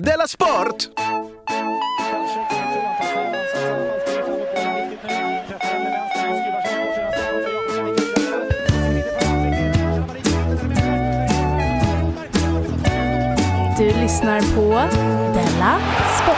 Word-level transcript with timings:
Della 0.00 0.26
Sport! 0.28 0.88
Du 13.78 13.84
lyssnar 13.84 14.40
på 14.40 14.70
Della 15.34 15.78
Sport. 16.22 16.36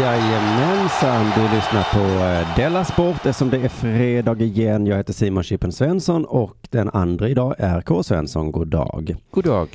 Jajamensan, 0.00 1.32
du 1.36 1.56
lyssnar 1.56 1.92
på 1.92 2.24
eh, 2.24 2.56
Della 2.56 2.84
Sport 2.84 3.14
eftersom 3.14 3.50
det 3.50 3.64
är 3.64 3.68
fredag 3.68 4.40
igen. 4.40 4.86
Jag 4.86 4.96
heter 4.96 5.12
Simon 5.12 5.42
Chippen 5.42 5.72
Svensson 5.72 6.24
och 6.24 6.56
den 6.70 6.90
andra 6.90 7.28
idag 7.28 7.54
är 7.58 7.80
K. 7.80 8.02
Svensson. 8.02 8.52
God 8.52 8.68
dag. 8.68 9.16
God 9.30 9.44
dag. 9.44 9.68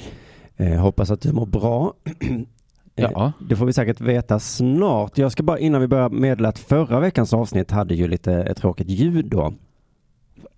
Eh, 0.58 0.80
hoppas 0.82 1.12
att 1.12 1.22
du 1.22 1.32
mår 1.34 1.46
bra. 1.46 1.94
Eh, 2.98 3.10
Ja. 3.14 3.32
Det 3.50 3.56
får 3.56 3.66
vi 3.66 3.74
säkert 3.74 4.02
veta 4.02 4.40
snart. 4.40 5.18
Jag 5.18 5.32
ska 5.32 5.44
bara 5.44 5.60
innan 5.60 5.82
vi 5.82 5.88
börjar 5.88 6.10
meddela 6.10 6.50
att 6.50 6.60
förra 6.60 7.00
veckans 7.00 7.34
avsnitt 7.34 7.72
hade 7.72 7.96
ju 7.96 8.08
lite 8.08 8.34
ett 8.34 8.58
tråkigt 8.58 8.90
ljud 8.90 9.26
då. 9.26 9.54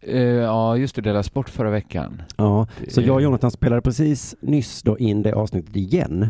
Eh, 0.01 0.21
ja, 0.21 0.77
just 0.77 0.95
det, 0.95 1.01
Della 1.01 1.23
Sport 1.23 1.49
förra 1.49 1.69
veckan. 1.69 2.21
Ja, 2.37 2.67
Det- 2.79 2.91
så 2.93 3.01
jag 3.01 3.15
och 3.15 3.21
Jonathan 3.21 3.51
spelade 3.51 3.81
precis 3.81 4.35
nyss 4.41 4.83
då 4.83 4.97
in 4.97 5.23
det 5.23 5.33
avsnittet 5.33 5.75
igen. 5.75 6.27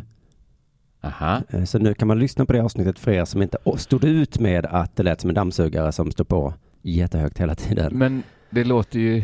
Aha. 1.04 1.42
Eh, 1.50 1.64
Så 1.64 1.80
nu 1.80 1.94
kan 1.94 2.08
man 2.08 2.20
lyssna 2.20 2.46
på 2.46 2.54
det 2.54 2.64
avsnittet 2.64 3.00
för 3.00 3.12
er 3.12 3.26
som 3.26 3.42
inte 3.42 3.58
stod 3.78 4.04
ut 4.04 4.40
med 4.40 4.66
att 4.66 4.96
det 4.96 5.04
lät 5.04 5.22
som 5.22 5.30
en 5.30 5.36
dammsugare 5.36 5.92
som 5.92 6.12
stod 6.12 6.28
på 6.28 6.54
jättehögt 6.82 7.38
hela 7.38 7.56
tiden. 7.56 7.98
Men 7.98 8.24
det 8.50 8.64
låter 8.64 9.00
ju... 9.00 9.24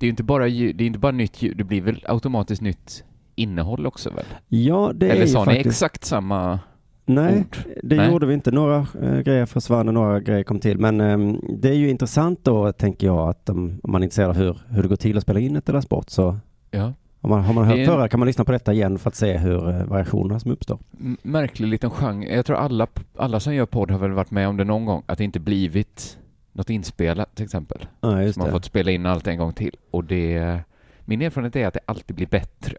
Det 0.00 0.06
är 0.06 0.10
inte 0.10 0.22
bara 0.22 0.46
ljud, 0.46 0.76
det 0.76 0.84
är 0.84 0.86
inte 0.86 0.98
bara 0.98 1.12
nytt 1.12 1.42
ljud, 1.42 1.56
det 1.56 1.64
blir 1.64 1.80
väl 1.80 2.04
automatiskt 2.08 2.62
nytt 2.62 3.04
innehåll 3.38 3.86
också 3.86 4.10
väl? 4.10 4.24
Ja, 4.48 4.92
det 4.94 5.06
är 5.06 5.10
Eller 5.10 5.20
ju 5.22 5.28
sa 5.28 5.40
ni 5.40 5.44
faktiskt... 5.44 5.66
exakt 5.66 6.04
samma 6.04 6.58
Nej, 7.06 7.38
ord? 7.40 7.56
det 7.82 7.96
Nej. 7.96 8.10
gjorde 8.12 8.26
vi 8.26 8.34
inte. 8.34 8.50
Några 8.50 8.86
eh, 9.02 9.18
grejer 9.18 9.46
försvann 9.46 9.88
och 9.88 9.94
några 9.94 10.20
grejer 10.20 10.42
kom 10.44 10.60
till. 10.60 10.78
Men 10.78 11.00
ehm, 11.00 11.40
det 11.58 11.68
är 11.68 11.74
ju 11.74 11.90
intressant 11.90 12.40
då, 12.44 12.72
tänker 12.72 13.06
jag, 13.06 13.28
att 13.28 13.48
um, 13.48 13.80
om 13.82 13.92
man 13.92 14.02
är 14.02 14.04
intresserad 14.04 14.30
av 14.30 14.36
hur, 14.36 14.58
hur 14.68 14.82
det 14.82 14.88
går 14.88 14.96
till 14.96 15.16
att 15.16 15.22
spela 15.22 15.40
in 15.40 15.56
ett 15.56 15.68
eller 15.68 15.80
sport 15.80 16.10
så 16.10 16.36
Ja. 16.70 16.92
om 17.20 17.30
man, 17.30 17.44
har 17.44 17.54
man 17.54 17.64
hört 17.64 17.76
är- 17.78 17.86
förra 17.86 18.08
kan 18.08 18.20
man 18.20 18.26
lyssna 18.26 18.44
på 18.44 18.52
detta 18.52 18.72
igen 18.72 18.98
för 18.98 19.08
att 19.08 19.14
se 19.16 19.36
hur 19.36 19.68
eh, 19.68 19.84
variationerna 19.84 20.40
som 20.40 20.50
uppstår. 20.50 20.78
Märklig 21.22 21.68
liten 21.68 21.90
genre. 21.90 22.34
Jag 22.36 22.46
tror 22.46 22.56
alla, 22.56 22.86
alla 23.16 23.40
som 23.40 23.54
gör 23.54 23.66
podd 23.66 23.90
har 23.90 23.98
väl 23.98 24.12
varit 24.12 24.30
med 24.30 24.48
om 24.48 24.56
det 24.56 24.64
någon 24.64 24.84
gång, 24.84 25.02
att 25.06 25.18
det 25.18 25.24
inte 25.24 25.40
blivit 25.40 26.18
något 26.52 26.70
inspelat 26.70 27.34
till 27.34 27.44
exempel. 27.44 27.86
Ja, 28.00 28.22
just 28.22 28.38
Man 28.38 28.46
har 28.46 28.52
fått 28.52 28.64
spela 28.64 28.90
in 28.90 29.06
allt 29.06 29.26
en 29.26 29.38
gång 29.38 29.52
till. 29.52 29.76
Och 29.90 30.04
det... 30.04 30.58
Min 31.04 31.22
erfarenhet 31.22 31.56
är 31.56 31.66
att 31.66 31.74
det 31.74 31.80
alltid 31.86 32.16
blir 32.16 32.26
bättre. 32.26 32.76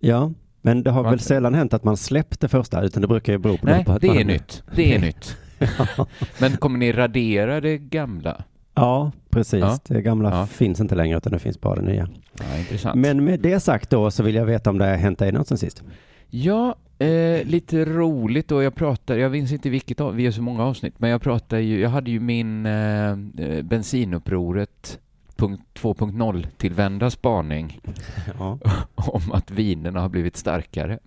Ja, 0.00 0.32
men 0.62 0.82
det 0.82 0.90
har 0.90 1.02
Varför? 1.02 1.16
väl 1.16 1.20
sällan 1.20 1.54
hänt 1.54 1.74
att 1.74 1.84
man 1.84 1.96
släppt 1.96 2.40
det 2.40 2.48
första, 2.48 2.82
utan 2.82 3.02
det 3.02 3.08
brukar 3.08 3.32
ju 3.32 3.38
bero 3.38 3.56
på, 3.58 3.66
Nej, 3.66 3.84
det 4.00 4.06
man 4.06 4.16
är 4.16 4.24
nytt. 4.24 4.62
Det 4.76 4.94
är 4.94 4.98
nytt. 4.98 5.36
Men 6.40 6.56
kommer 6.56 6.78
ni 6.78 6.92
radera 6.92 7.60
det 7.60 7.78
gamla? 7.78 8.44
Ja, 8.74 9.12
precis. 9.30 9.60
Ja. 9.60 9.78
Det 9.88 10.02
gamla 10.02 10.30
Ja. 10.30 10.46
finns 10.46 10.80
inte 10.80 10.94
längre, 10.94 11.16
utan 11.18 11.32
det 11.32 11.38
finns 11.38 11.60
bara 11.60 11.74
det 11.74 11.82
nya. 11.82 12.08
Ja, 12.38 12.58
intressant. 12.58 12.94
Men 13.00 13.24
med 13.24 13.40
det 13.40 13.60
sagt 13.60 13.90
då 13.90 14.10
så 14.10 14.22
vill 14.22 14.34
jag 14.34 14.44
veta 14.44 14.70
om 14.70 14.78
det 14.78 14.84
har 14.84 14.96
hänt 14.96 15.18
dig 15.18 15.32
något 15.32 15.48
sen 15.48 15.58
sist. 15.58 15.82
Ja, 16.30 16.74
eh, 16.98 17.44
lite 17.44 17.84
roligt 17.84 18.48
då. 18.48 18.62
Jag 18.62 18.74
pratar, 18.74 19.16
jag 19.16 19.32
minns 19.32 19.52
inte 19.52 19.70
vilket 19.70 20.00
av, 20.00 20.14
vi 20.14 20.24
har 20.24 20.32
så 20.32 20.42
många 20.42 20.64
avsnitt, 20.64 20.94
men 20.98 21.10
jag 21.10 21.22
pratar 21.22 21.58
ju, 21.58 21.80
jag 21.80 21.90
hade 21.90 22.10
ju 22.10 22.20
min 22.20 22.66
eh, 22.66 23.10
eh, 23.10 23.62
bensinupproret 23.62 24.98
2.0 25.38 26.46
tillvända 26.56 27.10
spaning 27.10 27.80
Ja, 28.38 28.58
om 28.94 29.32
att 29.32 29.50
vinerna 29.50 30.00
har 30.00 30.08
blivit 30.08 30.36
starkare. 30.36 30.98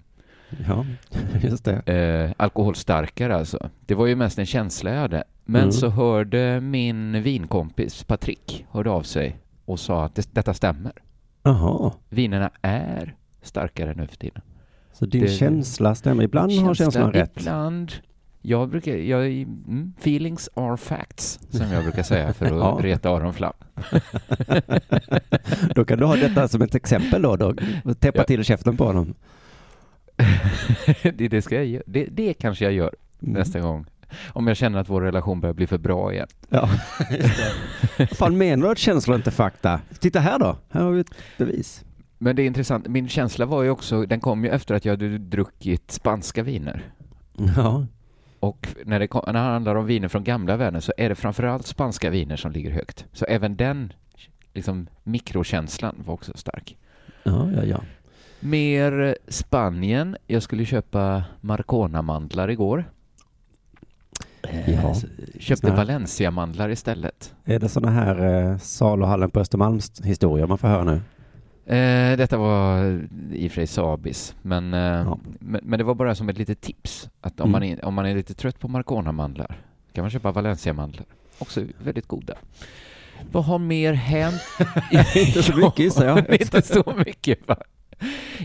ja 0.68 0.86
just 1.44 1.66
det. 1.66 1.94
Eh, 1.94 2.34
alkoholstarkare 2.38 3.36
alltså. 3.36 3.70
Det 3.86 3.96
var 3.96 4.06
ju 4.08 4.16
mest 4.16 4.40
en 4.40 4.46
känsla 4.46 4.92
jag 4.94 5.00
hade. 5.02 5.24
Men 5.46 5.62
Mm. 5.62 5.72
så 5.72 5.90
hörde 5.90 6.62
min 6.62 7.22
vinkompis 7.24 8.03
Patrik 8.03 8.66
hörde 8.72 8.90
av 8.92 9.02
sig 9.03 9.38
och 9.66 9.80
sa 9.80 10.06
att 10.06 10.16
det, 10.16 10.30
detta 10.34 10.53
stämmer. 10.53 10.92
Jaha, 11.44 11.92
Vinerna 12.09 12.52
är 12.62 13.16
starkare 13.42 13.94
nu 13.94 14.08
för 14.08 14.16
tiden. 14.16 14.42
så 14.94 15.06
din 15.06 15.22
Det- 15.22 15.28
känsla 15.28 15.96
stämmer. 15.96 16.24
Ibland 16.24 16.52
har 16.52 16.74
känslan 16.74 17.12
rätt. 17.13 17.31
Ibland. 17.40 17.92
Jag 18.41 18.69
brukar, 18.69 18.96
jag, 18.96 19.25
mm, 19.28 19.94
feelings 20.00 20.50
are 20.53 20.78
facts, 20.78 21.40
som 21.50 21.72
jag 21.72 21.84
brukar 21.84 22.03
säga 22.03 22.34
för 22.34 22.46
att 22.46 22.52
Ja. 22.62 22.79
reta 22.81 23.09
Aron 23.09 23.34
Flam. 23.34 23.53
Då 25.75 25.85
kan 25.85 26.00
du 26.00 26.06
ha 26.06 26.16
detta 26.16 26.47
som 26.47 26.62
ett 26.62 26.75
exempel 26.75 27.22
då. 27.22 27.35
då. 27.35 27.53
Täppa 28.00 28.18
Ja. 28.19 28.24
till 28.24 28.44
käften 28.44 28.78
på 28.78 28.85
honom. 28.85 29.13
det, 31.03 31.28
det, 31.28 31.41
ska 31.41 31.56
jag, 31.56 31.66
gö- 31.66 31.84
det, 31.85 32.06
det 32.12 32.34
kanske 32.34 32.66
jag 32.66 32.74
gör 32.74 32.96
Mm. 33.24 33.34
nästa 33.34 33.59
gång. 33.59 33.85
Om 34.34 34.47
jag 34.47 34.57
känner 34.57 34.80
att 34.80 34.90
vår 34.90 35.01
relation 35.01 35.41
börjar 35.41 35.53
bli 35.53 35.68
för 35.68 35.78
bra 35.78 36.13
igen. 36.13 36.28
Ja, 36.50 36.69
fan 38.12 38.38
menar 38.38 38.66
du 38.66 38.72
att 38.72 38.78
känslor 38.78 39.16
inte 39.16 39.31
fakta? 39.31 39.81
Titta 40.00 40.19
här 40.19 40.40
då. 40.40 40.57
Här 40.69 40.81
har 40.84 40.91
vi 40.91 41.01
ett 41.01 41.12
bevis. 41.38 41.84
Men 42.18 42.35
det 42.35 42.41
är 42.41 42.46
intressant, 42.46 42.88
min 42.88 43.09
känsla 43.09 43.46
var 43.46 43.63
ju 43.63 43.69
också, 43.69 44.06
den 44.06 44.19
kom 44.19 44.44
ju 44.44 44.50
efter 44.50 44.75
att 44.75 44.85
jag 44.85 44.94
hade 44.94 45.18
druckit 45.18 45.91
spanska 45.91 46.44
viner. 46.44 46.84
Ja, 47.57 47.85
Och 48.41 48.68
när 48.85 49.00
det, 49.00 49.07
kom, 49.07 49.22
när 49.25 49.34
det 49.34 49.40
handlar 49.40 49.75
om 49.75 49.85
viner 49.85 50.07
från 50.07 50.24
gamla 50.24 50.57
världen 50.57 50.81
så 50.81 50.94
är 50.97 51.09
det 51.09 51.16
framförallt 51.16 51.68
spanska 51.68 52.09
viner 52.09 52.35
som 52.35 52.52
ligger 52.52 52.72
högt. 52.72 53.06
Så 53.13 53.25
även 53.25 53.56
den 53.56 53.94
liksom, 54.53 54.88
mikrokänslan 55.03 55.96
var 56.06 56.13
också 56.13 56.31
stark. 56.35 56.78
ja, 57.24 57.50
ja. 57.56 57.63
ja. 57.63 57.81
Mer 58.40 59.18
Spanien. 59.28 60.18
Jag 60.28 60.44
skulle 60.44 60.66
köpa 60.66 61.24
Marcona-mandlar 61.41 62.50
igår. 62.51 62.85
Eh, 64.44 64.69
Ja. 64.69 64.96
Köpte 65.40 65.69
här- 65.69 65.78
Valencia-mandlar 65.78 66.69
istället. 66.69 67.34
Är 67.46 67.59
det 67.59 67.69
sådana 67.69 67.91
här 67.91 68.50
eh, 68.51 68.57
saluhallen 68.57 69.30
på 69.31 69.40
Östermalms 69.40 70.01
historier 70.03 70.47
man 70.47 70.57
får 70.57 70.68
höra 70.68 70.84
nu? 70.84 71.01
Eh, 71.78 72.18
detta 72.18 72.38
var 72.38 72.84
i 73.34 73.48
och 73.48 73.52
för 73.52 73.56
sig 73.56 73.68
Sabis, 73.68 74.36
men, 74.42 74.74
eh, 74.74 74.80
Ja. 74.80 75.20
men, 75.40 75.62
men 75.64 75.78
det 75.80 75.84
var 75.84 75.96
bara 75.96 76.16
som 76.16 76.30
ett 76.30 76.38
litet 76.38 76.62
tips. 76.62 77.09
Att 77.22 77.40
om, 77.40 77.50
Mm. 77.50 77.52
man 77.52 77.64
är, 77.64 77.86
om 77.86 77.94
man 77.94 78.06
är 78.06 78.16
lite 78.16 78.34
trött 78.34 78.59
på 78.59 78.68
Marcona-mandlar 78.68 79.58
kan 79.94 80.04
man 80.04 80.12
köpa 80.12 80.31
Valencia-mandlar. 80.31 81.06
Också 81.38 81.64
väldigt 81.84 82.08
goda. 82.08 82.34
Vad 83.31 83.44
har 83.46 83.60
mer 83.60 83.94
hänt? 83.94 84.42
Inte 85.16 85.44
så 85.44 85.58
mycket, 85.58 85.80
gissar 85.86 86.06
jag. 86.06 86.18
Ja, 86.20 86.36
inte 86.40 86.62
så 86.62 86.94
mycket 87.06 87.48
va? 87.48 87.58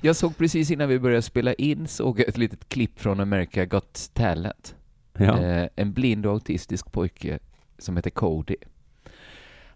Jag 0.02 0.16
såg 0.16 0.36
precis 0.36 0.70
innan 0.70 0.88
vi 0.88 0.98
började 0.98 1.22
spela 1.22 1.54
in 1.54 1.86
såg 1.88 2.20
ett 2.20 2.38
litet 2.38 2.68
klipp 2.68 3.00
från 3.00 3.20
America 3.20 3.64
Got 3.64 4.10
Talent. 4.14 4.74
Ja. 5.18 5.38
Eh, 5.42 5.68
en 5.76 5.92
blind 5.92 6.26
och 6.26 6.32
autistisk 6.32 6.92
pojke 6.92 7.38
som 7.78 7.96
heter 7.96 8.10
Cody. 8.10 8.56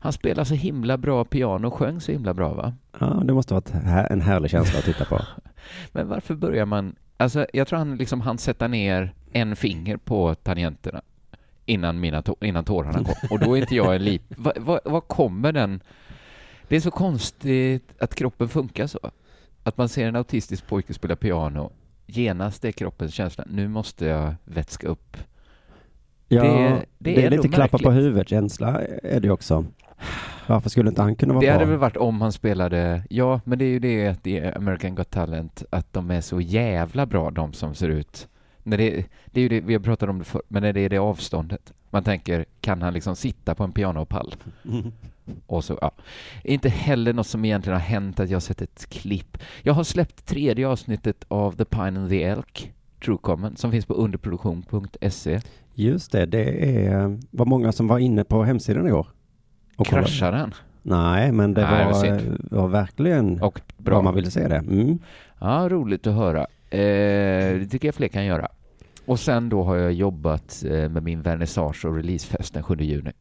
Han 0.03 0.13
spelar 0.13 0.45
så 0.45 0.55
himla 0.55 0.99
bra 0.99 1.25
piano 1.25 1.67
och 1.67 1.75
sjöng 1.75 2.01
så 2.01 2.13
himla 2.13 2.35
bra 2.35 2.55
va? 2.55 2.73
ja, 2.99 3.07
det 3.25 3.33
måste 3.33 3.63
här- 3.73 4.13
en 4.13 4.21
härlig 4.21 4.51
känsla 4.51 4.79
att 4.79 4.85
titta 4.85 5.05
på. 5.05 5.21
Men 5.93 6.09
varför 6.09 6.35
börjar 6.35 6.67
man... 6.67 6.95
Alltså, 7.17 7.47
jag 7.53 7.69
tror 7.69 7.79
han 7.79 7.97
liksom 7.97 8.21
hann 8.21 8.39
sätta 8.39 8.69
ner 8.69 9.15
en 9.33 9.57
finger 9.57 9.97
på 9.97 10.35
tangenterna 10.35 11.03
innan, 11.67 12.01
mina 12.01 12.23
tå- 12.23 12.37
innan 12.41 12.65
tårarna 12.65 12.99
kom. 13.05 13.15
Och 13.31 13.39
då 13.39 13.57
är 13.57 13.61
inte 13.61 13.75
jag 13.77 13.95
en 13.95 14.05
lip... 14.05 14.23
Vad 14.37 14.59
va, 14.59 14.81
vad 14.85 15.09
kommer 15.09 15.53
den... 15.53 15.81
Det 16.69 16.77
är 16.77 16.81
så 16.81 16.91
konstigt 16.91 17.95
att 17.99 18.15
kroppen 18.15 18.49
funkar 18.49 18.87
så. 18.87 18.99
Att 19.63 19.77
man 19.77 19.89
ser 19.89 20.09
en 20.09 20.17
autistisk 20.17 20.67
pojke 20.67 20.95
spela 20.95 21.17
piano, 21.17 21.73
genast 22.07 22.65
är 22.65 22.73
kroppens 22.73 23.15
känsla, 23.15 23.45
nu 23.51 23.69
måste 23.69 24.07
jag 24.07 24.35
vätska 24.45 24.89
upp. 24.89 25.17
Ja, 26.29 26.43
det, 26.43 26.49
Det- 26.49 26.87
det 26.99 27.23
är, 27.23 27.27
är 27.27 27.31
lite 27.31 27.49
klappa 27.49 27.79
på 27.79 27.91
huvudet-känsla 27.91 28.81
är 29.03 29.21
det 29.21 29.31
också. 29.31 29.65
Varför 30.47 30.71
skulle 30.71 30.89
inte 30.89 31.03
han 31.03 31.17
kunna 31.17 31.33
vara 31.35 31.41
Det 31.41 31.47
bra? 31.47 31.53
hade 31.53 31.65
väl 31.65 31.79
varit 31.79 31.97
om 31.97 32.21
han 32.21 32.33
spelade... 32.33 33.03
Ja, 33.11 33.41
men 33.45 33.59
det 33.59 33.65
är 33.65 33.69
ju 33.69 33.79
det 33.79 34.09
att 34.09 34.23
det 34.25 34.39
är 34.39 34.57
American 34.57 34.95
Got 34.95 35.11
Talent, 35.11 35.63
att 35.71 35.93
de 35.93 36.11
är 36.11 36.21
så 36.21 36.41
jävla 36.41 37.07
bra, 37.07 37.31
de 37.31 37.53
som 37.53 37.75
ser 37.75 37.89
ut... 37.89 38.29
När 38.63 38.79
det, 38.79 39.05
det 39.27 39.41
är 39.41 39.43
ju 39.43 39.49
det, 39.49 39.61
vi 39.61 39.73
har 39.75 39.81
pratat 39.81 40.09
om 40.09 40.19
det 40.19 40.25
förr, 40.25 40.43
men 40.49 40.63
när 40.63 40.73
det 40.73 40.81
är 40.81 40.89
det 40.89 40.99
avståndet. 40.99 41.73
Man 41.91 42.05
tänker, 42.05 42.45
kan 42.61 42.83
han 42.83 42.93
liksom 42.95 43.17
sitta 43.17 43.55
på 43.55 43.65
en 43.65 43.73
pianopall? 43.73 44.35
Och 45.47 45.65
så, 45.65 45.79
ja. 45.81 45.91
Inte 46.45 46.69
heller 46.69 47.13
något 47.13 47.27
som 47.27 47.45
egentligen 47.45 47.79
har 47.79 47.87
hänt 47.87 48.21
att 48.21 48.31
jag 48.31 48.37
har 48.37 48.41
sett 48.41 48.63
ett 48.63 48.87
klipp. 48.91 49.39
Jag 49.63 49.75
har 49.75 49.85
släppt 49.85 50.27
tredje 50.27 50.69
avsnittet 50.69 51.25
av 51.29 51.53
The 51.53 51.65
Pine 51.65 52.01
and 52.01 52.09
the 52.09 52.23
Elk, 52.23 52.73
True 53.05 53.19
Common, 53.23 53.57
som 53.57 53.71
finns 53.71 53.87
på 53.87 53.95
underproduktion.se. 53.95 55.41
Just 55.75 56.13
det, 56.13 56.27
det 56.27 56.77
är, 56.87 57.19
var 57.31 57.47
många 57.47 57.73
som 57.73 57.87
var 57.89 57.99
inne 57.99 58.25
på 58.25 58.43
hemsidan 58.45 58.87
igår. 58.87 59.07
Och. 59.81 59.87
Kraschar 59.87 60.33
den? 60.33 60.55
Nej, 60.83 61.33
men 61.33 61.55
det 61.55 61.63
Nej, 61.63 61.85
var 61.85 62.21
var, 62.61 62.69
verkligen 62.69 63.43
Och 63.43 63.61
bra. 63.77 63.95
vad 63.95 64.05
man 64.05 64.15
ville 64.15 64.31
se 64.31 64.49
det. 64.49 64.57
Mm. 64.57 64.99
Ja, 65.41 65.69
roligt 65.71 66.07
att 66.07 66.15
höra. 66.15 66.41
Eh, 66.71 67.59
det 67.59 67.67
tycker 67.71 67.89
jag 67.89 67.95
fler 67.95 68.09
kan 68.09 68.25
göra. 68.25 68.49
Och 69.07 69.21
sen 69.21 69.49
då 69.49 69.63
har 69.63 69.77
jag 69.77 69.93
jobbat 69.93 70.65
eh, 70.67 70.89
med 70.89 71.03
min 71.03 71.23
vernissage 71.23 71.85
och 71.85 71.97
releasefest 71.97 72.55
den 72.55 72.63
7 72.63 72.77
juni. 72.81 73.13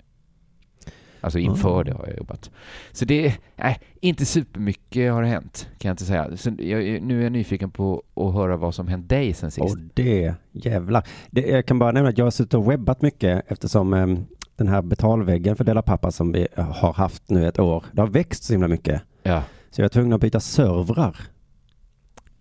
Alltså 1.21 1.39
inför 1.39 1.79
Ah. 1.79 1.83
det 1.83 1.93
har 1.93 2.07
jag 2.07 2.17
jobbat. 2.17 2.51
Så 2.91 3.05
det, 3.05 3.35
nej, 3.55 3.79
inte 4.01 4.25
supermycket 4.25 5.11
har 5.13 5.23
hänt 5.23 5.67
kan 5.77 5.89
jag 5.89 5.93
inte 5.93 6.05
säga. 6.05 6.37
Så 6.37 6.49
jag, 6.49 7.01
nu 7.01 7.19
är 7.19 7.23
jag 7.23 7.31
nyfiken 7.31 7.71
på 7.71 8.03
att 8.15 8.33
höra 8.33 8.57
vad 8.57 8.75
som 8.75 8.87
hänt 8.87 9.09
dig 9.09 9.33
sen 9.33 9.51
sist. 9.51 9.75
Och 9.75 9.77
det, 9.93 10.33
jävlar. 10.51 11.03
Det, 11.31 11.41
jag 11.41 11.65
kan 11.65 11.79
bara 11.79 11.91
nämna 11.91 12.09
att 12.09 12.17
jag 12.17 12.25
har 12.25 12.31
suttit 12.31 12.53
och 12.53 12.71
webbat 12.71 13.01
mycket 13.01 13.51
eftersom 13.51 13.93
em, 13.93 14.25
den 14.59 14.67
här 14.67 14.81
betalväggen 14.81 15.55
för 15.55 15.63
Dela 15.63 15.81
Pappa 15.81 16.11
som 16.11 16.31
vi 16.31 16.47
har 16.55 16.93
haft 16.93 17.29
nu 17.29 17.47
ett 17.47 17.59
år, 17.59 17.83
det 17.91 18.01
har 18.01 18.07
växt 18.07 18.43
så 18.43 18.53
himla 18.53 18.67
mycket. 18.67 19.01
Ja, 19.23 19.43
Så 19.71 19.81
jag 19.81 19.85
är 19.85 19.89
tvungen 19.89 20.13
att 20.13 20.21
byta 20.21 20.39
servrar. 20.39 21.15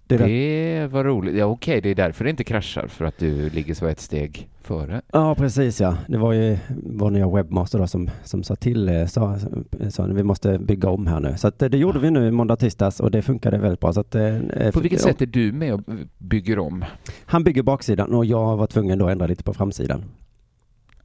Det 0.07 0.17
det 0.17 0.87
var 0.87 1.05
roligt. 1.05 1.37
Ja, 1.37 1.45
okej, 1.45 1.81
det 1.81 1.91
är 1.91 1.95
därför 1.95 2.25
det 2.25 2.31
inte 2.31 2.45
kraschar, 2.45 2.87
för 2.87 3.05
att 3.05 3.19
du 3.19 3.51
ligger 3.51 3.75
så 3.75 3.87
ett 3.87 4.01
steg 4.01 4.49
före. 4.63 5.03
Ja, 5.13 5.35
precis 5.35 5.81
ja. 5.81 5.97
Det 6.09 6.19
var 6.19 6.33
ju 6.33 6.59
vår 6.85 7.11
nya 7.11 7.29
webbmaster 7.29 7.79
då 7.79 7.87
som, 7.87 8.11
som 8.25 8.43
sa 8.43 8.57
till, 8.57 8.89
eh, 8.89 9.07
sa, 9.07 9.39
sa 9.91 10.05
vi 10.05 10.23
måste 10.23 10.59
bygga 10.59 10.89
om 10.89 11.07
här 11.07 11.21
nu. 11.21 11.35
Så 11.37 11.49
att, 11.49 11.63
eh, 11.63 11.69
det 11.69 11.79
gjorde 11.79 11.99
vi 11.99 12.11
nu 12.11 12.31
måndag 12.31 12.57
tisdags 12.57 13.01
och 13.01 13.11
det 13.11 13.23
funkade 13.23 13.59
väldigt 13.59 13.81
bra. 13.81 13.93
Så 13.93 14.01
att, 14.01 14.15
eh, 14.15 14.39
På 14.73 14.81
vilket 14.81 15.01
sätt 15.01 15.23
är 15.23 15.27
du 15.27 15.53
med 15.53 15.75
och 15.75 15.81
bygger 16.19 16.59
om? 16.59 16.85
Han 17.27 17.45
bygger 17.45 17.63
baksidan 17.63 18.15
och 18.15 18.25
jag 18.25 18.57
var 18.57 18.67
tvungen 18.67 18.99
då 18.99 19.07
att 19.07 19.13
ändra 19.13 19.27
lite 19.27 19.45
på 19.45 19.55
framsidan. 19.55 20.05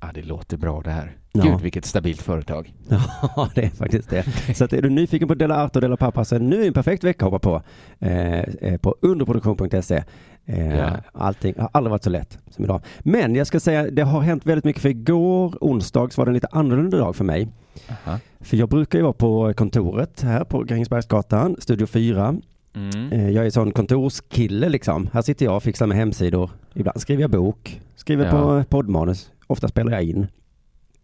Ja, 0.06 0.10
det 0.14 0.22
låter 0.22 0.58
bra 0.58 0.82
det 0.82 0.92
här. 0.92 1.12
Ja. 1.32 1.44
Gud, 1.44 1.62
vilket 1.62 1.86
stabilt 1.86 2.22
företag. 2.22 2.74
Ja, 3.36 3.50
det 3.56 3.64
är 3.66 3.70
faktiskt 3.70 4.10
det. 4.10 4.24
Så 4.56 4.64
att 4.66 4.74
är 4.74 4.82
du 4.82 4.90
nyfiken 4.90 5.28
på 5.28 5.34
Dela 5.36 5.64
Art 5.64 5.76
och 5.76 5.82
Dela 5.82 5.98
Pappa 5.98 6.26
så 6.26 6.36
är 6.36 6.40
nu 6.40 6.66
en 6.68 6.74
perfekt 6.74 7.04
vecka 7.04 7.26
att 7.26 7.32
hoppa 7.32 7.50
på. 7.50 7.62
Eh, 8.06 8.40
eh, 8.40 8.78
på 8.78 8.96
underproduktion.se. 9.02 10.04
Eh, 10.46 10.78
Ja. 10.78 10.90
Allting 11.14 11.54
har 11.58 11.70
aldrig 11.74 11.92
varit 11.92 12.04
så 12.04 12.10
lätt 12.10 12.38
som 12.50 12.64
idag. 12.66 12.82
Men 13.00 13.36
jag 13.36 13.48
ska 13.48 13.60
säga, 13.60 13.92
det 13.92 14.02
har 14.02 14.22
hänt 14.22 14.46
väldigt 14.46 14.66
mycket 14.66 14.82
för 14.82 14.90
igår, 14.90 15.54
onsdag, 15.62 16.10
så 16.14 16.22
var 16.22 16.26
det 16.26 16.30
en 16.30 16.34
lite 16.34 16.48
annorlunda 16.52 16.98
dag 16.98 17.16
för 17.16 17.24
mig. 17.24 17.48
Aha. 17.90 18.20
För 18.40 18.58
jag 18.58 18.70
brukar 18.70 19.00
ju 19.00 19.04
vara 19.04 19.14
på 19.14 19.54
kontoret 19.54 20.22
här 20.22 20.44
på 20.44 20.64
Grängesbergsgatan, 20.64 21.56
Studio 21.60 21.86
4. 21.88 22.36
Mm. 22.76 23.12
Eh, 23.12 23.30
Jag 23.30 23.46
är 23.46 23.50
sån 23.50 23.72
kontorskille 23.72 24.70
liksom. 24.70 25.10
Här 25.14 25.22
sitter 25.22 25.46
jag 25.46 25.56
och 25.56 25.64
fixar 25.64 25.88
med 25.88 25.98
hemsidor. 25.98 26.50
Ibland 26.74 27.02
skriver 27.02 27.22
jag 27.22 27.32
bok, 27.32 27.82
skriver 27.96 28.26
Ja. 28.26 28.32
på 28.32 28.64
poddmanus. 28.70 29.30
Ofta 29.54 29.68
spelar 29.68 29.92
jag 29.92 30.04
in. 30.04 30.28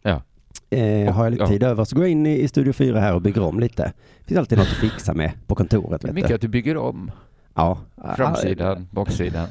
Ja. 0.01 0.22
Eh, 0.69 1.13
har 1.13 1.24
jag 1.24 1.31
lite 1.31 1.44
ja. 1.44 1.48
tid 1.48 1.63
över 1.63 1.84
så 1.84 1.96
går 1.96 2.04
jag 2.06 2.12
in 2.12 2.25
i, 2.25 2.40
i 2.40 2.48
Studio 2.48 2.74
4 2.74 3.00
här 3.00 3.13
och 3.13 3.22
bygger 3.22 3.42
om 3.42 3.60
lite. 3.60 3.84
Det 4.19 4.25
finns 4.25 4.40
alltid 4.40 4.57
något 4.57 4.68
att 4.68 4.74
fixa 4.74 5.13
med 5.13 5.31
på 5.48 5.56
kontoret. 5.56 6.04
Vet 6.04 6.13
Mycket 6.13 6.30
du. 6.30 6.36
att 6.36 6.42
du 6.42 6.48
bygger 6.48 6.78
om. 6.78 7.12
Ja. 7.56 7.78
Framsidan, 8.16 8.88
baksidan. 8.92 9.48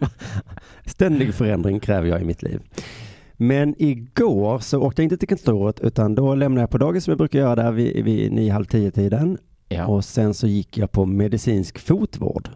Ständig 0.84 1.34
förändring 1.34 1.80
kräver 1.80 2.08
jag 2.08 2.20
i 2.20 2.24
mitt 2.24 2.42
liv. 2.42 2.60
Men 3.32 3.74
igår 3.78 4.58
så 4.58 4.82
åkte 4.82 5.02
jag 5.02 5.04
inte 5.04 5.16
till 5.16 5.28
kontoret 5.28 5.80
utan 5.80 6.14
då 6.14 6.34
lämnade 6.34 6.62
jag 6.62 6.70
på 6.70 6.78
dagis 6.78 7.04
som 7.04 7.10
jag 7.10 7.18
brukar 7.18 7.38
göra 7.38 7.54
där 7.54 7.72
vid, 7.72 8.04
vid 8.04 8.32
nio, 8.32 8.52
halv 8.52 8.64
tio 8.64 8.90
tiden. 8.90 9.38
Ja. 9.68 9.86
Och 9.86 10.04
sen 10.04 10.34
så 10.34 10.46
gick 10.46 10.78
jag 10.78 10.92
på 10.92 11.06
medicinsk 11.06 11.78
fotvård. 11.78 12.48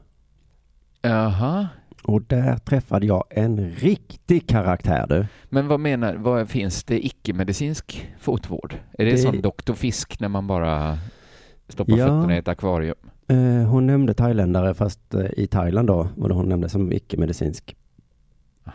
Jaha. 1.02 1.68
Och 2.04 2.22
där 2.22 2.56
träffade 2.56 3.06
jag 3.06 3.24
en 3.30 3.70
riktig 3.70 4.46
karaktär 4.48 5.06
du. 5.08 5.26
Men 5.48 5.68
vad 5.68 5.80
menar, 5.80 6.14
vad 6.14 6.48
finns 6.48 6.84
det 6.84 7.06
icke-medicinsk 7.06 8.08
fotvård? 8.20 8.74
Är 8.98 9.04
det, 9.04 9.10
Det- 9.10 9.18
som 9.18 9.42
Dr. 9.42 9.72
Fisk 9.72 10.20
när 10.20 10.28
man 10.28 10.46
bara 10.46 10.98
stoppar 11.68 11.96
Ja. 11.96 12.06
fötterna 12.06 12.34
i 12.34 12.38
ett 12.38 12.48
akvarium? 12.48 12.94
Eh, 13.28 13.36
hon 13.68 13.86
nämnde 13.86 14.14
thailändare 14.14 14.74
fast 14.74 15.14
eh, 15.14 15.26
i 15.36 15.46
Thailand 15.46 15.88
då 15.88 16.08
var 16.16 16.28
det 16.28 16.34
hon 16.34 16.48
nämnde 16.48 16.68
som 16.68 16.92
icke-medicinsk. 16.92 17.76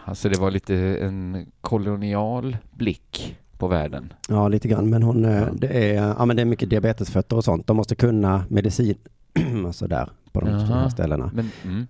Alltså 0.06 0.30
det 0.30 0.40
var 0.40 0.52
lite 0.52 0.76
en 0.98 1.46
kolonial 1.62 2.58
blick 2.74 3.38
på 3.58 3.68
världen. 3.68 4.14
Ja, 4.30 4.48
lite 4.48 4.68
grann. 4.68 4.90
Men 4.90 5.04
hon, 5.04 5.26
eh, 5.26 5.32
Ja. 5.36 5.48
det, 5.54 5.68
är, 5.90 5.94
ja, 6.18 6.26
men 6.26 6.36
det 6.36 6.42
är 6.42 6.46
mycket 6.46 6.70
diabetesfötter 6.70 7.36
och 7.36 7.44
sånt. 7.44 7.68
De 7.68 7.78
måste 7.78 7.96
kunna 7.96 8.44
medicin 8.50 8.96
och 9.68 9.76
sådär 9.76 10.10
på 10.32 10.40
de 10.42 10.50
Jaha. 10.50 10.90
ställena. 10.90 11.32
Men, 11.34 11.52
mm. 11.64 11.88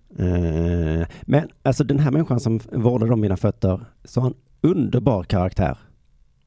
Eh, 1.02 1.08
men 1.22 1.48
alltså 1.64 1.84
den 1.84 2.00
här 2.00 2.12
människan 2.12 2.40
som 2.40 2.60
vårdade 2.72 3.14
om 3.14 3.22
mina 3.22 3.38
fötter, 3.38 3.86
så 4.04 4.22
en 4.22 4.34
underbar 4.62 5.24
karaktär. 5.24 5.78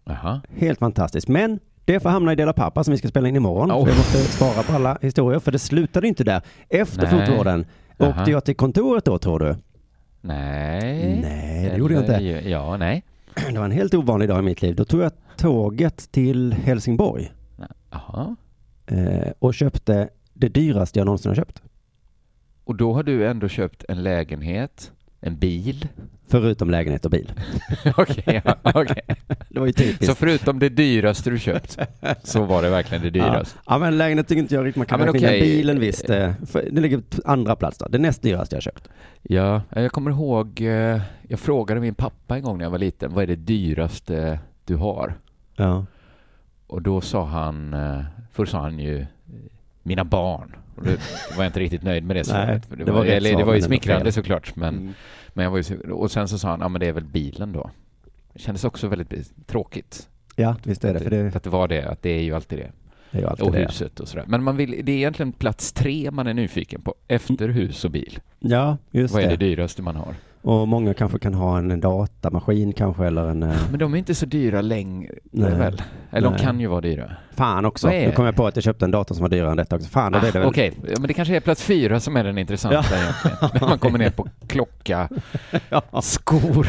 Jaha. 0.05 0.41
Helt 0.57 0.79
fantastisk. 0.79 1.29
Men 1.29 1.59
det 1.85 2.01
får 2.01 2.11
hamna 2.11 2.33
i 2.33 2.37
Dela 2.37 2.53
Pappa 2.53 2.85
som 2.85 2.93
vi 2.93 2.99
ska 2.99 3.09
spela 3.09 3.29
in 3.29 3.37
imorgon. 3.37 3.73
Oh. 3.73 3.85
För 3.85 3.91
jag 3.91 3.97
måste 3.99 4.19
spara 4.19 4.63
på 4.63 4.73
alla 4.73 4.99
historier, 5.03 5.41
för 5.41 5.53
det 5.53 5.59
slutade 5.59 6.09
inte 6.09 6.25
där. 6.25 6.43
Efter 6.69 7.03
Nej. 7.13 7.27
fotvården, 7.27 7.67
åkte 7.99 8.31
jag 8.31 8.45
till 8.45 8.57
kontoret 8.57 9.05
då 9.05 9.19
tror 9.19 9.39
du? 9.39 9.57
Nej. 10.21 11.19
Nej, 11.23 11.71
det 11.71 11.77
gjorde 11.77 11.95
jag 11.95 12.03
inte. 12.03 12.49
Ja, 12.51 12.77
nej. 12.77 13.05
Det 13.53 13.59
var 13.59 13.65
en 13.65 13.71
helt 13.71 13.95
ovanlig 13.95 14.29
dag 14.29 14.39
i 14.39 14.43
mitt 14.43 14.63
liv. 14.63 14.75
Då 14.77 14.85
tog 14.85 15.01
jag 15.01 15.13
tåget 15.37 16.13
till 16.13 16.53
Helsingborg 16.53 17.33
Jaha. 17.91 18.37
eh, 18.87 19.33
och 19.39 19.55
köpte 19.55 20.09
det 20.39 20.49
dyraste 20.49 20.99
jag 20.99 21.07
någonsin 21.07 21.31
har 21.31 21.37
köpt. 21.37 21.63
Och 22.65 22.77
då 22.77 22.93
har 22.95 23.03
du 23.03 23.27
ändå 23.27 23.49
köpt 23.49 23.85
en 23.89 24.03
lägenhet, 24.03 24.93
en 25.21 25.39
bil. 25.39 25.89
Förutom 26.31 26.71
lägenhet 26.71 27.05
och 27.05 27.11
bil. 27.11 27.33
Okej, 27.97 28.43
ja, 28.45 28.57
okej. 28.63 29.01
Det 29.49 29.61
var 29.61 29.67
ju 29.67 29.73
typiskt. 29.73 30.07
Så 30.07 30.15
förutom 30.15 30.59
det 30.59 30.69
dyraste 30.69 31.31
du 31.31 31.39
köpt, 31.39 31.79
så 32.23 32.45
var 32.45 32.63
det 32.63 32.71
verkligen 32.71 33.03
det 33.03 33.11
dyraste. 33.21 33.59
Ja, 33.67 33.79
men 33.79 33.99
lägenhet 33.99 34.29
tycker 34.29 34.43
inte 34.43 34.55
jag 34.55 34.65
riktigt 34.67 34.77
man 34.77 34.87
kan 34.87 35.01
Ja, 35.01 35.05
men 35.07 35.15
räkna 35.15 35.29
okej. 35.29 35.41
Bilen 35.41 35.81
visst. 35.81 36.11
eh, 36.11 36.33
Det 36.53 36.81
ligger 36.81 36.99
på 36.99 37.23
andra 37.25 37.57
plats 37.57 37.79
då. 37.79 37.89
Det 37.89 37.99
näst 37.99 38.23
dyraste 38.23 38.57
jag 38.57 38.63
köpt. 38.63 38.89
Ja, 39.23 39.63
jag 39.71 39.93
kommer 39.93 40.11
ihåg, 40.11 40.61
eh, 40.61 41.01
jag 41.29 41.41
frågade 41.41 41.81
min 41.81 41.95
pappa 41.95 42.37
en 42.37 42.43
gång 42.43 42.59
när 42.59 42.65
jag 42.65 42.71
var 42.71 42.79
liten, 42.79 43.15
vad 43.15 43.23
är 43.23 43.27
det 43.27 43.37
dyraste 43.37 44.41
du 44.65 44.77
har? 44.77 45.15
Ja. 45.57 45.87
Och 46.67 46.83
då 46.83 47.01
sa 47.01 47.25
han, 47.25 47.75
eh, 47.75 48.01
först 48.33 48.53
sa 48.53 48.61
han 48.61 48.79
ju 48.79 49.07
mina 49.83 50.05
barn. 50.05 50.57
Och 50.77 50.85
då 50.85 50.91
var 51.37 51.45
jag 51.45 51.47
inte 51.47 51.61
riktigt 51.61 51.83
nöjd 51.83 52.05
med 52.05 52.17
det 52.17 52.25
svaret. 52.25 52.71
det, 52.71 52.77
det 52.77 52.85
var, 52.93 52.99
var 52.99 53.05
eller, 53.07 53.37
det 53.37 53.45
var 53.45 53.55
ju 53.55 53.63
smickrande 53.63 54.13
såklart, 54.13 54.57
men, 54.57 54.75
Mm. 54.75 54.93
men 55.29 55.45
jag 55.45 55.51
var 55.51 55.59
ju, 55.59 55.93
och 55.93 56.11
sen 56.11 56.29
så 56.29 56.39
sa 56.39 56.49
han, 56.51 56.61
ja 56.61 56.69
men 56.69 56.81
det 56.81 56.87
är 56.87 56.93
väl 56.93 57.05
bilen 57.05 57.53
då. 57.53 57.71
Det 58.33 58.39
kändes 58.39 58.65
också 58.65 58.89
väldigt 58.89 59.47
tråkigt. 59.47 60.09
Ja, 60.37 60.57
visst 60.63 60.85
är 60.85 60.95
det. 60.95 61.01
För 61.01 61.11
det, 61.11 61.37
Att 61.37 61.43
det 61.43 61.51
var 61.51 61.69
det, 61.69 61.83
att 61.91 62.03
det 62.03 62.11
är 62.11 62.23
ju 62.23 62.35
alltid 62.35 62.59
det. 62.59 62.71
det 63.21 63.27
alltid 63.27 63.47
Och 63.47 63.55
huset 63.55 64.01
och 64.01 64.09
sådär. 64.09 64.25
Men 64.29 64.43
man 64.43 64.57
vill, 64.57 64.81
det 64.85 64.93
är 64.93 64.97
egentligen 64.97 65.33
plats 65.33 65.73
tre 65.73 66.11
man 66.11 66.27
är 66.27 66.35
nyfiken 66.35 66.83
på, 66.83 66.95
efter 67.09 67.49
hus 67.49 67.85
och 67.85 67.91
bil. 67.91 68.19
Ja, 68.39 68.77
just 68.91 69.15
Vad 69.15 69.23
är 69.23 69.29
det. 69.29 69.37
dyraste 69.37 69.83
man 69.83 69.97
har? 69.97 70.15
Och 70.49 70.69
många 70.69 70.95
kanske 70.95 71.19
kan 71.19 71.35
ha 71.35 71.59
en 71.59 71.81
datamaskin 71.81 72.73
kanske 72.73 73.07
eller 73.07 73.27
en... 73.29 73.43
eh, 73.43 73.57
Men 73.71 73.79
de 73.79 73.95
är 73.95 73.99
inte 73.99 74.15
så 74.15 74.27
dyra 74.27 74.61
längre 74.61 75.15
Nej. 75.31 75.51
väl? 75.51 75.83
Eller 76.11 76.31
Nej. 76.31 76.39
de 76.39 76.45
kan 76.45 76.61
ju 76.61 76.67
vara 76.67 76.81
dyra. 76.81 77.11
Fan 77.37 77.65
också. 77.65 77.89
Nu 77.89 78.13
kom 78.13 78.25
jag 78.25 78.37
på 78.37 78.47
att 78.47 78.57
jag 78.57 78.63
köpte 78.65 78.85
en 78.85 78.91
dator 78.91 79.15
som 79.15 79.23
var 79.23 79.29
dyrare 79.29 79.51
än 79.51 79.57
detta 79.57 79.77
också. 79.77 79.89
Fan, 79.89 80.15
Ah, 80.15 80.21
det 80.21 80.31
väl... 80.31 80.47
Okej, 80.49 80.73
Ja, 80.83 80.95
men 80.99 81.07
det 81.09 81.15
kanske 81.15 81.37
är 81.37 81.41
plats 81.41 81.63
fyra 81.63 82.01
som 82.01 82.17
är 82.17 82.25
den 82.25 82.39
intressanta 82.39 82.85
egentligen. 83.01 83.37
När 83.61 83.69
man 83.69 83.79
kommer 83.79 83.99
ner 83.99 84.11
på 84.11 84.27
klocka, 84.47 85.09
Ja. 85.71 85.83
skor. 86.03 86.67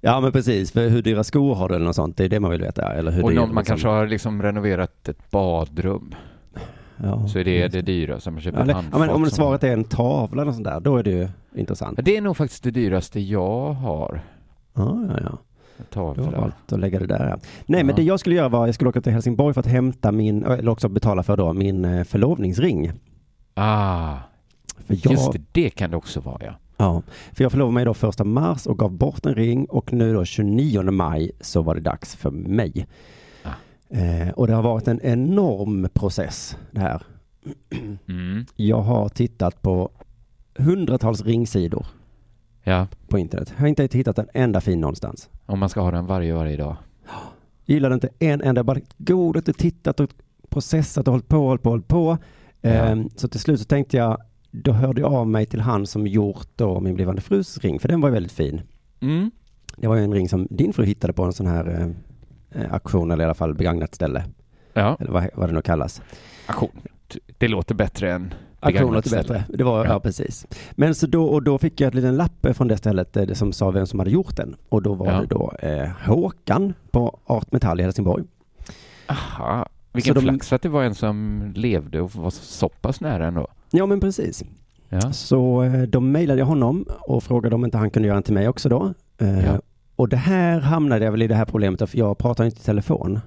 ja, 0.00 0.20
men 0.20 0.32
precis. 0.32 0.72
För 0.72 0.88
hur 0.88 1.02
dyra 1.02 1.24
skor 1.24 1.54
har 1.54 1.68
du 1.68 1.74
eller 1.74 1.86
något 1.86 1.96
sånt? 1.96 2.16
Det 2.16 2.24
är 2.24 2.28
det 2.28 2.40
man 2.40 2.50
vill 2.50 2.60
veta. 2.62 2.92
Eller 2.94 3.10
hur 3.12 3.24
Och 3.24 3.34
någon, 3.34 3.48
man 3.54 3.62
liksom. 3.62 3.64
kanske 3.74 3.88
har 3.88 4.06
liksom 4.06 4.42
renoverat 4.42 5.08
ett 5.08 5.30
badrum. 5.30 6.14
Ja, 7.02 7.28
Så 7.28 7.38
är 7.38 7.44
det 7.44 7.68
det 7.68 7.82
dyra 7.82 8.20
som 8.20 8.34
man 8.34 8.40
köper 8.42 8.58
Ja, 8.58 8.80
ett 8.80 8.86
ja, 8.92 8.98
men 8.98 9.10
om 9.10 9.22
det 9.22 9.30
svaret 9.30 9.64
är 9.64 9.72
en 9.72 9.84
tavla 9.84 10.42
eller 10.42 10.52
sånt 10.52 10.64
där, 10.64 10.80
då 10.80 10.96
är 10.96 11.02
det 11.02 11.10
ju 11.10 11.28
intressant. 11.54 11.98
Det 12.02 12.16
är 12.16 12.20
nog 12.20 12.36
faktiskt 12.36 12.62
det 12.62 12.70
dyraste 12.70 13.20
jag 13.20 13.72
har. 13.72 14.20
Ja, 14.74 14.98
ja, 15.08 15.18
ja. 15.22 15.38
En 15.78 15.84
Du 15.92 16.00
har 16.00 16.14
tavla. 16.14 16.40
valt 16.40 16.72
att 16.72 16.80
lägga 16.80 16.98
det 16.98 17.06
där. 17.06 17.28
Ja. 17.28 17.38
Nej, 17.66 17.84
men 17.84 17.96
det 17.96 18.02
jag 18.02 18.20
skulle 18.20 18.34
göra 18.36 18.48
var 18.48 18.66
jag 18.66 18.74
skulle 18.74 18.90
åka 18.90 19.00
till 19.00 19.12
Helsingborg 19.12 19.54
för 19.54 19.60
att 19.60 19.66
hämta 19.66 20.12
min, 20.12 20.44
eller 20.44 20.68
också 20.68 20.88
betala 20.88 21.22
för 21.22 21.36
då, 21.36 21.52
min 21.52 21.84
eh, 21.84 22.04
förlovningsring. 22.04 22.92
Ah, 23.54 24.14
För 24.86 24.98
jag, 25.02 25.12
just 25.12 25.32
det. 25.32 25.40
Det 25.52 25.70
kan 25.70 25.90
det 25.90 25.96
också 25.96 26.20
vara 26.20 26.38
ja. 26.44 26.52
Ja, 26.76 27.02
för 27.32 27.44
jag 27.44 27.52
förlovade 27.52 27.74
mig 27.74 27.84
då 27.84 27.94
första 27.94 28.24
mars 28.24 28.66
och 28.66 28.78
gav 28.78 28.90
bort 28.92 29.26
en 29.26 29.34
ring 29.34 29.64
och 29.64 29.92
nu 29.92 30.14
då 30.14 30.24
29 30.24 30.82
maj 30.90 31.30
så 31.40 31.62
var 31.62 31.74
det 31.74 31.80
dags 31.80 32.16
för 32.16 32.30
mig. 32.30 32.86
Eh, 33.90 34.28
och 34.28 34.46
det 34.46 34.52
har 34.52 34.62
varit 34.62 34.88
en 34.88 35.00
enorm 35.02 35.88
process 35.94 36.56
det 36.70 36.80
här. 36.80 37.02
Mm. 38.08 38.44
Jag 38.56 38.80
har 38.82 39.08
tittat 39.08 39.62
på 39.62 39.90
hundratals 40.58 41.24
ringsidor 41.24 41.86
Ja, 42.64 42.86
på 43.08 43.18
internet. 43.18 43.52
Jag 43.56 43.60
har 43.60 43.68
inte 43.68 43.88
hittat 43.98 44.18
en 44.18 44.28
enda 44.34 44.60
fin 44.60 44.80
någonstans. 44.80 45.28
om 45.46 45.58
man 45.58 45.68
ska 45.68 45.80
ha 45.80 45.90
den 45.90 46.06
varje, 46.06 46.32
varje 46.34 46.56
dag. 46.56 46.76
Gillade 47.64 47.94
inte 47.94 48.08
en 48.18 48.40
enda, 48.42 48.64
bara 48.64 48.80
godat 48.98 49.48
och 49.48 49.56
tittat 49.56 50.00
och 50.00 50.10
processat 50.48 51.08
och 51.08 51.12
hållit 51.12 51.28
på, 51.28 51.36
hållit 51.36 51.62
på, 51.62 51.70
hållit 51.70 51.88
på. 51.88 52.18
Ja. 52.60 52.70
Ehm, 52.70 53.10
Så 53.16 53.28
till 53.28 53.40
slut 53.40 53.60
så 53.60 53.64
tänkte 53.66 53.96
jag, 53.96 54.18
då 54.50 54.72
hörde 54.72 55.00
jag 55.00 55.12
av 55.12 55.26
mig 55.28 55.46
till 55.46 55.60
han 55.60 55.86
som 55.86 56.06
gjort 56.06 56.48
då 56.56 56.80
min 56.80 56.94
blivande 56.94 57.20
frus 57.20 57.58
ring, 57.58 57.78
för 57.80 57.88
den 57.88 58.00
var 58.00 58.10
väldigt 58.10 58.32
fin. 58.32 58.60
Mm. 59.00 59.30
Det 59.76 59.86
var 59.88 59.96
ju 59.96 60.04
en 60.04 60.12
ring 60.12 60.28
som 60.28 60.46
din 60.50 60.72
fru 60.72 60.84
hittade 60.84 61.12
på 61.12 61.24
en 61.24 61.32
sån 61.32 61.46
här 61.46 61.94
eh, 62.56 62.74
auktion 62.74 63.10
eller 63.10 63.22
i 63.22 63.26
alla 63.26 63.34
fall 63.34 63.54
begagnat 63.54 63.94
ställe. 63.94 64.24
Ja, 64.72 64.96
Eller 65.00 65.10
vad, 65.12 65.28
vad 65.34 65.48
det 65.48 65.52
nu 65.54 65.62
kallas. 65.62 66.02
auktion. 66.46 66.70
Det 67.38 67.48
låter 67.48 67.74
bättre 67.74 68.12
än 68.12 68.34
Auktion 68.60 68.94
låter 68.94 69.10
bättre. 69.10 69.44
Det 69.48 69.64
var, 69.64 69.84
ja. 69.84 69.92
Ja. 69.92 70.00
precis. 70.00 70.46
Men 70.72 70.94
så 70.94 71.06
då, 71.06 71.24
och 71.24 71.42
då 71.42 71.58
fick 71.58 71.80
jag 71.80 71.88
ett 71.88 71.94
liten 71.94 72.16
lapp 72.16 72.46
från 72.56 72.68
det 72.68 72.76
stället 72.76 73.16
eh, 73.16 73.32
som 73.32 73.52
sa 73.52 73.70
vem 73.70 73.86
som 73.86 73.98
hade 73.98 74.10
gjort 74.10 74.36
den. 74.36 74.56
Och 74.68 74.82
då 74.82 74.94
var 74.94 75.06
Ja. 75.12 75.20
det 75.20 75.26
då 75.26 75.52
eh, 75.58 75.88
Håkan 76.06 76.74
på 76.90 77.18
Art 77.26 77.52
Metall 77.52 77.80
i 77.80 77.82
Helsingborg. 77.82 78.24
Aha, 79.06 79.66
vilken 79.92 80.14
Så 80.14 80.20
de- 80.20 80.26
flax 80.26 80.52
att 80.52 80.62
det 80.62 80.68
var 80.68 80.82
en 80.84 80.94
som 80.94 81.42
levde 81.56 82.00
och 82.00 82.14
var 82.14 82.30
så 82.30 82.68
pass 82.68 83.00
nära 83.00 83.26
ändå. 83.26 83.46
Ja 83.70 83.86
men 83.86 84.00
precis. 84.00 84.44
Ja. 84.88 85.12
Så 85.12 85.62
eh, 85.62 85.82
då 85.82 86.00
mejlade 86.00 86.42
honom 86.42 86.84
och 87.00 87.22
frågade 87.22 87.54
om 87.54 87.64
inte 87.64 87.78
han 87.78 87.90
kunde 87.90 88.08
göra 88.08 88.16
en 88.16 88.22
till 88.22 88.34
mig 88.34 88.48
också 88.48 88.68
då. 88.68 88.94
Eh. 89.18 89.54
Och 89.96 90.08
det 90.08 90.16
här 90.16 90.60
hamnade 90.60 91.04
jag 91.04 91.12
väl 91.12 91.22
i 91.22 91.26
det 91.26 91.34
här 91.34 91.44
problemet, 91.44 91.90
för 91.90 91.98
jag 91.98 92.18
pratar 92.18 92.44
inte 92.44 92.56
i 92.60 92.64
telefon. 92.64 93.20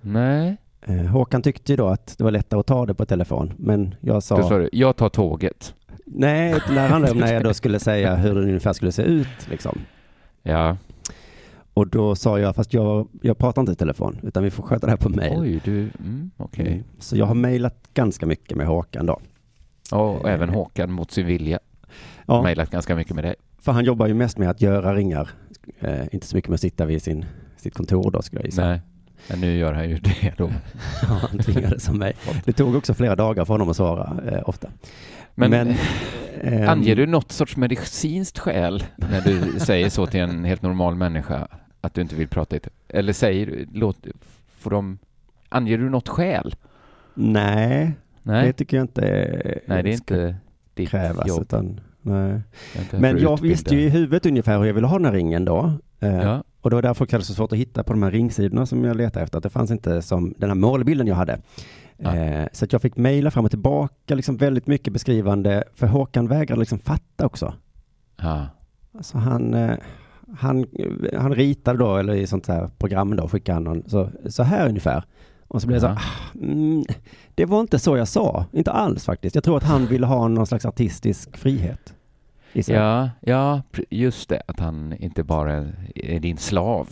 Nej, 0.00 0.56
Eh, 0.82 0.96
Håkan 0.96 1.42
tyckte 1.42 1.72
ju 1.72 1.76
då 1.76 1.86
att 1.88 2.14
det 2.18 2.24
var 2.24 2.30
lättare 2.30 2.60
att 2.60 2.66
ta 2.66 2.86
det 2.86 2.94
på 2.94 3.06
telefon, 3.06 3.52
men 3.58 3.94
jag 4.00 4.22
sa, 4.22 4.36
då 4.36 4.42
sa 4.48 4.58
du, 4.58 4.68
jag 4.72 4.96
tar 4.96 5.08
tåget. 5.08 5.74
nej, 6.04 6.54
det 6.68 6.80
handlade 6.80 7.12
om 7.12 7.18
när 7.18 7.32
jag 7.34 7.44
då 7.44 7.54
skulle 7.60 7.78
säga 7.78 8.16
hur 8.16 8.34
den 8.34 8.44
ungefär 8.44 8.72
skulle 8.72 8.92
se 8.92 9.02
ut 9.02 9.48
liksom. 9.50 9.78
Ja, 10.42 10.76
Och 11.74 11.86
då 11.88 12.14
sa 12.14 12.38
jag, 12.38 12.54
fast 12.56 12.74
jag, 12.74 13.08
jag 13.22 13.38
pratar 13.38 13.62
inte 13.62 13.72
i 13.72 13.76
telefon, 13.76 14.18
utan 14.22 14.42
vi 14.44 14.50
får 14.50 14.62
sköta 14.62 14.86
det 14.86 14.90
här 14.90 14.96
på 14.96 15.08
mejl. 15.08 15.38
oj, 15.40 15.60
du, 15.64 15.80
mm, 15.98 16.30
okej. 16.36 16.66
Mm. 16.72 16.84
Så 16.98 17.16
jag 17.16 17.26
har 17.26 17.34
mejlat 17.34 17.76
ganska 17.94 18.26
mycket 18.26 18.56
med 18.56 18.66
Håkan 18.66 19.06
då. 19.06 19.20
Och 19.92 20.28
även 20.28 20.48
Håkan 20.48 20.92
mot 20.92 21.10
sin 21.10 21.26
vilja. 21.26 21.58
Ja, 22.26 22.42
Mejlat 22.42 22.70
ganska 22.70 22.96
mycket 22.96 23.14
med 23.14 23.24
dig. 23.24 23.34
för 23.58 23.72
han 23.72 23.84
jobbar 23.84 24.06
ju 24.06 24.14
mest 24.14 24.38
med 24.38 24.50
att 24.50 24.60
göra 24.60 24.94
ringar, 24.94 25.30
eh, 25.80 26.14
inte 26.14 26.26
så 26.26 26.36
mycket 26.36 26.48
med 26.48 26.54
att 26.54 26.60
sitta 26.60 26.84
vid 26.86 27.02
sin, 27.02 27.24
sitt 27.56 27.74
kontor 27.74 28.10
då 28.10 28.22
skulle 28.22 28.40
jag 28.40 28.46
gissa. 28.46 28.66
Nej, 28.66 28.80
men 29.28 29.40
nu 29.40 29.56
gör 29.56 29.72
han 29.72 29.90
ju 29.90 29.98
det 29.98 30.34
då. 30.36 30.50
Ja, 31.02 31.08
han 31.08 31.38
tvingades 31.38 31.84
som 31.84 31.98
mig. 31.98 32.12
Det 32.44 32.52
tog 32.52 32.74
också 32.74 32.94
flera 32.94 33.16
dagar 33.16 33.44
för 33.44 33.54
honom 33.54 33.68
att 33.68 33.76
svara, 33.76 34.16
eh, 34.30 34.48
ofta. 34.48 34.68
Men, 35.34 35.50
Men, 35.50 35.74
ehm, 36.40 36.68
anger 36.68 36.96
du 36.96 37.06
något 37.06 37.32
sorts 37.32 37.56
medicinskt 37.56 38.38
skäl 38.38 38.84
när 38.96 39.20
du 39.20 39.60
säger 39.60 39.90
så 39.90 40.06
till 40.06 40.20
en 40.20 40.44
helt 40.44 40.62
normal 40.62 40.94
människa 40.94 41.48
att 41.80 41.94
du 41.94 42.00
inte 42.00 42.14
vill 42.14 42.28
prata 42.28 42.56
i 42.56 42.60
Eller 42.88 43.12
säger 43.12 43.66
låt, 43.72 44.06
får 44.58 44.70
de, 44.70 44.98
anger 45.48 45.78
du 45.78 45.90
något 45.90 46.08
skäl? 46.08 46.54
Nej, 47.14 47.92
Nej, 48.22 48.46
det 48.46 48.52
tycker 48.52 48.76
jag 48.76 48.84
inte 48.84 49.00
nej 49.66 49.82
det 49.82 49.90
är 49.90 49.92
inte 49.92 50.36
ditt 50.74 50.90
krävas. 50.90 51.28
jobb. 51.28 51.42
Utan, 51.42 51.80
nej. 52.02 52.40
Jag 52.92 53.00
Men 53.00 53.18
jag 53.18 53.40
visste 53.40 53.74
ju 53.74 53.80
i 53.80 53.88
huvudet 53.88 54.26
ungefär 54.26 54.58
hur 54.58 54.64
jag 54.66 54.74
ville 54.74 54.86
ha 54.86 54.96
den 54.96 55.04
här 55.04 55.12
ringen 55.12 55.44
då. 55.44 55.72
Eh, 56.00 56.14
Ja, 56.14 56.44
Och 56.60 56.70
det 56.70 56.76
var 56.76 56.82
därför 56.82 56.94
folk 56.94 57.12
hade 57.12 57.24
så 57.24 57.34
svårt 57.34 57.52
att 57.52 57.58
hitta 57.58 57.82
på 57.84 57.92
de 57.92 58.02
här 58.02 58.10
ringsidorna 58.10 58.66
som 58.66 58.84
jag 58.84 58.96
letade 58.96 59.22
efter. 59.24 59.38
Att 59.38 59.42
det 59.42 59.50
fanns 59.50 59.70
inte 59.70 60.02
som 60.02 60.34
den 60.38 60.50
här 60.50 60.54
målbilden 60.56 61.06
jag 61.06 61.14
hade. 61.14 61.38
Ja. 61.96 62.16
Eh, 62.16 62.46
så 62.52 62.64
att 62.64 62.72
jag 62.72 62.82
fick 62.82 62.96
mejla 62.96 63.30
fram 63.30 63.44
och 63.44 63.50
tillbaka, 63.50 64.14
liksom 64.14 64.36
väldigt 64.36 64.66
mycket 64.66 64.92
beskrivande. 64.92 65.64
För 65.74 65.86
Håkan 65.86 66.28
vägrade 66.28 66.60
liksom 66.60 66.78
fatta 66.78 67.26
också. 67.26 67.54
ja. 68.22 68.46
Alltså 68.94 69.18
han, 69.18 69.54
eh, 69.54 69.76
han, 70.38 70.66
han 71.18 71.34
ritade 71.34 71.78
då, 71.78 71.96
eller 71.96 72.14
i 72.14 72.26
sånt 72.26 72.48
här 72.48 72.70
program 72.78 73.16
då, 73.16 73.28
skickade 73.28 73.56
han 73.56 73.64
någon, 73.64 73.82
så, 73.86 74.10
så 74.28 74.42
här 74.42 74.68
ungefär. 74.68 75.04
Och 75.50 75.60
så 75.62 75.66
blev 75.66 75.80
det 75.80 75.86
Ja. 75.86 75.94
så, 75.96 76.00
ah, 76.00 76.42
mm, 76.44 76.84
det 77.34 77.44
var 77.44 77.60
inte 77.60 77.78
så 77.78 77.96
jag 77.96 78.08
sa, 78.08 78.44
inte 78.52 78.70
alls 78.72 79.04
faktiskt. 79.04 79.34
Jag 79.34 79.44
tror 79.44 79.56
att 79.56 79.62
han 79.62 79.86
ville 79.86 80.06
ha 80.06 80.28
någon 80.28 80.46
slags 80.46 80.64
artistisk 80.64 81.36
frihet. 81.36 81.94
ja, 82.52 83.10
ja, 83.20 83.62
just 83.90 84.28
det, 84.28 84.42
att 84.46 84.60
han 84.60 84.92
inte 84.98 85.24
bara 85.24 85.68
är 85.94 86.20
din 86.20 86.36
slav. 86.36 86.88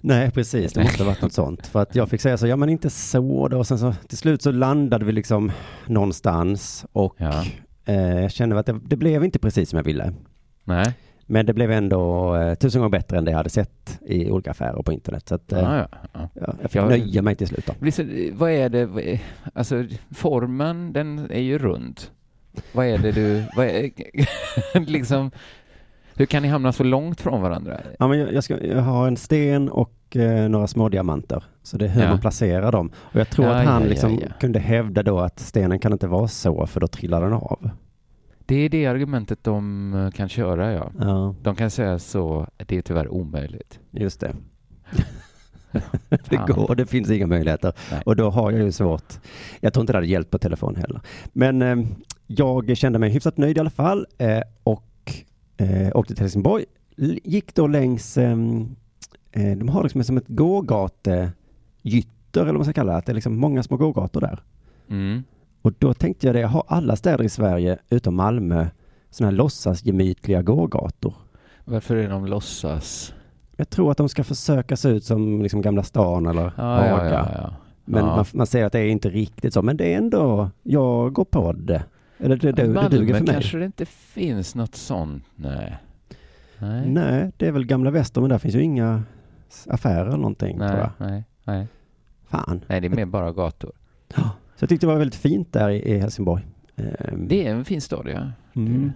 Nej, 0.00 0.30
precis, 0.30 0.72
det 0.72 0.82
måste 0.82 1.02
ha 1.02 1.10
varit 1.10 1.22
något 1.22 1.32
sånt. 1.32 1.66
För 1.66 1.82
att 1.82 1.94
jag 1.94 2.08
fick 2.08 2.20
säga 2.20 2.38
så, 2.38 2.46
ja 2.46 2.56
men 2.56 2.68
inte 2.68 2.90
så 2.90 3.48
då. 3.48 3.58
Och 3.58 3.66
sen 3.66 3.78
så 3.78 3.94
till 4.08 4.18
slut 4.18 4.42
så 4.42 4.52
landade 4.52 5.04
vi 5.04 5.12
liksom 5.12 5.52
någonstans 5.86 6.86
och 6.92 7.14
Ja. 7.18 7.44
eh, 7.84 8.20
jag 8.20 8.32
kände 8.32 8.58
att 8.58 8.66
det, 8.66 8.80
det 8.84 8.96
blev 8.96 9.24
inte 9.24 9.38
precis 9.38 9.70
som 9.70 9.76
jag 9.76 9.84
ville. 9.84 10.12
Nej, 10.64 10.92
Men 11.32 11.46
det 11.46 11.52
blev 11.54 11.70
ändå 11.70 12.34
eh, 12.36 12.54
tusen 12.54 12.80
gånger 12.80 12.90
bättre 12.90 13.18
än 13.18 13.24
det 13.24 13.30
jag 13.30 13.38
hade 13.38 13.50
sett 13.50 14.00
i 14.06 14.30
olika 14.30 14.50
affärer 14.50 14.82
på 14.82 14.92
internet. 14.92 15.28
Så 15.28 15.34
att, 15.34 15.52
eh, 15.52 15.58
ja, 15.60 15.76
ja. 15.76 15.86
ja. 16.12 16.28
ja, 16.34 16.54
jag 16.62 16.70
fick 16.70 16.82
Ja. 16.82 16.88
nöja 16.88 17.22
mig 17.22 17.34
till 17.36 17.46
slut 17.48 17.66
då. 17.66 17.72
Blir 17.80 17.92
så- 17.92 18.36
Vad 18.38 18.50
är 18.50 18.68
det, 18.68 18.86
vad 18.86 19.02
är, 19.02 19.20
alltså 19.54 19.84
formen 20.14 20.92
den 20.92 21.18
är 21.30 21.40
ju 21.40 21.58
rund. 21.58 22.00
Vad 22.72 22.86
är 22.86 22.98
det 22.98 23.12
du, 23.12 23.44
vad 23.56 23.66
är, 23.66 23.90
liksom, 24.90 25.30
hur 26.14 26.26
kan 26.26 26.42
ni 26.42 26.48
hamna 26.48 26.72
så 26.72 26.84
långt 26.84 27.20
från 27.20 27.42
varandra? 27.42 27.80
Ja, 27.98 28.08
men 28.08 28.18
jag, 28.18 28.32
jag, 28.32 28.44
ska, 28.44 28.64
jag 28.66 28.82
har 28.82 29.06
en 29.08 29.16
sten 29.16 29.68
och 29.68 30.16
eh, 30.16 30.48
några 30.48 30.66
små 30.66 30.88
diamanter. 30.88 31.44
Så 31.62 31.76
det 31.76 31.84
är 31.84 31.88
hur 31.88 32.08
man 32.08 32.20
placerar 32.20 32.72
dem. 32.72 32.90
Och 32.96 33.20
jag 33.20 33.30
tror 33.30 33.46
att 33.46 33.64
han 33.66 33.82
liksom 33.82 34.20
kunde 34.40 34.58
hävda 34.58 35.02
då 35.02 35.20
att 35.20 35.38
stenen 35.40 35.78
kan 35.78 35.92
inte 35.92 36.06
vara 36.06 36.28
så, 36.28 36.66
för 36.66 36.80
då 36.80 36.86
trillar 36.86 37.22
den 37.22 37.32
av. 37.32 37.70
Det 38.52 38.58
är 38.58 38.68
det 38.68 38.86
argumentet 38.86 39.44
de 39.44 39.94
eh, 39.94 40.10
kan 40.10 40.28
köra, 40.28 40.72
ja. 40.72 40.92
Ja, 41.00 41.34
De 41.42 41.56
kan 41.56 41.70
säga 41.70 41.98
så, 41.98 42.46
det 42.56 42.76
är 42.76 42.82
tyvärr 42.82 43.08
omöjligt. 43.08 43.80
just 43.90 44.20
det. 44.20 44.34
det 46.28 46.36
går, 46.46 46.74
det 46.74 46.86
finns 46.86 47.10
inga 47.10 47.26
möjligheter. 47.26 47.72
Nej. 47.90 48.02
Och 48.06 48.16
då 48.16 48.30
har 48.30 48.50
jag 48.50 48.62
ju 48.62 48.72
svårt. 48.72 49.14
Jag 49.60 49.72
tror 49.72 49.80
inte 49.82 49.92
det 49.92 49.96
hade 49.96 50.06
hjälpt 50.06 50.30
på 50.30 50.38
telefon 50.38 50.76
heller. 50.76 51.00
Men 51.32 51.62
eh, 51.62 51.76
jag 52.26 52.76
kände 52.76 52.98
mig 52.98 53.10
hyfsat 53.10 53.36
nöjd 53.36 53.56
i 53.56 53.60
alla 53.60 53.70
fall 53.70 54.06
eh, 54.18 54.40
och 54.62 55.12
eh, 55.56 55.96
åkte 55.96 56.14
till 56.14 56.22
Helsingborg. 56.22 56.64
Gick 57.24 57.54
då 57.54 57.66
längs, 57.66 58.18
ehm, 58.18 58.76
eh, 59.30 59.56
de 59.56 59.68
har 59.68 59.82
liksom 59.82 60.04
som 60.04 60.16
ett 60.16 60.28
gågategytter 60.28 61.32
eller 62.40 62.44
vad 62.44 62.54
man 62.54 62.64
ska 62.64 62.72
kalla 62.72 62.92
det. 62.92 62.98
Att 62.98 63.06
det 63.06 63.12
är 63.12 63.14
liksom 63.14 63.36
många 63.36 63.62
små 63.62 63.76
gågator 63.76 64.20
där. 64.20 64.42
Mm. 64.90 65.22
Och 65.62 65.72
då 65.78 65.94
tänkte 65.94 66.26
jag 66.26 66.36
det, 66.36 66.42
har 66.42 66.64
alla 66.66 66.96
städer 66.96 67.24
i 67.24 67.28
Sverige 67.28 67.78
utom 67.90 68.14
Malmö 68.16 68.66
sådana 69.10 69.30
här 69.30 69.36
låtsasgemytliga 69.36 70.42
gågator? 70.42 71.14
Varför 71.64 71.96
är 71.96 72.08
de 72.08 72.26
låtsas? 72.26 73.14
Jag 73.56 73.70
tror 73.70 73.90
att 73.90 73.96
de 73.96 74.08
ska 74.08 74.24
försöka 74.24 74.76
se 74.76 74.88
ut 74.88 75.04
som 75.04 75.42
liksom 75.42 75.62
Gamla 75.62 75.82
stan 75.82 76.26
eller 76.26 76.42
Ja, 76.56 76.86
ja, 76.86 76.96
Haga. 76.96 77.10
ja, 77.10 77.28
ja. 77.34 77.54
Men 77.84 78.04
Ja. 78.04 78.16
man, 78.16 78.24
man 78.34 78.46
ser 78.46 78.64
att 78.64 78.72
det 78.72 78.80
är 78.80 78.88
inte 78.88 79.10
riktigt 79.10 79.54
så. 79.54 79.62
Men 79.62 79.76
det 79.76 79.94
är 79.94 79.98
ändå, 79.98 80.50
jag 80.62 81.12
går 81.12 81.24
på 81.24 81.52
det. 81.52 81.84
Eller 82.18 82.36
det, 82.36 82.52
det, 82.52 82.66
det 82.66 82.88
duger 82.88 83.14
för 83.14 83.24
mig. 83.24 83.32
kanske 83.32 83.58
det 83.58 83.64
inte 83.64 83.86
finns 83.86 84.54
något 84.54 84.74
sånt, 84.74 85.24
nej. 85.36 85.76
Nej, 86.58 86.86
Nej, 86.88 87.30
det 87.36 87.46
är 87.48 87.52
väl 87.52 87.64
Gamla 87.66 87.90
Väster, 87.90 88.20
men 88.20 88.30
där 88.30 88.38
finns 88.38 88.54
ju 88.54 88.62
inga 88.62 89.02
affärer 89.68 90.06
eller 90.06 90.16
någonting 90.16 90.58
tror 90.58 90.68
nej, 90.68 90.78
jag. 90.78 90.90
nej, 91.06 91.24
nej. 91.44 91.66
Fan. 92.28 92.60
nej, 92.68 92.80
det 92.80 92.86
är 92.86 92.90
mer 92.90 93.04
bara 93.06 93.32
gator. 93.32 93.72
Så 94.62 94.64
jag 94.64 94.68
tyckte 94.68 94.86
det 94.86 94.92
var 94.92 94.98
väldigt 94.98 95.20
fint 95.20 95.52
där 95.52 95.70
i, 95.70 95.98
Helsingborg. 95.98 96.46
Ehm, 96.76 97.28
Det 97.28 97.46
är 97.46 97.50
en 97.54 97.64
fin 97.64 97.80
stad, 97.80 98.08
ja. 98.14 98.30
mm. 98.60 98.92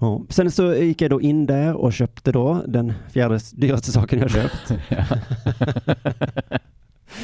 ja. 0.00 0.22
Sen 0.28 0.50
så 0.50 0.74
gick 0.74 1.02
jag 1.02 1.10
då 1.10 1.20
in 1.20 1.46
där 1.46 1.74
och 1.74 1.92
köpte 1.92 2.32
då 2.32 2.62
den 2.68 2.92
fjärde 3.12 3.38
dyraste 3.52 3.92
saken 3.92 4.18
jag 4.18 4.30
köpt. 4.30 4.70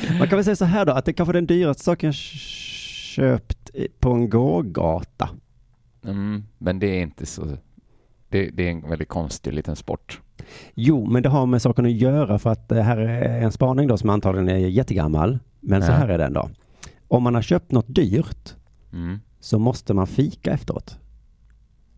Man 0.18 0.28
kan 0.28 0.36
väl 0.38 0.44
säga 0.44 0.56
så 0.56 0.64
här 0.64 0.84
då, 0.86 0.92
att 0.92 1.04
det 1.04 1.12
kanske 1.12 1.30
är 1.30 1.34
den 1.34 1.46
dyraste 1.46 1.82
saken 1.84 2.06
jag 2.06 2.14
köpt 2.14 3.70
på 3.98 4.10
en 4.10 4.30
gågata. 4.30 5.28
Mm, 6.04 6.44
men 6.58 6.78
det 6.78 6.86
är 6.86 7.02
inte 7.02 7.26
så... 7.26 7.42
Det, 8.28 8.50
det 8.50 8.66
är 8.66 8.70
en 8.70 8.88
väldigt 8.88 9.08
konstig 9.08 9.52
liten 9.52 9.76
sport. 9.76 10.20
Jo, 10.74 11.06
men 11.06 11.22
det 11.22 11.28
har 11.28 11.46
med 11.46 11.62
saken 11.62 11.84
att 11.86 11.92
göra 11.92 12.38
för 12.38 12.50
att 12.50 12.68
det 12.68 12.82
här 12.82 12.96
är 12.98 13.40
en 13.42 13.52
spaning 13.52 13.88
då 13.88 13.96
som 13.96 14.10
antagligen 14.10 14.48
är 14.48 14.56
jättegammal. 14.56 15.38
Men 15.60 15.82
så 15.82 15.92
Ja. 15.92 15.96
här 15.96 16.08
är 16.08 16.18
den 16.18 16.32
då. 16.32 16.50
Om 17.10 17.22
man 17.22 17.34
har 17.34 17.42
köpt 17.42 17.72
något 17.72 17.94
dyrt 17.94 18.54
Mm. 18.92 19.20
så 19.40 19.58
måste 19.58 19.94
man 19.94 20.06
fika 20.06 20.52
efteråt. 20.52 20.98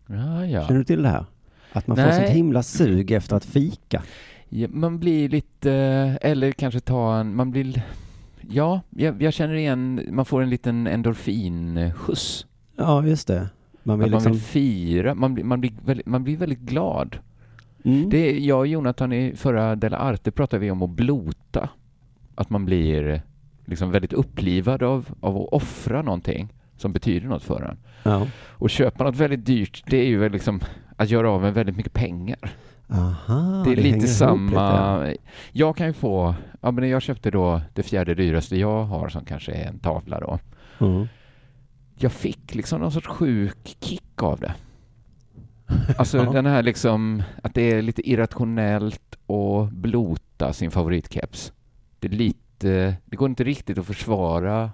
Ja, 0.07 0.45
ja. 0.45 0.67
Känner 0.67 0.79
du 0.79 0.85
till 0.85 1.01
det 1.03 1.09
här? 1.09 1.25
Att 1.73 1.87
man 1.87 1.97
får 1.97 2.03
Nej. 2.03 2.15
sånt 2.15 2.29
himla 2.29 2.63
sug 2.63 3.11
efter 3.11 3.35
att 3.35 3.45
fika. 3.45 4.03
ja. 4.49 4.67
Man 4.71 4.99
blir 4.99 5.29
lite... 5.29 5.71
Eller 6.21 6.51
kanske 6.51 6.79
ta 6.79 7.15
en... 7.15 7.35
Man 7.35 7.51
blir... 7.51 7.83
Ja, 8.49 8.81
jag, 8.89 9.21
jag 9.21 9.33
känner 9.33 9.53
igen... 9.53 10.07
Man 10.11 10.25
får 10.25 10.41
en 10.41 10.49
liten 10.49 10.87
endorfinskjuts. 10.87 12.45
Ja, 12.75 13.05
just 13.05 13.27
det. 13.27 13.49
Man 13.83 13.99
vill 13.99 14.11
man 14.11 14.17
liksom... 14.17 14.31
vill 14.31 14.41
fira. 14.41 15.15
Man 15.15 15.33
blir, 15.33 15.43
man 15.43 15.61
blir, 15.61 15.73
väldigt, 15.85 16.05
man 16.05 16.23
blir 16.23 16.37
väldigt 16.37 16.59
glad. 16.59 17.17
Mm. 17.85 18.09
Det 18.09 18.17
är, 18.17 18.39
jag 18.39 18.59
och 18.59 18.67
Jonathan 18.67 19.13
i 19.13 19.35
förra 19.35 19.75
Della 19.75 19.97
Arte 19.97 20.31
pratade 20.31 20.59
vi 20.59 20.71
om 20.71 20.81
att 20.81 20.89
blota. 20.89 21.69
Att 22.35 22.49
man 22.49 22.65
blir 22.65 23.21
liksom 23.65 23.91
väldigt 23.91 24.13
upplivad 24.13 24.83
av, 24.83 25.09
av 25.19 25.37
att 25.37 25.47
offra 25.51 26.01
någonting 26.01 26.53
som 26.77 26.91
betyder 26.93 27.27
något 27.27 27.43
för 27.43 27.61
en. 27.61 27.77
Ja. 28.03 28.27
Och 28.35 28.69
köpa 28.69 29.03
något 29.03 29.15
väldigt 29.15 29.45
dyrt, 29.45 29.83
det 29.87 29.97
är 29.97 30.05
ju 30.07 30.29
liksom 30.29 30.59
att 30.95 31.09
göra 31.09 31.29
av 31.31 31.41
med 31.41 31.53
väldigt 31.53 31.77
mycket 31.77 31.93
pengar. 31.93 32.51
Aha, 32.89 33.63
det 33.65 33.71
är 33.71 33.75
hänger 33.75 33.93
lite 33.95 34.07
samma... 34.07 34.97
lite. 35.03 35.21
Jag 35.51 35.77
kan 35.77 35.87
ju 35.87 35.93
få... 35.93 36.35
Ja, 36.61 36.71
men 36.71 36.89
jag 36.89 37.01
köpte 37.01 37.31
då 37.31 37.61
det 37.73 37.83
fjärde 37.83 38.15
dyraste 38.15 38.57
jag 38.59 38.83
har 38.83 39.09
som 39.09 39.25
kanske 39.25 39.51
är 39.51 39.67
en 39.67 39.79
tavla 39.79 40.19
då. 40.19 40.39
Mm. 40.79 41.07
Jag 41.95 42.11
fick 42.11 42.55
liksom 42.55 42.81
någon 42.81 42.91
sorts 42.91 43.07
sjuk 43.07 43.77
kick 43.79 44.23
av 44.23 44.39
det. 44.39 44.53
Alltså 45.97 46.17
Ja. 46.17 46.31
den 46.31 46.45
här 46.45 46.63
liksom, 46.63 47.23
att 47.43 47.53
det 47.53 47.61
är 47.61 47.81
lite 47.81 48.09
irrationellt 48.09 49.17
att 49.27 49.71
blota 49.71 50.53
sin 50.53 50.71
favoritkeps. 50.71 51.53
Det 51.99 52.07
är 52.07 52.11
lite, 52.11 52.39
det 53.05 53.15
går 53.15 53.29
inte 53.29 53.43
riktigt 53.43 53.77
att 53.77 53.85
försvara 53.85 54.71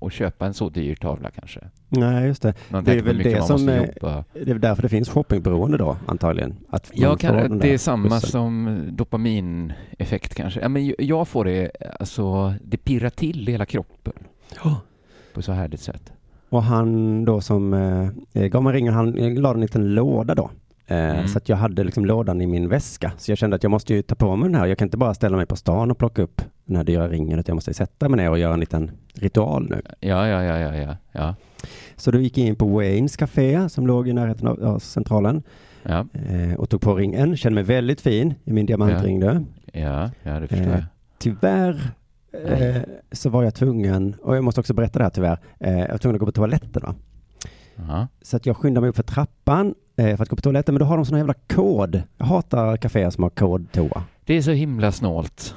att 0.00 0.12
köpa 0.12 0.46
en 0.46 0.54
så 0.54 0.68
dyr 0.68 0.94
tavla 0.94 1.30
kanske. 1.30 1.60
Nej, 1.88 2.26
just 2.26 2.42
det. 2.42 2.54
Man 2.68 2.84
Det 2.84 2.92
är 2.92 3.02
väl 3.02 3.18
det 3.18 3.42
som 3.42 3.68
är- 3.68 3.86
jobba. 4.00 4.24
Det 4.32 4.50
är 4.50 4.54
därför 4.54 4.82
det 4.82 4.88
finns 4.88 5.08
shoppingberoende 5.08 5.78
då, 5.78 5.96
antagligen. 6.06 6.56
Att 6.70 6.90
Ja, 6.94 7.16
kan, 7.16 7.58
det 7.58 7.74
är 7.74 7.78
samma 7.78 8.20
som 8.20 8.82
dopamineffekt 8.90 10.34
kanske. 10.34 10.60
Ja, 10.60 10.68
men 10.68 10.94
jag 10.98 11.28
får 11.28 11.44
det, 11.44 11.70
alltså, 12.00 12.54
det 12.64 12.76
pirrar 12.76 13.10
till 13.10 13.48
i 13.48 13.52
hela 13.52 13.66
kroppen 13.66 14.12
Ja. 14.64 14.80
på 15.34 15.42
så 15.42 15.52
härligt 15.52 15.80
sätt. 15.80 16.12
Och 16.48 16.62
han 16.62 17.24
då 17.24 17.40
som 17.40 17.74
eh, 18.32 18.42
gav 18.46 18.62
mig 18.62 18.72
ringen, 18.76 18.94
han 18.94 19.18
eh, 19.18 19.34
la 19.40 19.54
en 19.54 19.60
liten 19.60 19.94
låda 19.94 20.34
då. 20.34 20.50
Eh, 20.86 20.96
Mm. 21.16 21.28
Så 21.28 21.38
att 21.38 21.48
jag 21.48 21.56
hade 21.56 21.84
liksom 21.84 22.04
lådan 22.04 22.40
i 22.40 22.46
min 22.46 22.68
väska. 22.68 23.12
Så 23.18 23.30
jag 23.30 23.38
kände 23.38 23.56
att 23.56 23.62
jag 23.62 23.70
måste 23.70 23.94
ju 23.94 24.02
ta 24.02 24.14
på 24.14 24.36
mig 24.36 24.48
den 24.48 24.60
här. 24.60 24.66
Jag 24.66 24.78
kan 24.78 24.86
inte 24.86 24.96
bara 24.96 25.14
ställa 25.14 25.36
mig 25.36 25.46
på 25.46 25.56
stan 25.56 25.90
och 25.90 25.98
plocka 25.98 26.22
upp 26.22 26.42
den 26.64 26.76
här 26.76 26.84
dyra 26.84 27.08
ringen. 27.08 27.38
Utan 27.38 27.50
jag 27.52 27.54
måste 27.54 27.74
sätta 27.74 28.08
mig 28.08 28.16
ner 28.16 28.30
och 28.30 28.38
göra 28.38 28.54
en 28.54 28.60
liten 28.60 28.90
ritual 29.14 29.68
nu. 29.70 29.82
Ja, 30.00 30.28
ja, 30.28 30.42
ja, 30.44 30.58
ja, 30.58 30.76
ja, 30.76 30.96
ja. 31.12 31.34
Så 31.96 32.10
då 32.10 32.18
gick 32.18 32.38
jag 32.38 32.46
in 32.46 32.56
på 32.56 32.66
Waynes 32.66 33.16
Café 33.16 33.68
som 33.68 33.86
låg 33.86 34.08
i 34.08 34.12
närheten 34.12 34.48
av 34.48 34.78
centralen. 34.78 35.42
Ja, 35.82 36.06
Eh, 36.12 36.54
och 36.54 36.70
tog 36.70 36.80
på 36.80 36.94
ringen. 36.94 37.36
Kände 37.36 37.54
mig 37.54 37.64
väldigt 37.64 38.00
fin 38.00 38.34
i 38.44 38.52
min 38.52 38.66
diamantring 38.66 39.20
då. 39.20 39.44
ja, 39.72 40.10
ja 40.22 40.40
det 40.40 40.46
förstår 40.48 40.66
Eh, 40.66 40.72
jag. 40.72 40.84
Tyvärr 41.18 41.90
eh, 42.46 42.82
så 43.12 43.30
var 43.30 43.42
jag 43.42 43.54
tvungen, 43.54 44.16
och 44.22 44.36
jag 44.36 44.44
måste 44.44 44.60
också 44.60 44.74
berätta 44.74 44.98
det 44.98 45.04
här 45.04 45.10
tyvärr, 45.10 45.38
eh, 45.60 45.78
jag 45.78 45.88
var 45.88 45.98
tvungen 45.98 46.14
att 46.16 46.20
gå 46.20 46.26
på 46.26 46.32
toaletten 46.32 46.82
va. 46.86 46.94
Ja. 47.88 48.06
Så 48.22 48.36
att 48.36 48.46
jag 48.46 48.56
skyndade 48.56 48.80
mig 48.80 48.90
upp 48.90 48.96
för 48.96 49.02
trappan 49.02 49.74
för 49.96 50.22
att 50.22 50.28
gå 50.28 50.36
på 50.36 50.42
toaletten, 50.42 50.74
men 50.74 50.78
då 50.80 50.86
har 50.86 50.96
de 50.96 51.06
sån 51.06 51.18
jävla 51.18 51.34
kod. 51.34 52.02
Jag 52.16 52.26
hatar 52.26 52.76
kaféer 52.76 53.10
som 53.10 53.22
har 53.22 53.30
kodtoa. 53.30 54.04
Det 54.24 54.34
är 54.34 54.42
så 54.42 54.50
himla 54.50 54.92
snålt. 54.92 55.54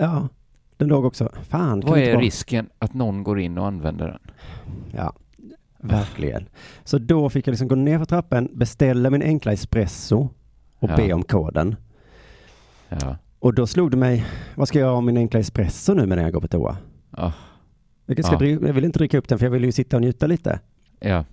Ja, 0.00 0.28
den 0.76 0.88
låg 0.88 1.04
också. 1.04 1.28
Fan, 1.48 1.80
Vad 1.80 1.98
är 1.98 2.18
risken 2.18 2.68
att 2.78 2.94
någon 2.94 3.22
går 3.22 3.40
in 3.40 3.58
och 3.58 3.66
använder 3.66 4.06
den? 4.06 4.18
Ja, 4.96 5.12
verkligen. 5.78 6.46
Så 6.84 6.98
då 6.98 7.30
fick 7.30 7.46
jag 7.46 7.52
liksom 7.52 7.68
gå 7.68 7.74
ner 7.74 7.98
för 7.98 8.04
trappan, 8.04 8.48
beställa 8.52 9.10
min 9.10 9.22
enkla 9.22 9.52
espresso 9.52 10.28
och 10.78 10.90
Ja. 10.90 10.96
be 10.96 11.12
om 11.12 11.22
koden. 11.22 11.76
Ja. 12.88 13.16
Och 13.38 13.54
då 13.54 13.66
slog 13.66 13.90
det 13.90 13.96
mig, 13.96 14.24
vad 14.54 14.68
ska 14.68 14.78
jag 14.78 14.86
göra 14.86 14.96
om 14.96 15.06
min 15.06 15.16
enkla 15.16 15.40
espresso 15.40 15.94
nu 15.94 16.06
när 16.06 16.22
jag 16.22 16.32
går 16.32 16.40
på 16.40 16.48
toa? 16.48 16.76
Ja. 17.16 17.32
Jag, 18.06 18.24
ska 18.24 18.34
Ja. 18.34 18.38
dri- 18.38 18.66
jag 18.66 18.72
vill 18.74 18.84
inte 18.84 18.98
dricka 18.98 19.18
upp 19.18 19.28
den 19.28 19.38
för 19.38 19.46
jag 19.46 19.50
vill 19.50 19.64
ju 19.64 19.72
sitta 19.72 19.96
och 19.96 20.00
njuta 20.00 20.26
lite. 20.26 20.60
ja. 21.00 21.24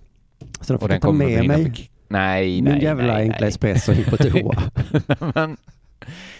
Så 0.60 0.72
då 0.72 0.74
Och 0.74 0.80
fick 0.80 0.88
den 0.88 0.94
jag 0.94 1.02
ta 1.02 1.12
med 1.12 1.46
mig. 1.48 1.90
Nej, 2.12 2.62
min 2.62 2.64
nej, 2.74 2.82
jävla 2.82 3.12
nej, 3.12 3.22
enkla 3.22 3.36
nej. 3.40 3.48
espresso 3.48 3.92
hit 3.92 4.06
på 4.10 4.16
toa. 4.16 4.62
Men 5.34 5.56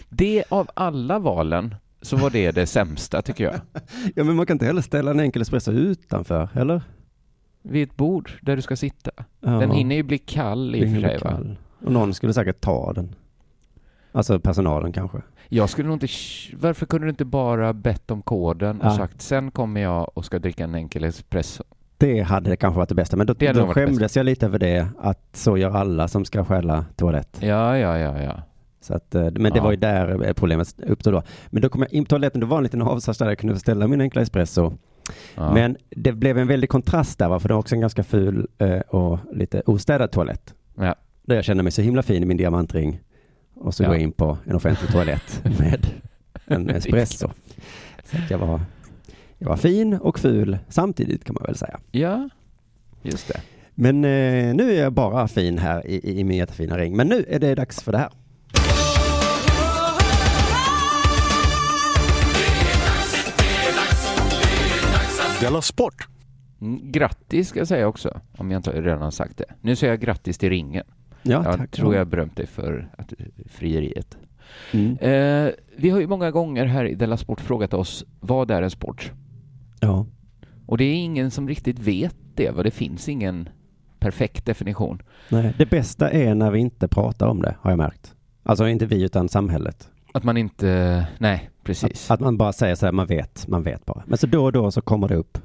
det 0.09 0.45
av 0.49 0.69
alla 0.75 1.19
valen 1.19 1.75
så 2.03 2.17
var 2.17 2.31
det 2.31 2.51
det 2.51 2.67
sämsta 2.67 3.23
tycker 3.23 3.45
jag. 3.45 3.55
ja, 4.15 4.25
men 4.25 4.37
man 4.37 4.47
kan 4.47 4.55
inte 4.55 4.67
heller 4.67 4.83
ställa 4.83 5.11
en 5.11 5.21
enkel 5.21 5.43
espresso 5.43 5.73
utanför, 5.73 6.49
eller? 6.55 6.83
Vid 7.63 7.89
ett 7.89 7.97
bord 7.97 8.31
där 8.43 8.57
du 8.57 8.63
ska 8.63 8.77
sitta. 8.77 9.11
Ja, 9.41 9.51
Den 9.51 9.71
hinner 9.71 9.97
ju 9.97 10.03
bli 10.03 10.19
kall 10.19 10.75
i 10.75 10.85
och 10.87 10.91
för 10.95 11.01
sig 11.09 11.19
kall. 11.19 11.57
Och 11.85 11.93
någon 11.93 12.15
skulle 12.15 12.33
säkert 12.35 12.61
ta 12.61 12.93
den. 12.93 13.15
Alltså 14.13 14.41
personalen 14.41 14.93
kanske. 14.93 15.19
Jag 15.49 15.71
skulle 15.71 15.89
nog 15.89 15.95
inte... 15.97 16.09
Varför 16.57 16.87
kunde 16.87 17.07
du 17.07 17.11
inte 17.11 17.25
bara 17.25 17.73
bett 17.73 18.11
om 18.11 18.23
koden 18.23 18.81
och 18.81 18.87
Ja. 18.87 18.97
sagt 18.97 19.23
sen 19.23 19.51
kommer 19.51 19.81
jag 19.81 20.11
och 20.15 20.25
ska 20.25 20.39
dricka 20.39 20.65
en 20.65 20.75
enkel 20.75 21.05
espresso? 21.05 21.65
Det 22.07 22.21
hade 22.21 22.57
kanske 22.57 22.77
varit 22.79 22.89
det 22.89 22.95
bästa, 22.95 23.17
men 23.17 23.27
då, 23.27 23.35
Det 23.35 23.53
då 23.53 23.67
skämdes 23.67 24.17
jag 24.17 24.25
lite 24.27 24.47
över 24.47 24.59
det, 24.59 24.89
att 24.99 25.29
så 25.33 25.57
gör 25.59 25.71
alla 25.77 26.09
som 26.09 26.25
ska 26.25 26.45
stjäla 26.45 26.85
toalett. 26.97 27.37
Ja, 27.41 27.79
ja, 27.79 27.99
ja, 27.99 28.23
ja. 28.23 28.43
Så 28.81 28.95
att, 28.95 29.15
eh, 29.15 29.23
men 29.23 29.43
det 29.53 29.57
Ja. 29.59 29.63
var 29.63 29.71
ju 29.71 29.77
där 29.77 30.27
eh, 30.27 30.33
problemet 30.33 30.75
uppstod 30.87 31.13
då. 31.15 31.23
Men 31.51 31.63
då 31.63 31.69
kom 31.69 31.83
jag 31.83 31.93
in 31.93 32.05
på 32.05 32.09
toaletten, 32.09 32.41
då 32.41 32.47
var 32.47 32.57
en 32.57 32.63
liten 32.63 32.83
avsats 32.83 33.19
där 33.19 33.27
jag 33.29 33.39
kunde 33.39 33.59
ställa 33.59 33.87
min 33.89 34.01
enkla 34.01 34.23
espresso. 34.23 34.73
ja. 35.35 35.55
Men 35.55 35.77
det 35.91 36.13
blev 36.13 36.39
en 36.39 36.47
väldig 36.49 36.71
kontrast 36.71 37.19
där, 37.19 37.29
va? 37.29 37.41
för 37.41 37.49
det 37.49 37.55
var 37.55 37.59
också 37.61 37.75
en 37.75 37.81
ganska 37.81 38.03
ful 38.05 38.47
eh, 38.59 38.79
och 38.81 39.19
lite 39.33 39.63
ostädad 39.67 40.11
toalett. 40.11 40.55
Ja. 40.75 40.95
Där 41.23 41.35
jag 41.35 41.45
kände 41.45 41.63
mig 41.63 41.73
så 41.73 41.83
himla 41.83 42.03
fin 42.03 42.23
i 42.23 42.27
min 42.27 42.37
diamantring. 42.37 43.01
Och 43.55 43.75
så 43.75 43.83
Ja. 43.83 43.87
går 43.89 43.97
jag 43.97 44.03
in 44.03 44.13
på 44.13 44.39
en 44.47 44.57
offentlig 44.57 44.91
toalett 44.91 45.43
med 45.59 45.87
en 46.47 46.71
espresso. 46.71 47.29
Så 48.05 48.17
att 48.17 48.31
jag 48.31 48.39
var, 48.39 48.61
jag 49.43 49.49
var 49.49 49.57
fin 49.57 49.95
och 49.95 50.19
ful 50.19 50.59
samtidigt 50.69 51.25
kan 51.25 51.35
man 51.35 51.45
väl 51.47 51.57
säga. 51.57 51.81
ja, 51.91 52.29
just 53.03 53.29
det. 53.29 53.41
Men 53.75 54.05
eh, 54.05 54.55
nu 54.55 54.73
är 54.73 54.83
jag 54.83 54.93
bara 54.93 55.29
fin 55.29 55.59
här 55.59 55.87
i, 55.87 55.95
i, 55.95 56.21
i 56.21 56.25
min 56.25 56.37
jättefina 56.39 56.79
ring. 56.79 56.97
Men 56.97 57.07
nu 57.09 57.25
är 57.29 57.39
det 57.39 57.55
dags 57.55 57.83
för 57.83 57.93
det 57.93 57.99
här. 57.99 58.11
Della 65.41 65.63
Sport! 65.63 66.09
Mm, 66.61 66.93
Grattis 66.93 67.49
ska 67.49 67.59
jag 67.59 67.69
säga 67.69 67.89
också, 67.89 68.21
om 68.37 68.51
jag 68.51 68.59
inte 68.59 68.71
redan 68.83 69.03
har 69.03 69.11
sagt 69.11 69.37
det. 69.39 69.45
Nu 69.61 69.77
säger 69.77 69.93
jag 69.93 70.01
grattis 70.01 70.39
till 70.39 70.49
ringen. 70.51 70.85
Ja, 71.23 71.45
Jag 71.45 71.57
tack. 71.59 71.71
tror 71.71 71.95
jag 71.95 72.07
berömt 72.07 72.37
dig 72.37 72.47
för 72.47 72.89
att, 72.99 73.13
frieriet. 73.51 74.17
Mm. 74.73 74.97
Eh, 74.99 75.53
vi 75.77 75.91
har 75.91 76.01
ju 76.01 76.07
många 76.07 76.31
gånger 76.31 76.65
här 76.65 76.85
i 76.85 76.95
Della 76.95 77.17
Sport 77.17 77.41
frågat 77.41 77.75
oss, 77.75 78.05
vad 78.21 78.51
är 78.51 78.63
en 78.63 78.71
sport? 78.71 79.13
Ja. 79.83 80.07
Och 80.67 80.79
det 80.79 80.85
är 80.85 80.95
ingen 80.95 81.31
som 81.31 81.49
riktigt 81.49 81.79
vet 81.79 82.17
det, 82.35 82.51
va? 82.51 82.63
det 82.63 82.71
finns 82.71 83.09
ingen 83.09 83.49
perfekt 83.99 84.47
definition. 84.47 85.03
Nej, 85.29 85.55
det 85.59 85.67
bästa 85.67 86.11
är 86.11 86.35
när 86.35 86.51
vi 86.51 86.59
inte 86.59 86.89
pratar 86.89 87.27
om 87.27 87.43
det, 87.43 87.55
har 87.61 87.71
jag 87.71 87.79
märkt. 87.79 88.15
Alltså 88.43 88.69
inte 88.69 88.87
vi, 88.87 89.03
utan 89.03 89.29
samhället. 89.29 89.89
Att 90.15 90.25
man 90.25 90.37
inte, 90.37 91.07
nej, 91.19 91.51
precis. 91.65 92.11
Att, 92.11 92.15
att 92.15 92.21
man 92.21 92.37
bara 92.37 92.53
säger 92.53 92.75
så 92.75 92.87
här, 92.87 92.93
man 92.93 93.07
vet, 93.07 93.49
man 93.49 93.63
vet 93.63 93.87
bara. 93.87 94.03
Men 94.07 94.19
så 94.19 94.27
då 94.27 94.45
och 94.45 94.53
då 94.53 94.71
så 94.71 94.81
kommer 94.83 95.09
det 95.09 95.15
upp. 95.17 95.39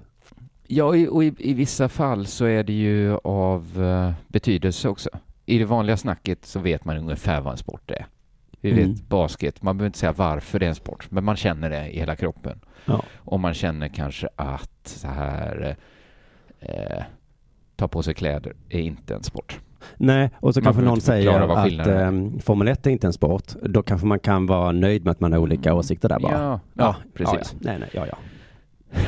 Ja, 0.67 0.95
i- 0.95 1.07
och 1.07 1.23
i, 1.23 1.33
i 1.39 1.53
vissa 1.53 1.89
fall 1.89 2.25
så 2.25 2.45
är 2.45 2.63
det 2.63 2.73
ju 2.73 3.17
av 3.23 3.83
eh, 3.83 4.13
betydelse 4.27 4.89
också. 4.89 5.09
I 5.45 5.57
det 5.57 5.65
vanliga 5.65 5.97
snacket 5.97 6.45
så 6.45 6.59
vet 6.59 6.85
man 6.85 6.97
ungefär 6.97 7.41
vad 7.41 7.51
en 7.51 7.57
sport 7.57 7.91
är. 7.91 8.05
Vi 8.67 8.75
vet 8.75 8.85
Mm. 8.85 8.97
basket, 9.09 9.61
man 9.61 9.77
behöver 9.77 9.87
inte 9.87 9.99
säga 9.99 10.11
varför 10.11 10.59
det 10.59 10.65
är 10.65 10.69
en 10.69 10.75
sport, 10.75 11.07
men 11.11 11.23
man 11.23 11.35
känner 11.35 11.69
det 11.69 11.87
i 11.89 11.99
hela 11.99 12.15
kroppen. 12.15 12.59
Ja. 12.85 13.03
Och 13.17 13.39
man 13.39 13.53
känner 13.53 13.87
kanske 13.87 14.27
att 14.35 14.71
så 14.87 15.07
här, 15.07 15.75
eh, 16.59 17.03
ta 17.75 17.87
på 17.87 18.03
sig 18.03 18.13
kläder 18.13 18.53
är 18.69 18.79
inte 18.79 19.15
en 19.15 19.23
sport. 19.23 19.59
Nej, 19.97 20.29
och 20.39 20.53
så 20.53 20.59
Man 20.59 20.63
kanske 20.63 20.81
någon 20.81 21.01
säger 21.01 21.39
att 21.39 21.87
um, 22.07 22.39
Formel 22.39 22.67
1 22.67 22.87
är 22.87 22.91
inte 22.91 23.07
en 23.07 23.13
sport. 23.13 23.43
Då 23.61 23.83
kanske 23.83 24.07
man 24.07 24.19
kan 24.19 24.45
vara 24.45 24.71
nöjd 24.71 25.03
med 25.03 25.11
att 25.11 25.19
man 25.19 25.31
har 25.31 25.39
olika 25.39 25.73
åsikter 25.73 26.09
där 26.09 26.19
bara. 26.19 26.33
Ja, 26.41 26.59
ja, 26.73 26.95
precis. 27.13 27.55
Ja, 27.59 27.71
ja. 27.71 27.71
Nej, 27.71 27.79
nej, 27.79 27.89
ja, 27.93 28.05
ja. 28.07 28.17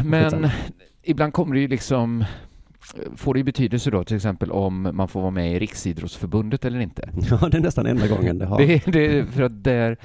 Men 0.04 0.50
ibland 1.04 1.34
kommer 1.34 1.56
det 1.56 1.62
ju 1.62 1.68
liksom, 1.68 2.26
får 3.16 3.34
det 3.34 3.38
ju 3.40 3.44
betydelse 3.44 3.92
då 3.92 4.04
till 4.04 4.16
exempel 4.16 4.52
om 4.52 4.90
man 4.94 5.08
får 5.08 5.22
vara 5.22 5.32
med 5.32 5.52
i 5.56 5.60
Riksidrottsförbundet 5.60 6.66
eller 6.66 6.80
inte. 6.80 7.10
Ja, 7.30 7.50
det 7.52 7.58
är 7.58 7.62
nästan 7.62 7.86
enda 7.86 8.08
gången 8.08 8.38
det 8.38 8.46
har. 8.46 8.58
Det, 8.58 8.86
det, 8.86 9.26
för 9.26 9.44
att 9.44 9.64
där, 9.64 9.98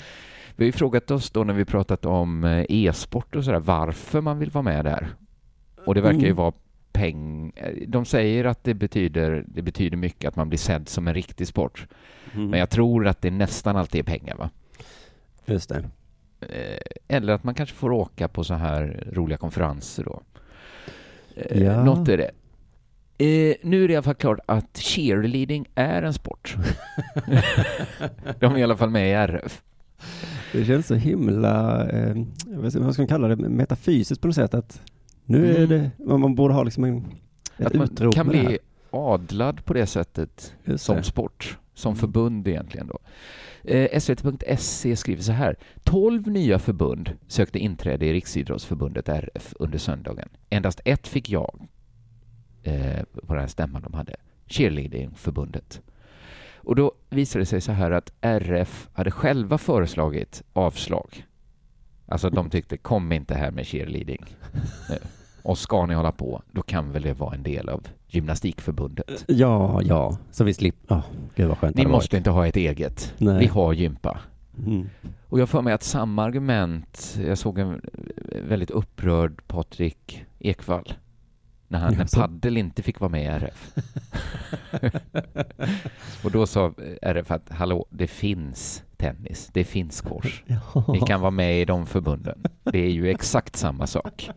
vi 0.56 0.64
har 0.64 0.66
ju 0.66 0.72
frågat 0.72 1.10
oss 1.10 1.30
då 1.30 1.44
när 1.44 1.54
vi 1.54 1.64
pratat 1.64 2.04
om 2.06 2.44
eh, 2.44 2.64
e-sport 2.68 3.36
och 3.36 3.44
sådär, 3.44 3.60
varför 3.60 4.20
man 4.20 4.38
vill 4.38 4.50
vara 4.50 4.62
med 4.62 4.84
där. 4.84 5.08
Och 5.86 5.94
det 5.94 6.00
verkar 6.00 6.18
ju 6.18 6.24
Mm. 6.26 6.36
vara 6.36 6.52
peng... 6.92 7.52
eh, 7.56 7.72
De 7.88 8.04
säger 8.04 8.44
att 8.44 8.64
det 8.64 8.74
betyder, 8.74 9.44
det 9.46 9.62
betyder 9.62 9.96
mycket 9.96 10.28
att 10.28 10.36
man 10.36 10.48
blir 10.48 10.58
sedd 10.58 10.88
som 10.88 11.08
en 11.08 11.14
riktig 11.14 11.46
sport. 11.46 11.86
Mm. 12.34 12.50
Men 12.50 12.60
jag 12.60 12.70
tror 12.70 13.06
att 13.06 13.22
det 13.22 13.30
nästan 13.30 13.76
alltid 13.76 13.98
är 13.98 14.02
pengar 14.18 14.36
va? 14.36 14.50
Just 15.46 15.68
det. 15.68 15.84
Eh, 16.40 16.78
Eller 17.16 17.32
att 17.32 17.44
man 17.44 17.54
kanske 17.54 17.76
får 17.76 17.92
åka 17.92 18.28
på 18.28 18.44
så 18.44 18.54
här 18.54 19.08
roliga 19.12 19.38
konferenser 19.38 20.04
då. 20.04 20.22
Ja. 21.54 21.84
Något 21.84 22.08
är 22.08 22.16
det. 22.16 22.30
Eh, 23.18 23.54
nu 23.62 23.84
är 23.84 23.88
det 23.88 23.92
i 23.92 23.96
alla 23.96 24.02
fall 24.02 24.14
klart 24.14 24.38
att 24.46 24.78
cheerleading 24.78 25.66
är 25.74 26.02
en 26.02 26.14
sport. 26.14 26.56
De 28.40 28.54
är 28.54 28.58
i 28.58 28.62
alla 28.62 28.76
fall 28.76 28.90
med 28.90 29.08
i 29.08 29.12
RF. 29.12 29.62
Det 30.52 30.64
känns 30.64 30.86
så 30.86 30.94
himla, 30.94 31.86
eh, 31.90 32.16
vad 32.46 32.72
ska 32.72 32.80
man 32.80 33.06
kalla 33.06 33.28
det, 33.28 33.36
metafysiskt 33.36 34.20
på 34.22 34.26
något 34.28 34.34
sätt. 34.34 34.54
Att 34.54 34.80
nu 35.24 35.50
är 35.56 35.64
Mm. 35.64 35.68
det, 35.98 36.04
man 36.16 36.34
borde 36.34 36.54
ha 36.54 36.62
liksom 36.62 36.84
en, 36.84 37.04
ett 37.58 37.66
Att 37.66 37.74
man 37.74 37.88
kan 38.12 38.26
det 38.28 38.32
bli 38.32 38.58
adlad 38.90 39.64
på 39.64 39.74
det 39.74 39.86
sättet 39.86 40.54
Just 40.64 40.84
som 40.84 40.96
det. 40.96 41.02
sport, 41.02 41.58
som 41.74 41.90
Mm. 41.90 41.98
förbund 42.00 42.48
egentligen 42.48 42.86
då. 42.86 42.98
Eh, 43.70 44.00
SVT.se 44.00 44.96
skriver 44.96 45.22
så 45.22 45.32
här. 45.32 45.56
12 45.82 46.28
nya 46.28 46.58
förbund 46.58 47.10
sökte 47.28 47.58
inträde 47.58 48.06
i 48.06 48.12
Riksidrottsförbundet 48.12 49.08
RF 49.08 49.54
under 49.58 49.78
söndagen. 49.78 50.28
Endast 50.50 50.80
ett 50.84 51.06
fick 51.08 51.30
jag 51.30 51.66
eh, 52.64 53.02
på 53.26 53.32
den 53.34 53.40
här 53.40 53.48
stämman 53.48 53.82
de 53.82 53.94
hade. 53.94 54.16
Cheerleadingförbundet. 54.46 55.80
Och 56.56 56.76
då 56.76 56.92
visade 57.10 57.42
det 57.42 57.46
sig 57.46 57.60
så 57.60 57.72
här 57.72 57.90
att 57.90 58.12
RF 58.20 58.88
hade 58.92 59.10
själva 59.10 59.58
föreslagit 59.58 60.42
avslag. 60.52 61.26
Alltså 62.08 62.30
de 62.30 62.50
tyckte 62.50 62.76
kom 62.76 63.12
inte 63.12 63.34
här 63.34 63.50
med 63.50 63.66
cheerleading. 63.66 64.24
Eh, 64.90 64.96
Och 65.42 65.58
ska 65.58 65.86
ni 65.86 65.94
hålla 65.94 66.12
på, 66.12 66.42
då 66.52 66.62
kan 66.62 66.92
väl 66.92 67.02
det 67.02 67.12
vara 67.12 67.34
en 67.34 67.42
del 67.42 67.68
av 67.68 67.86
gymnastikförbundet. 68.08 69.24
Ja, 69.28 69.82
ja, 69.82 70.18
så 70.30 70.44
vi 70.44 70.54
slipper, 70.54 70.94
oh, 70.94 71.04
gud 71.34 71.48
vad 71.48 71.58
skönt 71.58 71.76
Ni 71.76 71.86
måste 71.86 72.16
inte 72.16 72.30
ha 72.30 72.46
ett 72.46 72.56
eget. 72.56 73.14
Nej. 73.18 73.38
Vi 73.38 73.46
har 73.46 73.72
gympa. 73.72 74.08
varit. 74.08 74.66
Mm. 74.66 74.88
Och 75.28 75.40
jag 75.40 75.48
får 75.48 75.62
mig 75.62 75.72
att 75.72 75.82
samma 75.82 76.24
argument, 76.24 77.18
jag 77.26 77.38
såg 77.38 77.58
en 77.58 77.80
väldigt 78.48 78.70
upprörd 78.70 79.46
Patrik 79.46 80.24
Ekwall 80.38 80.92
när, 81.68 81.78
han, 81.78 81.94
när 81.94 82.16
paddel 82.20 82.56
inte 82.56 82.82
fick 82.82 83.00
vara 83.00 83.10
med 83.10 83.22
i 83.22 83.26
RF. 83.26 83.72
och 86.24 86.30
då 86.30 86.46
sa 86.46 86.72
RF 87.02 87.30
att 87.30 87.48
hallå, 87.50 87.86
det 87.90 88.06
finns 88.06 88.82
tennis, 88.96 89.50
det 89.52 89.64
finns 89.64 90.02
squash. 90.02 90.42
Ni 90.88 91.00
kan 91.00 91.20
vara 91.20 91.30
med 91.30 91.60
i 91.60 91.64
de 91.64 91.86
förbunden. 91.86 92.38
Det 92.62 92.78
är 92.78 92.90
ju 92.90 93.10
exakt 93.10 93.56
samma 93.56 93.86
sak. 93.86 94.30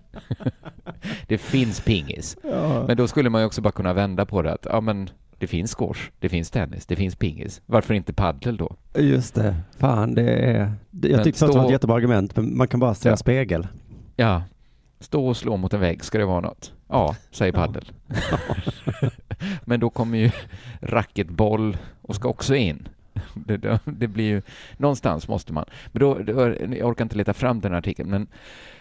det 1.28 1.38
finns 1.38 1.82
pingis. 1.82 2.38
Ja. 2.44 2.84
Men 2.88 2.98
då 2.98 3.08
skulle 3.08 3.30
man 3.30 3.42
ju 3.42 3.46
också 3.48 3.62
bara 3.62 3.72
kunna 3.72 3.94
vända 3.94 4.26
på 4.26 4.42
det 4.42 4.54
att 4.54 4.68
ja 4.70 4.82
men 4.82 5.10
det 5.40 5.48
finns 5.48 5.76
squash, 5.76 6.10
det 6.20 6.30
finns 6.30 6.50
tennis, 6.52 6.86
det 6.86 6.96
finns 6.96 7.16
pingis. 7.16 7.62
Varför 7.66 7.94
inte 7.94 8.13
paddel 8.13 8.58
då? 8.58 8.76
Just 8.96 9.36
det. 9.36 9.56
Fan, 9.78 10.16
det 10.16 10.30
är... 10.32 10.72
det- 10.92 11.08
Jag 11.08 11.16
Men 11.18 11.24
tyckte 11.24 11.40
först 11.40 11.48
det 11.48 11.54
stå- 11.54 11.58
var 11.60 11.66
ett 11.66 11.72
jättebra 11.72 11.96
argument, 11.96 12.36
men 12.36 12.58
man 12.58 12.68
kan 12.68 12.80
bara 12.80 12.94
säga 12.94 13.12
Ja. 13.13 13.18
spegel. 13.18 13.68
Ja, 14.16 14.44
stå 15.00 15.28
och 15.28 15.38
slå 15.38 15.58
mot 15.58 15.74
en 15.74 15.80
vägg, 15.80 16.04
ska 16.04 16.18
det 16.18 16.26
vara 16.26 16.40
något? 16.42 16.74
Ja, 16.88 17.15
säger 17.32 17.54
Ja. 17.54 17.60
paddel. 17.60 17.91
Men 19.65 19.80
då 19.80 19.89
kommer 19.89 20.17
ju 20.17 20.32
racketboll 20.82 21.78
och 22.02 22.15
ska 22.15 22.30
också 22.30 22.56
in. 22.56 22.88
Det, 23.34 23.58
det, 23.58 23.80
det 23.86 24.08
blir 24.08 24.26
ju, 24.26 24.41
någonstans 24.78 25.28
måste 25.28 25.54
man. 25.54 25.65
Men 25.91 26.00
då, 26.00 26.13
då, 26.13 26.41
jag 26.78 26.89
orkar 26.89 27.06
inte 27.06 27.17
leta 27.17 27.34
fram 27.34 27.62
den 27.62 27.71
här 27.71 27.80
artikeln, 27.80 28.10
men, 28.10 28.28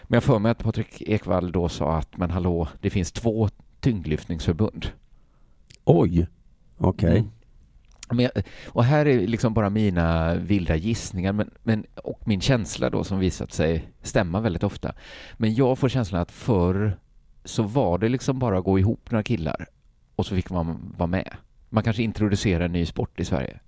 men 0.03 0.17
jag 0.17 0.23
får 0.23 0.39
mig 0.39 0.51
att 0.51 0.63
Patrik 0.63 1.01
Ekwall 1.01 1.51
då 1.51 1.69
sa 1.69 1.97
att 1.97 2.17
men 2.17 2.31
hallå, 2.31 2.67
det 2.81 2.89
finns 2.89 3.11
två 3.11 3.49
tyngdlyftningsförbund. 3.79 4.87
Oj. 5.85 6.27
Okej. 6.77 7.17
Mm. 7.17 7.31
Men 8.09 8.19
jag, 8.19 8.31
och 8.65 8.83
här 8.83 9.05
är 9.05 9.27
liksom 9.27 9.53
bara 9.53 9.69
mina 9.69 10.35
vilda 10.35 10.75
gissningar 10.75 11.33
men, 11.33 11.49
men, 11.63 11.85
och 11.95 12.27
min 12.27 12.41
känsla 12.41 12.89
då 12.89 13.03
som 13.03 13.19
visat 13.19 13.53
sig 13.53 13.91
stämma 14.01 14.39
väldigt 14.39 14.63
ofta. 14.63 14.93
Men 15.37 15.55
jag 15.55 15.79
får 15.79 15.89
känslan 15.89 16.21
att 16.21 16.31
förr 16.31 16.97
så 17.47 17.63
var 17.63 17.97
det 17.97 18.09
liksom 18.09 18.39
bara 18.39 18.57
att 18.57 18.63
gå 18.63 18.79
ihop 18.79 19.11
några 19.11 19.23
killar 19.23 19.65
och 20.15 20.25
så 20.25 20.35
fick 20.35 20.49
man 20.49 20.93
vara 20.97 21.07
med. 21.07 21.29
Man 21.69 21.83
kanske 21.83 22.03
introducerade 22.03 22.65
en 22.65 22.71
ny 22.71 22.85
sport 22.85 23.19
i 23.19 23.25
Sverige. 23.25 23.59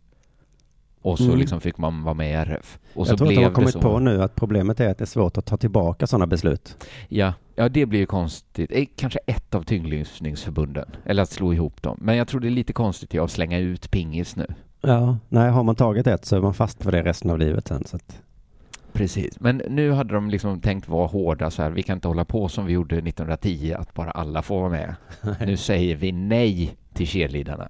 Och 1.02 1.18
så 1.18 1.24
Mm. 1.26 1.38
liksom 1.38 1.62
fick 1.62 1.78
man 1.78 2.04
vara 2.04 2.14
med 2.14 2.30
i 2.30 2.34
RF. 2.34 2.80
Och 2.94 3.08
så 3.08 3.12
Jag 3.12 3.18
tror 3.18 3.28
att 3.30 3.36
de 3.36 3.44
har 3.44 3.52
kommit 3.52 3.72
så. 3.74 3.82
på 3.82 4.00
nu 4.00 4.24
att 4.24 4.36
problemet 4.36 4.80
är 4.80 4.90
att 4.90 4.98
det 4.98 5.04
är 5.04 5.06
svårt 5.06 5.38
att 5.38 5.46
ta 5.46 5.58
tillbaka 5.58 6.08
sådana 6.08 6.28
beslut. 6.28 6.86
Ja, 7.08 7.34
ja, 7.56 7.70
det 7.70 7.86
blir 7.86 8.00
ju 8.00 8.06
konstigt. 8.06 8.72
Eh, 8.74 8.86
Kanske 8.96 9.20
ett 9.28 9.56
av 9.56 9.64
tyngdlyftningsförbunden. 9.64 10.86
Eller 11.06 11.24
att 11.24 11.30
slå 11.30 11.54
ihop 11.54 11.82
dem. 11.82 11.98
Men 12.02 12.16
jag 12.18 12.28
tror 12.28 12.42
det 12.42 12.48
är 12.48 12.52
lite 12.52 12.74
konstigt 12.74 13.16
att 13.20 13.32
slänga 13.32 13.58
ut 13.58 13.92
pingis 13.92 14.36
nu. 14.36 14.46
Ja, 14.82 15.18
nej, 15.30 15.50
har 15.52 15.64
man 15.64 15.76
tagit 15.76 16.08
ett 16.08 16.26
så 16.26 16.36
är 16.36 16.42
man 16.42 16.54
fast 16.54 16.84
för 16.84 16.92
det 16.92 17.04
resten 17.04 17.32
av 17.32 17.40
livet 17.40 17.68
sen. 17.68 17.84
Så 17.86 17.96
att, 17.96 18.22
Precis, 18.94 19.40
men 19.40 19.58
nu 19.58 19.92
hade 19.92 20.14
de 20.14 20.30
liksom 20.30 20.62
tänkt 20.62 20.88
vara 20.88 21.08
hårda 21.08 21.52
så 21.52 21.62
här, 21.62 21.72
vi 21.72 21.84
kan 21.84 21.98
inte 21.98 22.08
hålla 22.08 22.26
på 22.26 22.50
som 22.50 22.66
vi 22.66 22.74
gjorde 22.74 22.96
1910, 22.96 23.74
att 23.78 23.94
bara 23.94 24.12
alla 24.12 24.42
får 24.42 24.60
vara 24.60 24.70
med. 24.70 24.96
Nu 25.46 25.58
säger 25.58 25.96
vi 25.96 26.12
nej 26.12 26.78
till 26.94 27.08
cheerleadarna. 27.08 27.68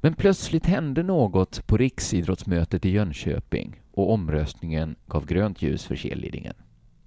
Men 0.00 0.14
plötsligt 0.14 0.66
hände 0.66 1.02
något 1.02 1.66
på 1.66 1.76
riksidrottsmötet 1.76 2.84
i 2.84 2.90
Jönköping 2.90 3.80
och 3.92 4.12
omröstningen 4.12 4.96
gav 5.06 5.26
grönt 5.26 5.62
ljus 5.62 5.84
för 5.84 5.96
cheerleadingen. 5.96 6.54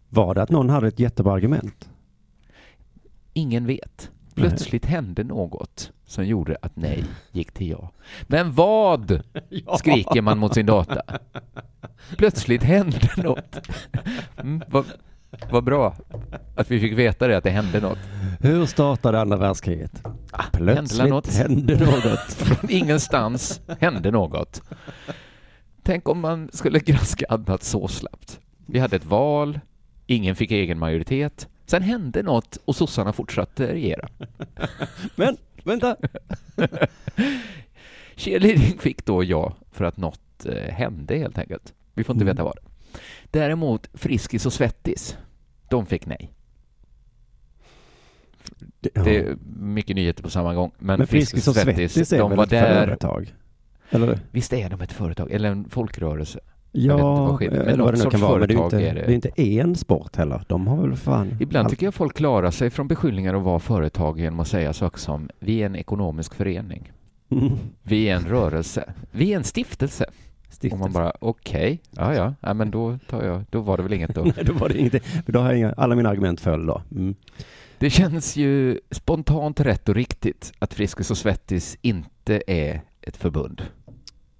var 0.10 0.36
det 0.36 0.42
att 0.42 0.50
någon 0.50 0.70
hade 0.70 0.88
ett 0.88 1.00
jättebra 1.00 1.34
argument? 1.34 1.90
Ingen 3.34 3.66
vet. 3.66 4.12
Plötsligt 4.38 4.86
hände 4.86 5.24
något 5.24 5.92
som 6.06 6.26
gjorde 6.26 6.58
att 6.62 6.76
nej 6.76 7.04
gick 7.32 7.52
till 7.52 7.70
ja. 7.70 7.90
Men 8.22 8.52
vad? 8.52 9.22
skriker 9.80 10.22
man 10.22 10.38
mot 10.38 10.54
sin 10.54 10.66
data. 10.66 11.02
Plötsligt 12.18 12.64
hände 12.64 13.10
något. 13.18 13.68
Mm, 14.38 14.64
vad, 14.68 14.86
vad 15.52 15.64
bra 15.64 15.96
att 16.56 16.72
vi 16.72 16.80
fick 16.80 16.94
veta 16.94 17.28
det, 17.28 17.38
att 17.38 17.44
det 17.44 17.50
hände 17.50 17.80
något. 17.80 17.98
Hur 18.40 18.66
startade 18.66 19.22
andra 19.22 19.38
världskriget? 19.38 20.04
Ah, 20.32 20.44
Plötsligt 20.54 21.00
hände 21.00 21.16
något. 21.16 21.34
hände 21.34 21.86
något. 21.86 22.20
Från 22.34 22.70
ingenstans 22.72 23.62
hände 23.80 24.12
något. 24.12 24.62
Tänk 25.84 26.10
om 26.10 26.20
man 26.20 26.50
skulle 26.54 26.80
granska 26.80 27.26
annat 27.30 27.64
så 27.64 27.88
slappt. 27.88 28.40
Vi 28.66 28.80
hade 28.80 28.96
ett 28.96 29.06
val, 29.06 29.60
ingen 30.08 30.36
fick 30.36 30.52
egen 30.52 30.80
majoritet, 30.80 31.48
sen 31.70 31.82
hände 31.82 32.24
något 32.24 32.58
och 32.66 32.76
sossarna 32.76 33.14
fortsatte 33.14 33.74
regera. 33.74 34.08
Men, 35.16 35.38
vänta. 35.64 35.96
Cheerleading 38.16 38.78
fick 38.80 39.06
då 39.06 39.24
ja 39.24 39.56
för 39.72 39.86
att 39.86 39.98
något 39.98 40.46
eh, 40.46 40.74
hände 40.74 41.16
helt 41.18 41.38
enkelt. 41.38 41.74
Vi 41.94 42.04
får 42.04 42.16
inte 42.16 42.24
Mm. 42.24 42.36
veta 42.36 42.44
vad. 42.44 42.58
Däremot 43.32 43.90
Friskis 43.94 44.46
och 44.46 44.54
Svettis, 44.54 45.18
de 45.70 45.86
fick 45.86 46.06
nej. 46.06 46.34
Det, 48.80 48.90
ja. 48.94 49.04
Det 49.04 49.18
är 49.18 49.38
mycket 49.58 49.96
nyheter 49.96 50.24
på 50.24 50.30
samma 50.30 50.54
gång. 50.54 50.72
Men, 50.80 50.98
Men 50.98 51.08
Friskis 51.08 51.48
och 51.48 51.56
Svettis 51.56 52.10
de 52.10 52.36
var 52.36 52.46
där. 52.46 52.86
företag? 52.86 53.34
Eller? 53.90 54.20
Visst 54.32 54.54
är 54.54 54.70
de 54.70 54.82
ett 54.82 54.92
företag, 54.94 55.32
eller 55.32 55.50
en 55.52 55.70
folkrörelse? 55.70 56.40
Vet 56.82 56.92
inte 56.92 57.04
Ja, 57.04 57.26
vad 57.26 57.42
eller 57.42 57.84
vad 57.84 57.94
det 57.94 58.04
nu 58.04 58.10
kan 58.10 58.22
vara. 58.22 58.40
Men 58.40 58.48
det 58.48 58.54
är, 58.54 58.64
inte, 58.64 58.78
är 58.78 58.96
det. 58.96 59.02
det 59.02 59.12
är 59.12 59.16
inte 59.16 59.42
en 59.42 59.76
sport 59.76 60.16
heller. 60.16 60.42
De 60.48 60.68
har 60.68 60.78
väl 60.78 60.96
fan... 60.96 61.38
Ibland 61.40 61.66
allt. 61.66 61.70
tycker 61.70 61.86
jag 61.88 61.94
folk 61.94 62.18
klarar 62.18 62.52
sig 62.52 62.70
från 62.70 62.88
beskyllningar 62.88 63.34
att 63.34 63.44
vara 63.44 63.60
företag 63.60 64.20
genom 64.20 64.40
att 64.40 64.48
säga 64.48 64.74
saker 64.74 65.00
som 65.00 65.30
vi 65.40 65.62
är 65.62 65.66
en 65.66 65.76
ekonomisk 65.76 66.34
förening, 66.36 66.92
Mm. 67.30 67.52
vi 67.84 68.10
är 68.10 68.16
en 68.16 68.26
rörelse, 68.26 68.94
vi 69.12 69.34
är 69.34 69.38
en 69.38 69.44
stiftelse. 69.44 70.06
Och 70.48 70.54
Stiftelse. 70.54 70.84
man 70.84 70.92
bara 70.94 71.14
okej, 71.20 71.82
ja 71.92 72.14
ja, 72.14 72.34
ja 72.42 72.54
men 72.54 72.72
då 72.72 73.00
tar 73.10 73.24
jag, 73.24 73.44
då 73.50 73.62
var 73.62 73.78
det 73.78 73.84
väl 73.84 73.94
inget 73.94 74.16
då. 74.16 74.24
Nej, 74.36 74.46
då 74.46 74.54
var 74.54 74.70
det. 74.70 75.00
För 75.26 75.32
då 75.32 75.40
har 75.40 75.48
jag 75.50 75.58
inga, 75.58 75.74
alla 75.78 75.96
mina 75.96 76.10
argument 76.10 76.42
föll 76.42 76.66
då. 76.66 76.82
Mm. 76.92 77.16
Det 77.80 77.90
känns 77.90 78.36
ju 78.38 78.80
spontant 78.92 79.60
rätt 79.60 79.90
och 79.90 79.96
riktigt 79.96 80.54
att 80.60 80.74
Friskis 80.74 81.12
och 81.12 81.18
Svettis 81.18 81.78
inte 81.82 82.44
är 82.48 82.82
ett 83.02 83.18
förbund. 83.18 83.62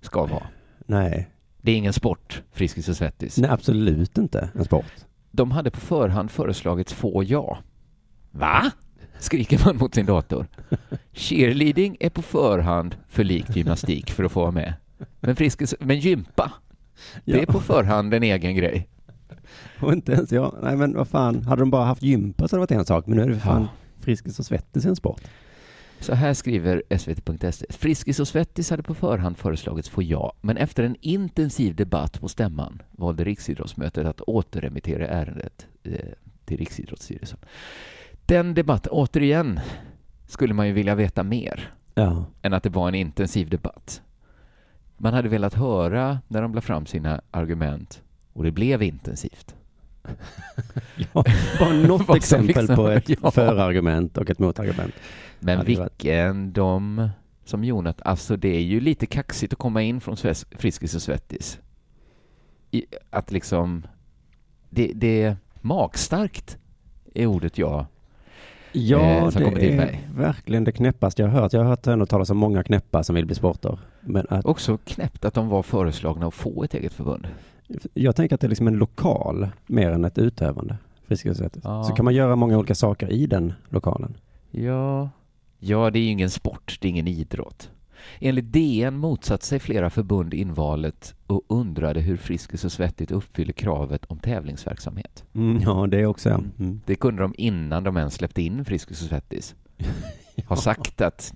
Ska 0.02 0.26
vara. 0.26 0.44
Nej. 0.86 1.30
Det 1.68 1.72
är 1.72 1.78
ingen 1.78 1.94
sport, 1.94 2.44
Friskis 2.52 2.90
och 2.90 2.96
Svettis. 2.96 3.38
Nej, 3.38 3.50
absolut 3.50 4.18
inte 4.18 4.50
en 4.56 4.66
sport. 4.66 4.86
De 5.32 5.52
hade 5.52 5.72
på 5.72 5.80
förhand 5.80 6.32
föreslagits 6.32 6.94
få 6.94 7.24
ja. 7.24 7.58
Va? 8.32 8.72
Skriker 9.20 9.62
man 9.66 9.78
mot 9.78 9.96
sin 9.96 10.06
dator. 10.06 10.48
Cheerleading 11.14 11.98
är 12.00 12.10
på 12.10 12.22
förhand 12.22 12.96
för 13.08 13.24
likt 13.24 13.56
gymnastik 13.56 14.12
för 14.12 14.24
att 14.24 14.32
få 14.32 14.40
vara 14.40 14.52
med. 14.52 14.74
Men, 15.20 15.36
friskis, 15.36 15.76
men 15.80 16.00
gympa, 16.00 16.52
det 17.26 17.42
är 17.42 17.46
på 17.46 17.60
förhand 17.60 18.14
en 18.14 18.24
egen 18.24 18.56
grej. 18.56 18.90
Och 19.82 19.94
inte 19.94 20.12
ens 20.12 20.32
jag. 20.32 20.56
Nej, 20.64 20.76
men 20.76 20.94
vad 20.94 21.08
fan. 21.08 21.44
Hade 21.44 21.62
de 21.62 21.70
bara 21.72 21.86
haft 21.86 22.04
gympa 22.04 22.48
så 22.48 22.56
hade 22.56 22.68
det 22.68 22.76
varit 22.76 22.80
en 22.82 22.86
sak. 22.86 23.08
Men 23.08 23.18
nu 23.18 23.24
är 23.24 23.28
det 23.28 23.34
för 23.34 23.42
fan 23.42 23.62
Ja. 23.62 23.68
Friskis 24.00 24.40
och 24.40 24.46
Svettis 24.46 24.86
en 24.86 24.96
sport. 24.96 25.22
Så 26.00 26.14
här 26.14 26.34
skriver 26.34 26.84
svt.se. 26.98 27.66
Friskis 27.70 28.20
och 28.20 28.28
Svettis 28.28 28.70
hade 28.70 28.84
på 28.84 28.94
förhand 28.94 29.38
föreslagits 29.38 29.90
få 29.90 30.04
ja, 30.04 30.34
men 30.42 30.58
efter 30.58 30.84
en 30.84 30.96
intensiv 31.02 31.76
debatt 31.76 32.22
på 32.22 32.28
stämman 32.28 32.82
valde 32.92 33.24
Riksidrottsmötet 33.24 34.06
att 34.08 34.22
återremittera 34.22 35.08
ärendet 35.08 35.68
eh, 35.84 35.92
till 36.46 36.58
Riksidrottsstyrelsen. 36.58 37.40
Den 38.26 38.54
debatten, 38.54 38.92
återigen, 38.92 39.60
skulle 40.28 40.54
man 40.54 40.68
ju 40.68 40.74
vilja 40.74 40.96
veta 40.96 41.24
mer 41.24 41.72
Ja. 41.96 42.26
än 42.42 42.54
att 42.54 42.64
det 42.64 42.70
var 42.70 42.88
en 42.88 42.96
intensiv 42.96 43.50
debatt. 43.50 44.02
Man 44.98 45.14
hade 45.14 45.30
velat 45.30 45.54
höra 45.54 46.20
när 46.28 46.42
de 46.42 46.56
la 46.56 46.62
fram 46.62 46.86
sina 46.86 47.22
argument 47.32 48.02
och 48.34 48.44
det 48.44 48.52
blev 48.52 48.84
intensivt. 48.84 49.56
ja. 51.14 51.24
Bara 51.60 51.74
något 51.74 52.16
exempel 52.16 52.48
liksom- 52.48 52.76
på 52.76 52.88
ett 52.88 53.10
ja. 53.24 53.32
förargument 53.32 54.18
och 54.18 54.30
ett 54.30 54.40
motargument. 54.40 54.94
Men 55.40 55.58
varit- 55.58 55.68
vilken 55.70 56.54
de 56.54 57.10
som 57.46 57.64
Jonat, 57.64 58.02
alltså 58.06 58.38
det 58.38 58.50
är 58.56 58.62
ju 58.62 58.80
lite 58.80 59.06
kaxigt 59.06 59.54
att 59.54 59.60
komma 59.60 59.82
in 59.82 60.02
från 60.02 60.16
Sves- 60.16 60.46
Friskis 60.58 60.96
och 60.96 61.02
Svettis. 61.02 61.60
I, 62.72 62.86
att 63.10 63.32
liksom, 63.32 63.88
det, 64.70 64.92
det 64.96 65.22
är 65.24 65.38
magstarkt 65.62 66.58
är 67.14 67.26
ordet 67.26 67.58
jag 67.58 67.86
Ja, 68.72 69.00
Eh, 69.00 69.28
det 69.56 69.72
är 69.74 69.78
mig. 69.78 70.08
verkligen 70.16 70.64
det 70.64 70.72
knäppaste 70.72 71.22
jag 71.22 71.30
har 71.30 71.42
hört. 71.42 71.54
Jag 71.54 71.60
har 71.62 71.68
hört 71.70 71.88
ändå 71.88 72.06
talas 72.06 72.30
om 72.30 72.38
många 72.38 72.64
knäppar 72.64 73.04
som 73.04 73.16
vill 73.16 73.26
bli 73.26 73.36
sporter. 73.36 73.80
Men 74.02 74.26
att, 74.30 74.46
också 74.46 74.78
knäppt 74.78 75.26
att 75.26 75.34
de 75.34 75.48
var 75.48 75.64
föreslagna 75.64 76.28
att 76.28 76.34
få 76.34 76.64
ett 76.64 76.74
eget 76.74 76.94
förbund. 76.94 77.28
jag 77.94 78.16
tänker 78.16 78.36
att 78.36 78.42
det 78.42 78.48
är 78.48 78.50
liksom 78.50 78.68
en 78.68 78.78
lokal 78.78 79.48
mer 79.68 79.92
än 79.92 80.06
ett 80.06 80.18
utövande. 80.18 80.78
Ja. 81.64 81.84
Så 81.84 81.94
kan 81.94 82.06
man 82.06 82.14
göra 82.16 82.36
många 82.36 82.58
olika 82.58 82.76
saker 82.76 83.12
i 83.12 83.26
den 83.28 83.54
lokalen. 83.70 84.14
Ja, 84.52 85.10
ja 85.60 85.90
det 85.90 86.00
är 86.00 86.04
ju 86.04 86.10
ingen 86.10 86.30
sport, 86.30 86.78
det 86.82 86.88
är 86.88 86.90
ingen 86.90 87.08
idrott. 87.08 87.72
Enligt 88.20 88.52
DN 88.54 88.98
motsatte 88.98 89.46
sig 89.46 89.60
flera 89.60 89.90
förbund 89.90 90.34
invalet 90.34 91.16
och 91.28 91.42
undrade 91.48 92.00
hur 92.02 92.18
Friskis 92.18 92.66
och 92.66 92.72
Svettigt 92.72 93.12
uppfyller 93.12 93.54
kravet 93.54 94.06
om 94.06 94.20
tävlingsverksamhet. 94.20 95.24
Mm, 95.36 95.62
ja, 95.62 95.88
det 95.88 95.98
är 96.00 96.06
också. 96.06 96.30
ja. 96.30 96.42
Mm. 96.60 96.82
Det 96.86 96.96
kunde 96.96 97.22
de 97.22 97.34
innan 97.38 97.84
de 97.84 97.98
ens 97.98 98.14
släppte 98.14 98.42
in 98.42 98.66
Friskis 98.66 99.02
och 99.02 99.08
Svettis. 99.10 99.56
Har 100.48 100.56
sagt 100.56 101.02
att 101.02 101.34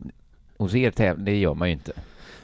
hos 0.57 0.75
er 0.75 0.91
täv- 0.91 1.23
det 1.23 1.37
gör 1.39 1.53
man 1.53 1.67
ju 1.67 1.73
inte. 1.73 1.91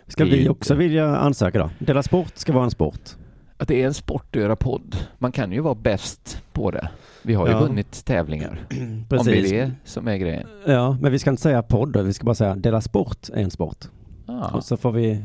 Ska 0.07 0.25
vi 0.25 0.43
ju 0.43 0.49
också 0.49 0.73
inte- 0.73 0.83
vilja 0.83 1.17
ansöka 1.17 1.59
då? 1.59 1.69
Dela 1.79 2.03
Sport 2.03 2.37
ska 2.37 2.53
vara 2.53 2.63
en 2.63 2.71
sport. 2.71 3.09
Att 3.57 3.67
det 3.67 3.81
är 3.81 3.85
en 3.87 3.93
sport 3.93 4.35
att 4.35 4.41
göra 4.41 4.55
podd. 4.55 4.95
Man 5.17 5.31
kan 5.31 5.51
ju 5.51 5.59
vara 5.59 5.75
bäst 5.75 6.41
på 6.53 6.71
det. 6.71 6.89
Vi 7.27 7.33
har 7.33 7.47
ju 7.47 7.53
Ja. 7.53 7.59
vunnit 7.59 8.05
tävlingar. 8.05 8.59
Om 8.71 9.05
det 9.09 9.17
Precis. 9.17 9.51
är 9.51 9.65
det 9.65 9.71
som 9.83 10.07
är 10.07 10.17
grejen. 10.17 10.47
Ja, 10.65 10.97
men 11.01 11.11
vi 11.11 11.19
ska 11.19 11.29
inte 11.29 11.41
säga 11.41 11.61
podd, 11.63 11.97
vi 11.97 12.13
ska 12.13 12.25
bara 12.25 12.35
säga 12.35 12.55
Dela 12.55 12.81
Sport 12.81 13.29
är 13.33 13.43
en 13.43 13.51
sport. 13.51 13.85
Ja. 14.27 14.49
Och 14.53 14.63
så 14.63 14.77
får 14.77 14.91
vi... 14.91 15.23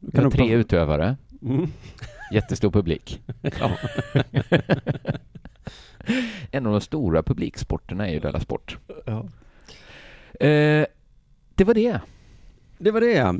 Vi 0.00 0.18
har 0.18 0.24
du 0.24 0.30
tre 0.30 0.52
utövare, 0.54 1.16
Mm. 1.42 1.68
jättestor 2.32 2.70
publik. 2.70 3.22
Ja. 3.60 3.70
En 6.50 6.66
av 6.66 6.72
de 6.72 6.80
stora 6.80 7.22
publiksporterna 7.22 8.08
är 8.08 8.12
ju 8.12 8.20
Della 8.20 8.40
Sport. 8.40 8.78
ja. 9.04 9.18
Eh, 10.46 10.86
det 11.54 11.64
var 11.64 11.74
det. 11.74 12.00
Det 12.78 12.90
var 12.90 13.00
det 13.00 13.12
ja. 13.12 13.34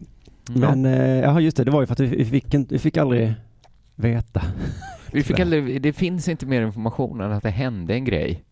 Men, 0.48 0.87
eh, 0.87 1.20
ja 1.20 1.40
just 1.40 1.56
det, 1.56 1.64
det 1.64 1.70
var 1.70 1.80
ju 1.80 1.87
för 1.87 1.92
att 1.92 2.00
vi, 2.00 2.24
fick, 2.24 2.54
inte, 2.54 2.74
vi 2.74 2.78
fick 2.78 2.96
aldrig 2.96 3.35
veta. 3.94 4.42
Vi 5.12 5.23
fick 5.23 5.40
aldrig, 5.40 5.83
det 5.83 5.92
finns 5.92 6.29
inte 6.29 6.47
mer 6.47 6.62
information 6.62 7.21
än 7.21 7.33
att 7.33 7.42
det 7.42 7.51
hände 7.51 7.95
en 7.95 8.05
grej. 8.05 8.45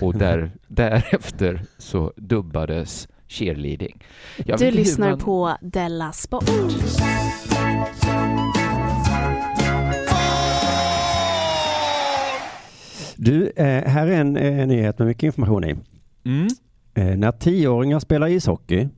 Och 0.00 0.14
där, 0.18 0.50
därefter 0.68 1.62
så 1.78 2.12
dubbades 2.16 3.08
cheerleading. 3.28 4.02
Jag 4.36 4.58
Du 4.58 4.70
lyssnar 4.70 5.10
man- 5.10 5.18
på 5.18 5.56
Della 5.60 6.12
Sport. 6.12 6.50
Du, 13.16 13.46
eh, 13.56 13.84
här 13.90 14.06
är 14.06 14.20
en 14.20 14.36
eh, 14.36 14.66
nyhet 14.66 14.98
med 14.98 15.08
mycket 15.08 15.22
information 15.22 15.64
i. 15.64 15.74
Mm. 16.24 16.46
Eh, 16.94 17.16
när 17.18 17.32
tioåringar 17.32 17.98
spelar 18.00 18.26
ishockey 18.28 18.88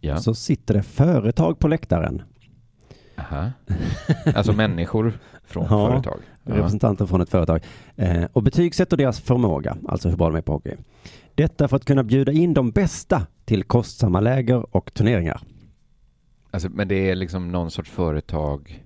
Ja. 0.00 0.16
så 0.16 0.34
sitter 0.34 0.74
det 0.74 0.82
företag 0.82 1.58
på 1.58 1.68
läktaren. 1.68 2.22
Aha. 3.16 3.50
Alltså 4.34 4.52
människor 4.56 5.12
från 5.44 5.66
Ja. 5.70 5.88
företag. 5.90 6.20
Ja. 6.42 6.54
representanter 6.56 7.06
från 7.06 7.20
ett 7.20 7.28
företag 7.30 7.64
eh, 7.96 8.24
och 8.32 8.42
betygsätter 8.42 8.96
deras 8.96 9.20
förmåga, 9.20 9.76
alltså 9.88 10.08
hur 10.08 10.16
bra 10.16 10.28
de 10.30 10.36
är 10.36 10.40
på 10.42 10.52
hockey. 10.52 10.74
Detta 11.34 11.68
för 11.68 11.76
att 11.76 11.84
kunna 11.84 12.02
bjuda 12.04 12.32
in 12.32 12.54
de 12.54 12.70
bästa 12.70 13.26
till 13.44 13.64
kostsamma 13.64 14.20
läger 14.20 14.76
och 14.76 14.94
turneringar. 14.94 15.40
Alltså, 16.50 16.68
men 16.68 16.88
det 16.88 17.10
är 17.10 17.14
liksom 17.14 17.52
någon 17.52 17.70
sorts 17.70 17.90
företag, 17.90 18.84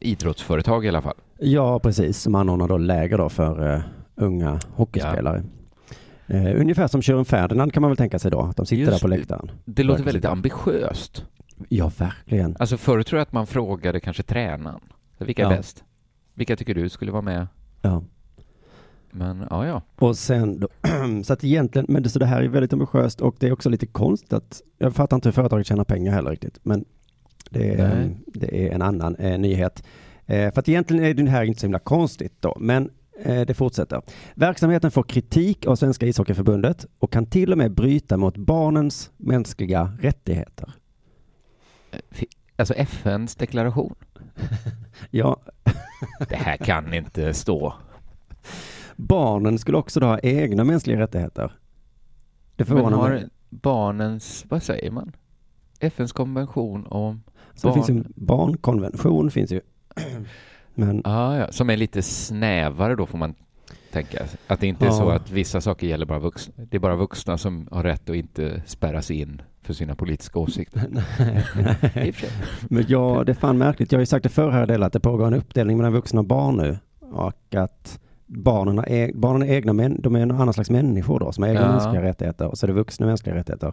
idrottsföretag 0.00 0.84
i 0.84 0.88
alla 0.88 1.02
fall. 1.02 1.16
Ja, 1.38 1.78
precis, 1.78 2.18
som 2.18 2.34
anordnar 2.34 2.68
då 2.68 2.78
läger 2.78 3.18
då 3.18 3.28
för 3.28 3.74
eh, 3.74 3.80
unga 4.14 4.60
hockeyspelare. 4.74 5.42
Eh, 6.26 6.60
ungefär 6.60 6.86
som 6.88 7.02
Sören 7.02 7.24
Ferdinand 7.24 7.72
kan 7.72 7.80
man 7.80 7.90
väl 7.90 7.96
tänka 7.96 8.18
sig 8.18 8.30
då, 8.30 8.40
att 8.40 8.56
de 8.56 8.66
sitter 8.66 8.80
Just 8.80 8.92
där 8.92 8.98
på 8.98 9.06
det. 9.08 9.16
läktaren. 9.16 9.50
Det 9.64 9.82
låter 9.82 10.02
Verkligen. 10.04 10.04
väldigt 10.14 10.30
ambitiöst. 10.30 11.24
Ja, 11.68 11.92
verkligen. 11.98 12.56
Alltså 12.58 12.76
förr 12.76 13.02
tror 13.02 13.18
jag 13.18 13.22
att 13.22 13.32
man 13.32 13.46
frågade 13.46 14.00
kanske 14.00 14.22
tränaren. 14.22 14.80
Vilka 15.18 15.42
är 15.46 15.50
Ja. 15.50 15.56
bäst? 15.56 15.84
Vilka 16.34 16.56
tycker 16.56 16.74
du 16.74 16.88
skulle 16.88 17.12
vara 17.12 17.22
med? 17.22 17.46
Ja. 17.82 18.02
Men 19.10 19.46
ja, 19.50 19.66
ja. 19.66 19.82
Och 19.96 20.16
sen 20.16 20.60
då, 20.60 20.68
så 21.24 21.32
att 21.32 21.44
egentligen, 21.44 21.86
men 21.88 22.02
det, 22.02 22.08
så 22.08 22.18
det 22.18 22.26
här 22.26 22.42
är 22.42 22.48
väldigt 22.48 22.72
ambitiöst 22.72 23.20
och 23.20 23.36
det 23.38 23.46
är 23.46 23.52
också 23.52 23.68
lite 23.68 23.86
konstigt 23.86 24.32
att, 24.32 24.62
jag 24.78 24.94
fattar 24.94 25.16
inte 25.16 25.28
hur 25.28 25.32
företaget 25.32 25.66
tjänar 25.66 25.84
pengar 25.84 26.12
heller 26.12 26.30
riktigt, 26.30 26.58
men 26.62 26.84
det 27.50 27.74
är, 27.74 27.94
Nej. 27.94 28.16
det 28.26 28.66
är 28.68 28.74
en 28.74 28.82
annan 28.82 29.16
eh, 29.16 29.38
nyhet. 29.38 29.84
Eh, 30.26 30.52
för 30.52 30.60
att 30.60 30.68
egentligen 30.68 31.04
är 31.04 31.14
det 31.14 31.30
här 31.30 31.44
inte 31.44 31.60
så 31.60 31.66
himla 31.66 31.78
konstigt 31.78 32.32
då, 32.40 32.56
men 32.60 32.90
eh, 33.24 33.40
det 33.40 33.54
fortsätter. 33.54 34.02
Verksamheten 34.34 34.90
får 34.90 35.02
kritik 35.02 35.66
av 35.66 35.76
Svenska 35.76 36.06
ishockeyförbundet 36.06 36.86
och 36.98 37.12
kan 37.12 37.26
till 37.26 37.52
och 37.52 37.58
med 37.58 37.74
bryta 37.74 38.16
mot 38.16 38.36
barnens 38.36 39.10
mänskliga 39.16 39.92
rättigheter. 40.00 40.72
Alltså 42.56 42.74
FNs 42.74 43.34
deklaration. 43.36 43.94
Ja, 45.10 45.36
Det 46.28 46.36
här 46.36 46.56
kan 46.56 46.94
inte 46.94 47.34
stå. 47.34 47.74
barnen 48.96 49.58
skulle 49.58 49.76
också 49.78 50.00
då 50.00 50.06
ha 50.06 50.18
egna 50.18 50.64
mänskliga 50.64 50.98
rättigheter. 50.98 51.52
Det 52.56 52.64
Men 52.64 52.66
förvånar 52.66 52.96
har 52.98 53.08
mig. 53.10 53.28
barnens, 53.50 54.44
vad 54.48 54.62
säger 54.62 54.90
man? 54.90 55.12
FNs 55.80 56.12
konvention 56.12 56.86
om, 56.86 57.22
Så 57.54 57.68
det 57.68 57.74
finns 57.74 57.86
barn- 57.88 57.96
en 58.06 58.12
barnkonvention 58.26 59.30
finns 59.30 59.50
ju. 59.52 59.60
Men 60.74 61.02
ah, 61.04 61.36
ja, 61.36 61.52
som 61.52 61.70
är 61.70 61.76
lite 61.76 62.02
snävare 62.02 62.96
då 62.96 63.06
får 63.06 63.18
man 63.18 63.34
tänka. 63.92 64.22
Att 64.46 64.60
det 64.60 64.66
inte 64.66 64.84
är 64.84 64.88
Ja. 64.88 64.92
så 64.92 65.08
att 65.10 65.30
vissa 65.30 65.60
saker 65.60 65.86
gäller 65.86 66.06
bara 66.06 66.18
vuxna. 66.18 66.54
Det 66.56 66.76
är 66.76 66.80
bara 66.80 66.96
vuxna 66.96 67.38
som 67.38 67.68
har 67.70 67.82
rätt 67.82 68.10
att 68.10 68.16
inte 68.16 68.62
spärras 68.66 69.10
in 69.10 69.42
för 69.62 69.72
sina 69.74 69.94
politiska 69.94 70.38
åsikter. 70.38 70.82
Men 72.68 72.84
ja, 72.88 73.22
det 73.26 73.32
är 73.32 73.36
fan 73.36 73.58
märkligt. 73.58 73.92
Jag 73.92 73.98
har 73.98 74.02
ju 74.02 74.06
sagt 74.06 74.22
det 74.22 74.28
förr 74.28 74.50
här 74.50 74.66
del 74.66 74.82
att 74.82 74.92
det 74.92 75.00
pågår 75.00 75.26
en 75.26 75.34
uppdelning 75.34 75.76
mellan 75.76 75.92
vuxna 75.92 76.20
och 76.20 76.26
barn 76.26 76.56
nu. 76.56 76.78
Och 77.00 77.54
att 77.54 78.00
barnen, 78.26 78.78
har 78.78 78.88
e- 78.90 79.12
barnen 79.14 79.48
är 79.48 79.52
egna 79.52 79.72
män, 79.72 79.96
de 80.02 80.16
är 80.16 80.20
en 80.20 80.30
annan 80.30 80.52
slags 80.54 80.70
människor 80.70 81.20
då, 81.20 81.32
som 81.32 81.42
har 81.42 81.48
egna 81.50 81.60
Ja. 81.62 81.68
mänskliga 81.72 82.02
rättigheter. 82.02 82.46
Och 82.48 82.58
så 82.58 82.66
är 82.66 82.68
det 82.68 82.74
vuxna 82.74 83.06
mänskliga 83.06 83.34
rättigheter. 83.34 83.72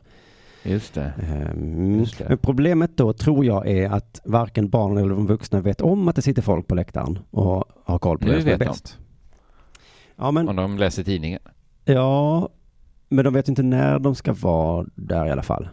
Just 0.63 0.93
det. 0.93 1.13
Ehm, 1.31 1.99
Just 1.99 2.17
det. 2.17 2.25
Men 2.29 2.37
problemet 2.37 2.97
då 2.97 3.13
tror 3.13 3.45
jag 3.45 3.67
är 3.67 3.89
att 3.89 4.21
varken 4.23 4.69
barnen 4.69 4.97
eller 4.97 5.15
de 5.15 5.27
vuxna 5.27 5.61
vet 5.61 5.81
om 5.81 6.07
att 6.07 6.15
det 6.15 6.21
sitter 6.21 6.41
folk 6.41 6.67
på 6.67 6.75
läktaren 6.75 7.19
och 7.31 7.63
har 7.85 7.99
koll 7.99 8.17
på 8.17 8.25
Nu 8.25 8.33
det 8.33 8.41
som 8.41 8.47
är 8.47 8.51
vet 8.51 8.59
de. 8.59 8.65
bäst. 8.65 8.97
Ja, 10.15 10.31
men, 10.31 10.49
Om 10.49 10.55
de 10.55 10.77
läser 10.77 11.03
tidningen. 11.03 11.39
ja, 11.85 12.49
men 13.09 13.25
de 13.25 13.33
vet 13.33 13.47
inte 13.49 13.63
när 13.63 13.99
de 13.99 14.15
ska 14.15 14.33
vara 14.33 14.85
där 14.95 15.25
i 15.25 15.31
alla 15.31 15.43
fall. 15.43 15.67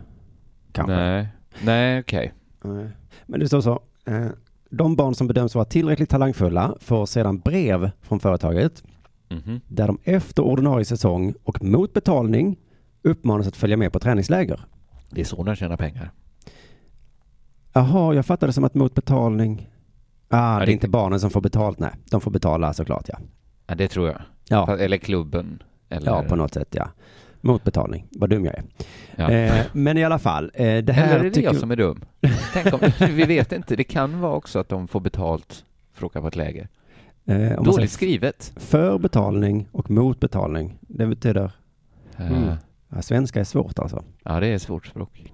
Kanske. 0.77 0.95
Nej, 0.95 1.29
nej 1.63 2.01
okej. 2.01 2.33
Nej. 2.65 2.89
Men 3.27 3.41
det 3.41 3.47
står 3.49 3.61
så. 3.61 3.81
eh, 4.07 4.27
De 4.71 4.97
barn 4.97 5.15
som 5.15 5.27
bedöms 5.27 5.55
vara 5.55 5.65
tillräckligt 5.65 6.11
talangfulla 6.11 6.75
får 6.81 7.07
sedan 7.07 7.39
brev 7.39 7.91
från 8.03 8.21
företaget 8.21 8.83
Mhm. 9.31 9.61
där 9.69 9.87
de 9.87 9.99
efter 10.05 10.43
ordinarie 10.43 10.85
säsong 10.85 11.35
och 11.45 11.63
mot 11.65 11.93
betalning 11.93 12.57
uppmanas 13.03 13.47
att 13.49 13.57
följa 13.57 13.77
med 13.77 13.93
på 13.93 13.99
träningsläger. 13.99 14.61
Det 15.11 15.21
är 15.21 15.25
så 15.25 15.43
de 15.43 15.55
tjänar 15.57 15.77
pengar. 15.77 16.11
Jaha, 17.73 18.15
jag 18.15 18.27
fattade 18.27 18.53
som 18.53 18.65
att 18.65 18.75
mot 18.75 18.95
betalning. 18.95 19.71
Ah, 20.29 20.57
det 20.59 20.63
är 20.63 20.67
det- 20.67 20.73
inte 20.73 20.89
barnen 20.89 21.21
som 21.21 21.31
får 21.31 21.41
betalt, 21.41 21.79
nej. 21.79 21.91
De 22.11 22.21
får 22.21 22.31
betala 22.31 22.73
såklart, 22.73 23.05
ja. 23.09 23.19
Ja, 23.67 23.75
det 23.75 23.89
tror 23.89 24.09
jag. 24.09 24.23
Ja, 24.49 24.77
Eller 24.79 24.97
klubben. 24.97 25.63
Eller... 25.89 26.07
ja 26.07 26.23
på 26.23 26.37
något 26.37 26.55
sätt, 26.55 26.69
ja. 26.71 26.89
Mot 27.47 27.65
betalning. 27.65 28.07
Vad 28.11 28.31
dum 28.31 28.45
jag 28.45 28.55
är. 28.55 28.63
Ja. 29.17 29.31
Eh, 29.31 29.67
men 29.73 29.99
i 29.99 30.05
alla 30.05 30.19
fall, 30.19 30.51
eh, 30.55 30.77
det 30.85 30.93
här 30.93 31.07
Eller 31.11 31.21
är 31.21 31.25
det 31.25 31.31
tycker... 31.31 31.49
jag 31.49 31.57
som 31.57 31.71
är 31.71 31.77
dum? 31.77 32.05
Tänk 32.53 32.75
om, 32.75 32.81
vi 33.11 33.25
vet 33.25 33.53
inte, 33.53 33.77
det 33.77 33.85
kan 33.85 34.21
vara 34.21 34.33
också 34.35 34.59
att 34.59 34.69
de 34.69 34.89
får 34.89 35.01
betalt 35.01 35.65
för 35.93 36.01
att 36.07 36.11
åka 36.11 36.21
på 36.21 36.29
ett 36.29 36.37
läger. 36.37 36.69
eh, 37.27 37.63
Dåligt 37.63 37.91
skrivet. 37.91 38.53
för 38.57 38.99
betalning 38.99 39.69
och 39.73 39.91
mot 39.91 40.21
betalning. 40.21 40.79
Det 40.81 41.07
betyder, 41.07 41.53
Mm. 42.19 42.43
ja, 42.89 43.03
svenska 43.03 43.41
är 43.41 43.45
svårt 43.45 43.79
alltså. 43.79 44.05
Ja, 44.25 44.41
det 44.41 44.47
är 44.47 44.59
svårt 44.59 44.87
språk. 44.87 45.33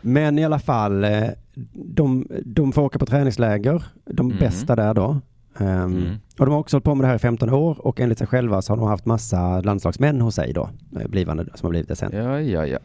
Men 0.00 0.38
i 0.38 0.44
alla 0.44 0.58
fall, 0.58 1.04
eh, 1.04 1.28
de, 1.72 2.26
de 2.44 2.72
får 2.72 2.82
åka 2.82 2.98
på 2.98 3.06
träningsläger, 3.06 3.84
de 4.04 4.26
Mm. 4.26 4.38
bästa 4.38 4.76
där 4.76 4.94
då. 4.94 5.20
Ehm, 5.58 5.96
Mm. 5.96 6.14
Och 6.38 6.46
de 6.46 6.52
har 6.52 6.58
också 6.60 6.76
hållit 6.76 6.84
på 6.84 6.94
med 6.94 7.04
det 7.04 7.08
här 7.08 7.14
i 7.14 7.18
15 7.18 7.50
år 7.50 7.86
och 7.86 8.00
enligt 8.00 8.18
sig 8.18 8.26
själva 8.26 8.62
så 8.62 8.72
har 8.72 8.76
de 8.76 8.86
haft 8.88 9.06
massa 9.06 9.60
landslagsmän 9.60 10.20
hos 10.20 10.34
sig 10.34 10.52
då, 10.52 10.68
eh, 11.00 11.08
blivande 11.08 11.44
som 11.54 11.66
har 11.66 11.70
blivit 11.70 11.88
det 11.88 11.96
sen. 11.96 12.10
Ja, 12.14 12.40
ja, 12.40 12.66
ja. 12.66 12.78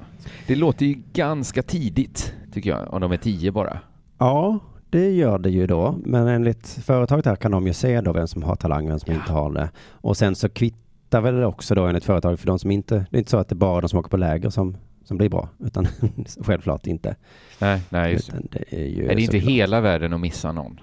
Det 0.48 0.56
låter 0.56 0.86
ju 0.86 1.02
ganska 1.14 1.62
tidigt, 1.64 2.34
tycker 2.54 2.70
jag, 2.70 2.94
om 2.94 3.02
de 3.02 3.12
är 3.12 3.18
tio 3.18 3.52
bara. 3.52 3.80
Ja, 4.18 4.60
det 4.90 5.12
gör 5.12 5.38
det 5.40 5.50
ju 5.50 5.68
då, 5.68 5.96
men 6.06 6.28
enligt 6.28 6.68
företaget 6.68 7.26
här 7.26 7.36
kan 7.36 7.52
de 7.52 7.68
ju 7.68 7.74
se 7.74 8.02
då 8.02 8.14
vem 8.14 8.28
som 8.28 8.44
har 8.44 8.56
talang 8.56 8.88
vem 8.90 9.00
som 9.00 9.14
Ja. 9.14 9.20
inte 9.20 9.32
har 9.34 9.52
det. 9.52 9.70
Och 9.90 10.18
sen 10.18 10.36
så 10.36 10.50
kvittar 10.50 11.22
väl 11.22 11.36
det 11.36 11.46
också 11.46 11.76
då 11.76 11.86
enligt 11.86 12.04
företaget 12.06 12.40
för 12.40 12.48
de 12.48 12.60
som 12.60 12.72
inte, 12.72 12.96
det 13.12 13.18
är 13.18 13.20
inte 13.20 13.32
så 13.32 13.38
att 13.38 13.50
det 13.50 13.54
är 13.54 13.58
bara 13.58 13.82
de 13.82 13.90
som 13.90 14.00
åker 14.00 14.10
på 14.10 14.18
läger 14.18 14.50
som, 14.50 14.78
som 15.04 15.18
blir 15.18 15.30
bra, 15.30 15.50
utan 15.66 15.88
självklart 16.42 16.88
inte. 16.88 17.16
Nej, 17.60 17.82
nej, 17.90 18.12
just 18.14 18.32
det. 18.32 18.38
Utan 18.38 18.48
det 18.52 18.82
är 18.84 18.88
ju 18.88 19.04
Är 19.06 19.16
det 19.16 19.22
inte 19.22 19.34
såklart- 19.34 19.50
hela 19.52 19.82
världen 19.82 20.14
att 20.14 20.20
missa 20.20 20.52
någon? 20.52 20.80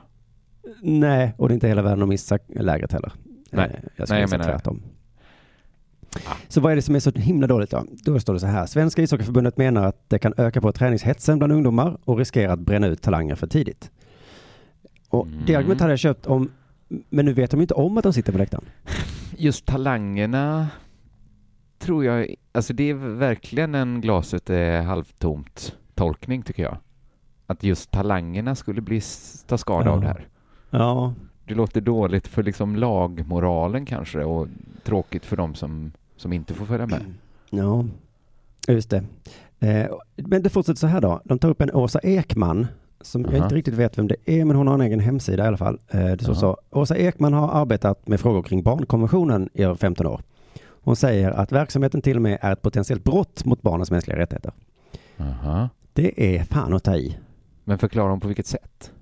Nej, 0.82 1.34
och 1.38 1.48
det 1.48 1.52
är 1.52 1.54
inte 1.54 1.68
hela 1.68 1.82
världen 1.82 2.02
att 2.02 2.08
missa 2.08 2.38
lägret 2.48 2.92
heller. 2.92 3.12
Nej. 3.50 3.64
Eh, 3.64 3.70
Jag 3.72 3.82
Nej, 3.98 4.06
skulle 4.06 4.20
jag 4.20 4.28
säga 4.28 4.38
det. 4.38 4.44
tvärtom. 4.44 4.82
Ah. 6.26 6.34
Så 6.48 6.60
vad 6.60 6.72
är 6.72 6.76
det 6.76 6.82
som 6.82 6.94
är 6.94 7.00
så 7.00 7.10
himla 7.10 7.46
dåligt 7.46 7.70
då? 7.70 7.84
Då 8.04 8.20
står 8.20 8.34
det 8.34 8.40
så 8.40 8.46
här. 8.46 8.66
Svenska 8.66 9.02
ishockeyförbundet 9.02 9.56
menar 9.56 9.86
att 9.86 10.08
det 10.10 10.18
kan 10.18 10.34
öka 10.36 10.60
på 10.60 10.72
träningshetsen 10.72 11.38
bland 11.38 11.52
ungdomar 11.52 11.98
och 12.04 12.18
riskera 12.18 12.52
att 12.52 12.60
bränna 12.60 12.86
ut 12.86 13.02
talanger 13.02 13.34
för 13.34 13.46
tidigt. 13.46 13.90
Och 15.08 15.26
det 15.26 15.32
Mm. 15.52 15.58
argumentet 15.58 15.80
hade 15.80 15.92
jag 15.92 15.98
köpt 15.98 16.26
om, 16.26 16.50
men 16.88 17.24
nu 17.24 17.32
vet 17.32 17.50
de 17.50 17.60
inte 17.60 17.74
om 17.74 17.98
att 17.98 18.02
de 18.04 18.12
sitter 18.12 18.32
på 18.32 18.38
läktaren. 18.38 18.64
Just 19.36 19.66
talangerna 19.66 20.68
tror 21.78 22.04
jag, 22.04 22.34
alltså 22.52 22.72
det 22.72 22.90
är 22.90 22.94
verkligen 22.94 23.74
en 23.74 24.00
glaset 24.00 24.50
är 24.50 24.82
halvtomt 24.82 25.76
tolkning 25.94 26.42
tycker 26.42 26.62
jag. 26.62 26.76
Att 27.46 27.62
just 27.62 27.90
talangerna 27.90 28.54
skulle 28.54 28.80
bli 28.80 29.00
ta 29.46 29.58
skada 29.58 29.84
Ja. 29.86 29.90
av 29.92 30.00
det 30.00 30.06
här. 30.06 30.26
Ja, 30.72 31.14
Det 31.46 31.54
låter 31.54 31.80
dåligt 31.80 32.26
för 32.28 32.42
liksom 32.42 32.76
lagmoralen 32.76 33.86
kanske 33.86 34.24
och 34.24 34.46
tråkigt 34.84 35.26
för 35.26 35.36
dem 35.36 35.54
som, 35.54 35.92
som 36.16 36.32
inte 36.32 36.54
får 36.54 36.66
följa 36.66 36.86
med. 36.86 37.00
ja, 37.50 37.84
just 38.68 38.90
det. 38.90 39.04
Eh, 39.60 39.86
men 40.16 40.42
det 40.42 40.50
fortsätter 40.50 40.78
så 40.78 40.86
här 40.86 41.00
då. 41.00 41.20
De 41.24 41.38
tar 41.38 41.48
upp 41.50 41.60
en 41.60 41.70
Åsa 41.74 41.98
Ekman 42.02 42.66
som 43.00 43.22
jag 43.24 43.34
Aha. 43.34 43.44
inte 43.44 43.54
riktigt 43.54 43.74
vet 43.74 43.98
vem 43.98 44.08
det 44.08 44.16
är, 44.24 44.44
men 44.44 44.56
hon 44.56 44.66
har 44.66 44.74
en 44.74 44.80
egen 44.80 45.00
hemsida 45.00 45.44
i 45.44 45.46
alla 45.46 45.56
fall. 45.56 45.78
Eh, 45.88 46.00
det 46.04 46.24
står 46.24 46.34
så. 46.34 46.56
Åsa 46.70 46.96
Ekman 46.96 47.32
har 47.32 47.48
arbetat 47.48 48.08
med 48.08 48.20
frågor 48.20 48.42
kring 48.42 48.62
barnkonventionen 48.62 49.48
i 49.54 49.62
över 49.62 49.74
15 49.74 50.06
år. 50.06 50.20
Hon 50.84 50.96
säger 50.96 51.30
att 51.30 51.52
verksamheten 51.52 52.02
till 52.02 52.16
och 52.16 52.22
med 52.22 52.38
är 52.42 52.52
ett 52.52 52.62
potentiellt 52.62 53.04
brott 53.04 53.44
mot 53.44 53.62
barnens 53.62 53.90
mänskliga 53.90 54.18
rättigheter. 54.18 54.52
Aha. 55.18 55.68
Det 55.92 56.36
är 56.36 56.44
fan 56.44 56.74
att 56.74 56.84
ta 56.84 56.96
i. 56.96 57.18
Men 57.64 57.78
förklara 57.78 58.12
om 58.12 58.20
på 58.20 58.28
vilket 58.28 58.46
sätt? 58.46 58.92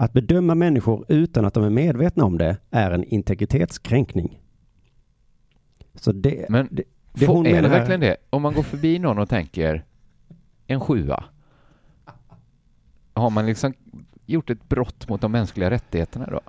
Att 0.00 0.12
bedöma 0.12 0.54
människor 0.54 1.04
utan 1.08 1.44
att 1.44 1.54
de 1.54 1.64
är 1.64 1.70
medvetna 1.70 2.24
om 2.24 2.38
det 2.38 2.56
är 2.70 2.90
en 2.90 3.04
integritetskränkning. 3.04 4.40
Så 5.94 6.12
det, 6.12 6.46
Men 6.48 6.68
det, 6.70 6.82
det 7.12 7.26
hon 7.26 7.46
är 7.46 7.50
det 7.50 7.56
menar 7.56 7.68
här- 7.68 7.78
verkligen 7.78 8.00
det? 8.00 8.16
Om 8.30 8.42
man 8.42 8.54
går 8.54 8.62
förbi 8.62 8.98
någon 8.98 9.18
och 9.18 9.28
tänker 9.28 9.84
en 10.66 10.80
sjua. 10.80 11.24
Har 13.14 13.30
man 13.30 13.46
liksom 13.46 13.74
gjort 14.26 14.50
ett 14.50 14.68
brott 14.68 15.08
mot 15.08 15.20
de 15.20 15.32
mänskliga 15.32 15.70
rättigheterna 15.70 16.26
då? 16.26 16.40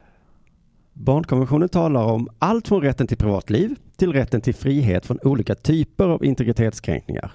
Barnkonventionen 0.93 1.69
talar 1.69 2.03
om 2.03 2.27
allt 2.39 2.67
från 2.67 2.81
rätten 2.81 3.07
till 3.07 3.17
privatliv 3.17 3.75
till 3.95 4.13
rätten 4.13 4.41
till 4.41 4.55
frihet 4.55 5.05
från 5.05 5.19
olika 5.23 5.55
typer 5.55 6.07
av 6.07 6.25
integritetskränkningar. 6.25 7.31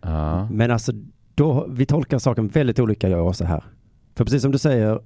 Ja. 0.00 0.48
Men 0.50 0.70
alltså, 0.70 0.92
då, 1.34 1.66
vi 1.70 1.86
tolkar 1.86 2.18
saken 2.18 2.48
väldigt 2.48 2.78
olika 2.78 3.08
jag 3.08 3.20
och 3.20 3.26
Åsa 3.26 3.44
här. 3.44 3.64
För 4.14 4.24
precis 4.24 4.42
som 4.42 4.52
du 4.52 4.58
säger, 4.58 5.00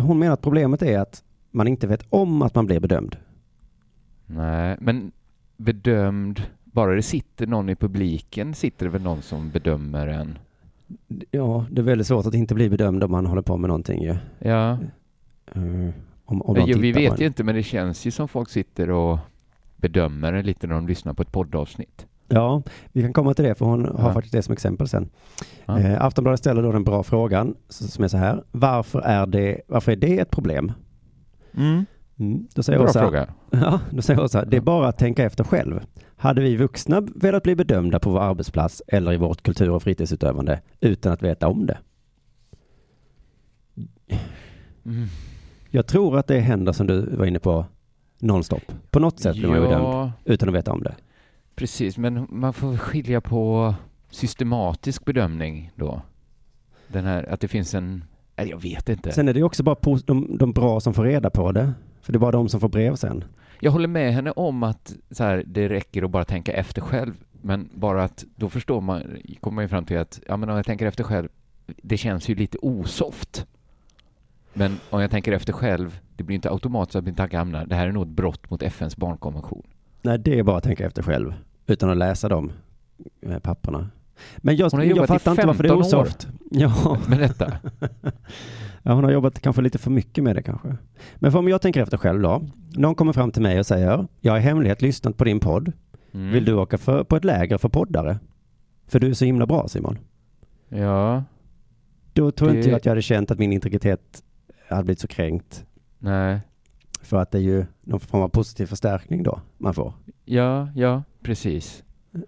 hon 0.00 0.18
menar 0.18 0.32
att 0.32 0.42
problemet 0.42 0.82
är 0.82 0.98
att 0.98 1.24
man 1.50 1.68
inte 1.68 1.86
vet 1.86 2.06
om 2.08 2.42
att 2.42 2.54
man 2.54 2.66
blir 2.66 2.80
bedömd. 2.80 3.16
Nej, 4.26 4.76
men 4.80 5.12
bedömd, 5.56 6.42
bara 6.64 6.94
det 6.94 7.02
sitter 7.02 7.46
någon 7.46 7.68
i 7.68 7.76
publiken 7.76 8.54
sitter 8.54 8.86
det 8.86 8.92
väl 8.92 9.02
någon 9.02 9.22
som 9.22 9.50
bedömer 9.50 10.06
en? 10.06 10.38
Ja, 11.30 11.66
det 11.70 11.80
är 11.80 11.84
väldigt 11.84 12.06
svårt 12.06 12.26
att 12.26 12.34
inte 12.34 12.54
bli 12.54 12.70
bedömd 12.70 13.04
om 13.04 13.10
man 13.10 13.26
håller 13.26 13.42
på 13.42 13.56
med 13.56 13.68
någonting 13.68 14.02
ju. 14.02 14.16
Ja, 14.38 14.78
Eh, 15.54 15.94
om, 16.24 16.42
om 16.42 16.56
någon 16.56 16.80
vi 16.80 16.92
vet 16.92 17.20
ju 17.20 17.26
inte 17.26 17.44
men 17.44 17.54
det 17.54 17.62
känns 17.62 18.06
ju 18.06 18.10
som 18.10 18.28
folk 18.28 18.50
sitter 18.50 18.90
och 18.90 19.18
bedömer 19.76 20.32
en 20.32 20.46
lite 20.46 20.66
när 20.66 20.74
de 20.74 20.88
lyssnar 20.88 21.14
på 21.14 21.22
ett 21.22 21.32
poddavsnitt. 21.32 22.06
Ja, 22.28 22.62
vi 22.92 23.02
kan 23.02 23.12
komma 23.12 23.34
till 23.34 23.44
det 23.44 23.54
för 23.54 23.64
hon 23.66 23.84
har 23.84 24.08
Ja. 24.08 24.12
faktiskt 24.14 24.32
det 24.32 24.42
som 24.42 24.52
exempel 24.52 24.88
sen. 24.88 25.08
Ja. 25.66 25.78
Eh, 25.78 26.04
Aftonbladet 26.04 26.40
ställer 26.40 26.62
då 26.62 26.72
den 26.72 26.84
bra 26.84 27.02
frågan 27.02 27.54
som 27.68 28.04
är 28.04 28.08
så 28.08 28.16
här. 28.16 28.44
Varför 28.50 29.00
är 29.00 29.26
det, 29.26 29.60
varför 29.66 29.92
är 29.92 29.96
det 29.96 30.18
ett 30.18 30.30
problem? 30.30 30.72
Mm. 31.56 31.84
Då 32.54 32.62
säger 32.62 32.78
Bra 32.78 32.88
Åsa, 32.88 33.00
fråga. 33.00 33.28
Ja, 33.50 33.80
då 33.90 34.02
säger 34.02 34.22
Åsa, 34.22 34.44
det 34.44 34.56
är 34.56 34.60
bara 34.60 34.88
att 34.88 34.98
tänka 34.98 35.24
efter 35.24 35.44
själv. 35.44 35.80
Hade 36.16 36.40
vi 36.40 36.56
vuxna 36.56 37.00
velat 37.14 37.42
bli 37.42 37.56
bedömda 37.56 37.98
på 37.98 38.10
vår 38.10 38.20
arbetsplats 38.20 38.82
eller 38.86 39.12
i 39.12 39.16
vårt 39.16 39.42
kultur 39.42 39.70
och 39.70 39.82
fritidsutövande 39.82 40.60
utan 40.80 41.12
att 41.12 41.22
veta 41.22 41.48
om 41.48 41.66
det? 41.66 41.78
Mm. 44.84 45.06
Jag 45.70 45.86
tror 45.86 46.18
att 46.18 46.26
det 46.26 46.38
händer 46.40 46.72
som 46.72 46.86
du 46.86 47.16
var 47.16 47.26
inne 47.26 47.38
på 47.38 47.64
nonstop. 48.18 48.62
På 48.90 48.98
något 49.00 49.20
sätt 49.20 49.36
blir 49.36 49.48
man 49.48 49.60
bedömd 49.62 50.12
utan 50.24 50.48
att 50.48 50.54
veta 50.54 50.72
om 50.72 50.82
det. 50.82 50.94
Precis, 51.56 51.98
men 51.98 52.26
man 52.30 52.52
får 52.52 52.76
skilja 52.76 53.20
på 53.20 53.74
systematisk 54.10 55.04
bedömning 55.04 55.70
då. 55.74 56.02
Den 56.88 57.04
här, 57.04 57.32
att 57.32 57.40
det 57.40 57.48
finns 57.48 57.74
en, 57.74 58.04
nej, 58.36 58.48
jag 58.48 58.62
vet 58.62 58.88
inte. 58.88 59.12
Sen 59.12 59.28
är 59.28 59.32
det 59.32 59.38
ju 59.38 59.44
också 59.44 59.62
bara 59.62 59.76
de, 60.06 60.38
de 60.38 60.52
bra 60.52 60.80
som 60.80 60.94
får 60.94 61.04
reda 61.04 61.30
på 61.30 61.52
det. 61.52 61.72
För 62.00 62.12
det 62.12 62.16
är 62.16 62.20
bara 62.20 62.32
de 62.32 62.48
som 62.48 62.60
får 62.60 62.68
brev 62.68 62.94
sen. 62.94 63.24
Jag 63.60 63.70
håller 63.70 63.88
med 63.88 64.14
henne 64.14 64.30
om 64.30 64.62
att 64.62 64.96
så 65.10 65.24
här, 65.24 65.44
det 65.46 65.68
räcker 65.68 66.02
att 66.02 66.10
bara 66.10 66.24
tänka 66.24 66.52
efter 66.52 66.82
själv, 66.82 67.24
men 67.32 67.68
bara 67.74 68.04
att 68.04 68.24
då 68.36 68.48
förstår 68.48 68.80
man, 68.80 69.02
kommer 69.40 69.54
man 69.54 69.64
ju 69.64 69.68
fram 69.68 69.84
till 69.84 69.98
att 69.98 70.20
ja, 70.28 70.36
men 70.36 70.50
om 70.50 70.56
jag 70.56 70.66
tänker 70.66 70.86
efter 70.86 71.04
själv, 71.04 71.28
det 71.66 71.96
känns 71.96 72.28
ju 72.28 72.34
lite 72.34 72.58
osoft. 72.62 73.46
Men 74.52 74.76
om 74.90 75.00
jag 75.00 75.10
tänker 75.10 75.32
efter 75.32 75.52
själv, 75.52 75.98
det 76.16 76.24
blir 76.24 76.34
inte 76.34 76.50
automatiskt 76.50 76.96
att 76.96 77.04
min 77.04 77.14
tanke 77.14 77.36
hamnar, 77.36 77.66
det 77.66 77.74
här 77.74 77.88
är 77.88 77.92
nog 77.92 78.02
ett 78.02 78.08
brott 78.08 78.50
mot 78.50 78.62
FNs 78.62 78.96
barnkonvention. 78.96 79.66
Nej, 80.06 80.18
det 80.18 80.38
är 80.38 80.42
bara 80.42 80.56
att 80.56 80.64
tänka 80.64 80.86
efter 80.86 81.02
själv. 81.02 81.34
Utan 81.66 81.90
att 81.90 81.96
läsa 81.96 82.28
de 82.28 82.52
eh, 83.22 83.38
papperna. 83.38 83.88
Men 84.36 84.56
jag, 84.56 84.70
Hon 84.70 84.80
har 84.80 84.86
jag 84.86 85.06
fattar 85.08 85.30
inte 85.30 85.46
varför 85.46 85.62
det 85.62 85.68
är 85.68 85.72
15 85.82 85.98
år. 85.98 86.02
osoft. 86.02 86.28
Ja. 86.50 86.98
Men 87.08 87.18
detta, 87.18 87.52
Ja, 88.82 88.92
hon 88.92 89.04
har 89.04 89.10
jobbat 89.10 89.40
kanske 89.40 89.62
lite 89.62 89.78
för 89.78 89.90
mycket 89.90 90.24
med 90.24 90.36
det 90.36 90.42
kanske. 90.42 90.76
Men 91.16 91.32
för 91.32 91.38
om 91.38 91.48
jag 91.48 91.62
tänker 91.62 91.82
efter 91.82 91.96
själv 91.96 92.22
då. 92.22 92.42
Någon 92.76 92.94
kommer 92.94 93.12
fram 93.12 93.30
till 93.30 93.42
mig 93.42 93.58
och 93.58 93.66
säger, 93.66 94.06
jag 94.20 94.32
har 94.32 94.38
i 94.38 94.42
hemlighet 94.42 94.82
lyssnat 94.82 95.16
på 95.16 95.24
din 95.24 95.40
podd. 95.40 95.72
mm. 96.12 96.30
Vill 96.32 96.44
du 96.44 96.54
åka 96.54 96.78
för, 96.78 97.04
på 97.04 97.16
ett 97.16 97.24
läger 97.24 97.58
för 97.58 97.68
poddare? 97.68 98.18
För 98.86 99.00
du 99.00 99.08
är 99.10 99.14
så 99.14 99.24
himla 99.24 99.46
bra 99.46 99.68
Simon. 99.68 99.98
Ja, 100.68 101.24
Då 102.12 102.30
tror 102.30 102.48
Det- 102.50 102.56
inte 102.56 102.68
jag 102.68 102.76
att 102.76 102.84
jag 102.84 102.90
hade 102.90 103.02
känt 103.02 103.30
att 103.30 103.38
min 103.38 103.52
integritet 103.52 104.22
hade 104.68 104.84
blivit 104.84 105.00
så 105.00 105.08
kränkt. 105.08 105.64
nej, 105.98 106.40
För 107.06 107.16
att 107.16 107.30
det 107.30 107.38
är 107.38 107.42
ju 107.42 107.64
någon 107.84 108.00
form 108.00 108.22
av 108.22 108.28
positiv 108.28 108.66
förstärkning 108.66 109.22
då 109.22 109.40
man 109.58 109.74
får. 109.74 109.92
ja, 110.24 110.68
ja, 110.74 111.02
precis. 111.22 111.82
Eh, 112.14 112.20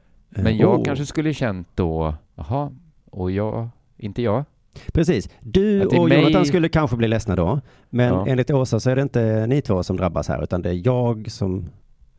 Men 0.43 0.57
jag 0.57 0.79
oh. 0.79 0.85
kanske 0.85 1.07
skulle 1.07 1.35
känt 1.35 1.69
då, 1.75 2.15
jaha, 2.35 2.71
och 3.11 3.31
jag, 3.31 3.69
inte 3.97 4.23
jag. 4.23 4.45
Precis. 4.93 5.29
Du 5.41 5.87
och 5.87 6.09
mig- 6.09 6.19
Jonathan 6.21 6.47
skulle 6.47 6.69
kanske 6.69 6.97
bli 6.97 7.09
ledsna 7.09 7.37
då. 7.37 7.61
Men 7.91 8.09
Ja. 8.09 8.27
enligt 8.27 8.51
Åsa 8.51 8.81
så 8.81 8.91
är 8.91 8.97
det 8.97 9.03
inte 9.03 9.47
ni 9.47 9.61
två 9.63 9.83
som 9.83 9.97
drabbas 9.97 10.29
här, 10.29 10.43
utan 10.43 10.63
det 10.63 10.71
är 10.71 10.87
jag 10.87 11.31
som, 11.31 11.65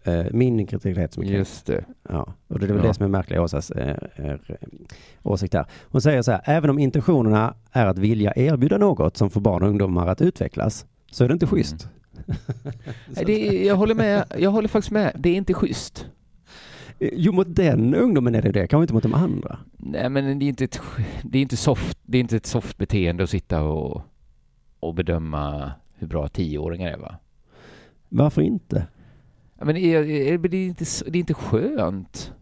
eh, 0.03 0.25
min 0.31 0.59
integritet 0.59 1.13
som 1.13 1.23
är 1.23 1.27
kränkt. 1.27 1.37
Just 1.39 1.65
det. 1.65 1.85
Ja, 2.09 2.33
och 2.47 2.59
det 2.59 2.65
är 2.65 2.67
väl 2.67 2.77
Ja. 2.77 2.87
det 2.87 2.93
som 2.93 3.05
är 3.05 3.09
märkligt 3.09 3.37
i 3.37 3.39
Åsas 3.39 3.71
eh, 3.71 3.97
är, 4.15 4.41
eh, 4.61 4.67
åsikt 5.23 5.53
här. 5.53 5.65
Hon 5.83 6.01
säger 6.01 6.21
så 6.21 6.31
här, 6.31 6.41
även 6.45 6.69
om 6.69 6.79
intentionerna 6.79 7.53
är 7.71 7.85
att 7.85 7.97
vilja 7.97 8.33
erbjuda 8.35 8.77
något 8.77 9.17
som 9.17 9.29
får 9.29 9.41
barn 9.41 9.63
och 9.63 9.69
ungdomar 9.69 10.07
att 10.07 10.21
utvecklas, 10.21 10.85
så 11.11 11.23
är 11.23 11.27
det 11.27 11.33
inte 11.33 11.45
Mm. 11.45 11.55
Nej, 13.07 13.25
det 13.25 13.65
jag 13.65 13.75
håller 13.75 13.95
med, 13.95 14.25
jag 14.37 14.51
håller 14.51 14.67
faktiskt 14.67 14.91
med, 14.91 15.11
det 15.15 15.29
är 15.29 15.35
inte 15.35 15.53
schysst. 15.53 16.07
Eh, 16.99 17.09
Jo, 17.13 17.31
mot 17.31 17.55
den 17.55 17.95
ungdomen 17.95 18.35
är 18.35 18.41
det 18.41 18.51
det, 18.51 18.67
kanske 18.67 18.83
inte 18.83 18.93
mot 18.93 19.03
de 19.03 19.13
andra. 19.13 19.59
Nej, 19.77 20.09
men 20.09 20.39
det 20.39 20.45
är 20.45 20.49
inte 20.49 20.63
ett, 20.63 20.81
det 21.23 21.37
är 21.37 21.41
inte 21.41 21.57
soft, 21.57 21.97
det 22.03 22.17
är 22.17 22.19
inte 22.19 22.37
ett 22.37 22.45
soft 22.45 22.77
beteende 22.77 23.23
att 23.23 23.29
sitta 23.29 23.63
och, 23.63 24.01
och 24.79 24.93
bedöma 24.93 25.71
hur 25.95 26.07
bra 26.07 26.27
tioåringar 26.27 26.87
är 26.87 26.97
va? 26.97 27.15
Varför 28.09 28.41
inte? 28.41 28.87
Men 29.55 29.75
det 29.75 29.81
är, 29.81 30.03
det 30.03 30.57
är, 30.57 30.67
inte, 30.67 30.85
det 31.07 31.17
är 31.17 31.19
inte 31.19 31.33
skönt. 31.33 32.33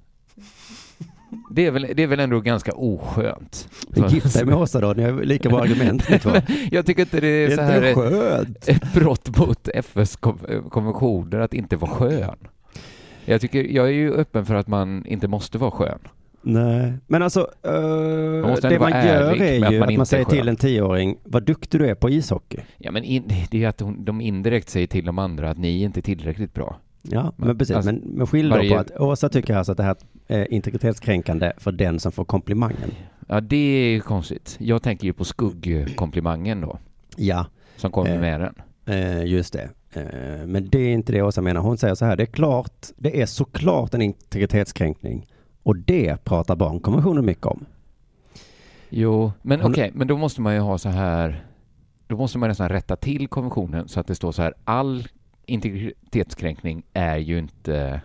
Det 1.51 1.65
är, 1.65 1.71
väl, 1.71 1.87
det 1.95 2.03
är 2.03 2.07
väl 2.07 2.19
ändå 2.19 2.39
ganska 2.39 2.71
oskönt. 2.71 3.69
Gift 4.09 4.33
dig 4.33 4.45
med 4.45 4.55
Åsa 4.55 4.79
då, 4.81 4.93
ni 4.93 5.03
har 5.03 5.21
lika 5.23 5.49
bra 5.49 5.61
argument 5.61 6.09
ni 6.09 6.19
två. 6.19 6.29
Jag 6.71 6.85
tycker 6.85 7.01
inte 7.01 7.19
det 7.19 7.27
är, 7.27 7.49
Det 7.49 7.55
så 7.55 7.61
är 7.61 7.65
här 7.65 7.89
inte 7.89 8.01
skönt. 8.01 8.67
ett 8.69 8.93
brott 8.93 9.37
mot 9.37 9.67
FNs 9.73 10.15
kon- 10.15 10.69
konventioner 10.69 11.39
att 11.39 11.53
inte 11.53 11.75
vara 11.75 11.91
skön. 11.91 12.37
Jag 13.25 13.41
tycker, 13.41 13.63
jag 13.63 13.87
är 13.87 13.91
ju 13.91 14.13
öppen 14.13 14.45
för 14.45 14.55
att 14.55 14.67
man 14.67 15.05
inte 15.05 15.27
måste 15.27 15.57
vara 15.57 15.71
skön. 15.71 15.99
Nej, 16.41 16.93
men 17.07 17.23
alltså 17.23 17.39
eh, 17.63 18.47
måste 18.49 18.69
det 18.69 18.79
man 18.79 18.91
gör 18.91 19.31
är 19.41 19.59
med 19.59 19.67
att 19.67 19.73
ju 19.73 19.79
man 19.79 19.89
att 19.89 19.97
man 19.97 20.05
säger 20.05 20.25
till 20.25 20.47
en 20.47 20.55
tioåring, 20.55 21.17
vad 21.23 21.43
duktig 21.43 21.81
du 21.81 21.87
är 21.87 21.95
på 21.95 22.09
ishockey. 22.09 22.57
Ja, 22.77 22.91
men 22.91 23.03
in, 23.03 23.23
det 23.27 23.57
är 23.57 23.59
ju 23.59 23.65
att 23.65 23.79
hon, 23.79 24.05
de 24.05 24.21
indirekt 24.21 24.69
säger 24.69 24.87
till 24.87 25.05
de 25.05 25.19
andra 25.19 25.49
att 25.49 25.57
ni 25.57 25.81
är 25.81 25.85
inte 25.85 26.01
tillräckligt 26.01 26.53
bra. 26.53 26.77
Ja, 27.09 27.33
men, 27.37 27.47
Men, 27.47 27.57
precis. 27.57 27.75
alltså, 27.75 27.91
men, 27.91 28.01
men 28.05 28.27
skilj 28.27 28.49
då 28.49 28.55
varje- 28.55 28.69
på 28.73 28.79
att 28.79 28.91
Åsa 28.99 29.29
tycker 29.29 29.55
alltså 29.55 29.71
att 29.71 29.77
det 29.77 29.83
här 29.83 29.95
är 30.27 30.53
integritetskränkande 30.53 31.53
för 31.57 31.71
den 31.71 31.99
som 31.99 32.11
får 32.11 32.25
komplimangen. 32.25 32.91
Ja, 33.27 33.41
det 33.41 33.55
är 33.57 33.89
ju 33.89 33.99
konstigt. 34.01 34.55
Jag 34.59 34.83
tänker 34.83 35.07
ju 35.07 35.13
på 35.13 35.25
skuggkomplimangen 35.25 36.61
då, 36.61 36.79
Ja, 37.17 37.45
som 37.75 37.91
kommer 37.91 38.13
Eh. 38.15 38.19
med 38.21 38.39
den. 38.41 38.53
eh, 38.95 39.25
just 39.25 39.53
det. 39.53 39.69
Eh, 39.93 40.47
men 40.47 40.69
det 40.69 40.79
är 40.79 40.93
inte 40.93 41.11
det 41.11 41.21
Åsa 41.21 41.41
menar. 41.41 41.61
Hon 41.61 41.77
säger 41.77 41.95
så 41.95 42.05
här, 42.05 42.15
det 42.15 42.23
är 42.23 42.25
klart, 42.25 42.87
det 42.97 43.21
är 43.21 43.25
såklart 43.25 43.93
en 43.93 44.01
integritetskränkning. 44.01 45.27
Och 45.63 45.75
det 45.77 46.23
pratar 46.23 46.55
barnkonventionen 46.55 47.25
mycket 47.25 47.45
om. 47.45 47.65
Jo, 48.89 49.31
men 49.41 49.61
Hon- 49.61 49.71
okej, 49.71 49.91
men 49.95 50.07
då 50.07 50.17
måste 50.17 50.41
man 50.41 50.53
ju 50.53 50.59
ha 50.59 50.77
så 50.77 50.89
här, 50.89 51.43
då 52.07 52.17
måste 52.17 52.37
man 52.37 52.49
nästan 52.49 52.69
rätta 52.69 52.95
till 52.95 53.27
konventionen 53.27 53.87
så 53.87 53.99
att 53.99 54.07
det 54.07 54.15
står 54.15 54.31
så 54.31 54.41
här, 54.41 54.53
all 54.63 55.07
integritetskränkning 55.47 56.83
är 56.93 57.17
ju 57.17 57.37
inte, 57.39 58.01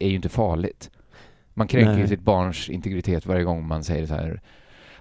är 0.00 0.08
ju 0.08 0.14
inte 0.16 0.28
farligt. 0.28 0.90
Man 1.54 1.68
kränker 1.68 1.92
ju 1.92 1.98
Nej. 1.98 2.08
sitt 2.08 2.20
barns 2.20 2.68
integritet 2.70 3.26
varje 3.26 3.44
gång 3.44 3.66
man 3.66 3.84
säger 3.84 4.06
så 4.06 4.14
här, 4.14 4.40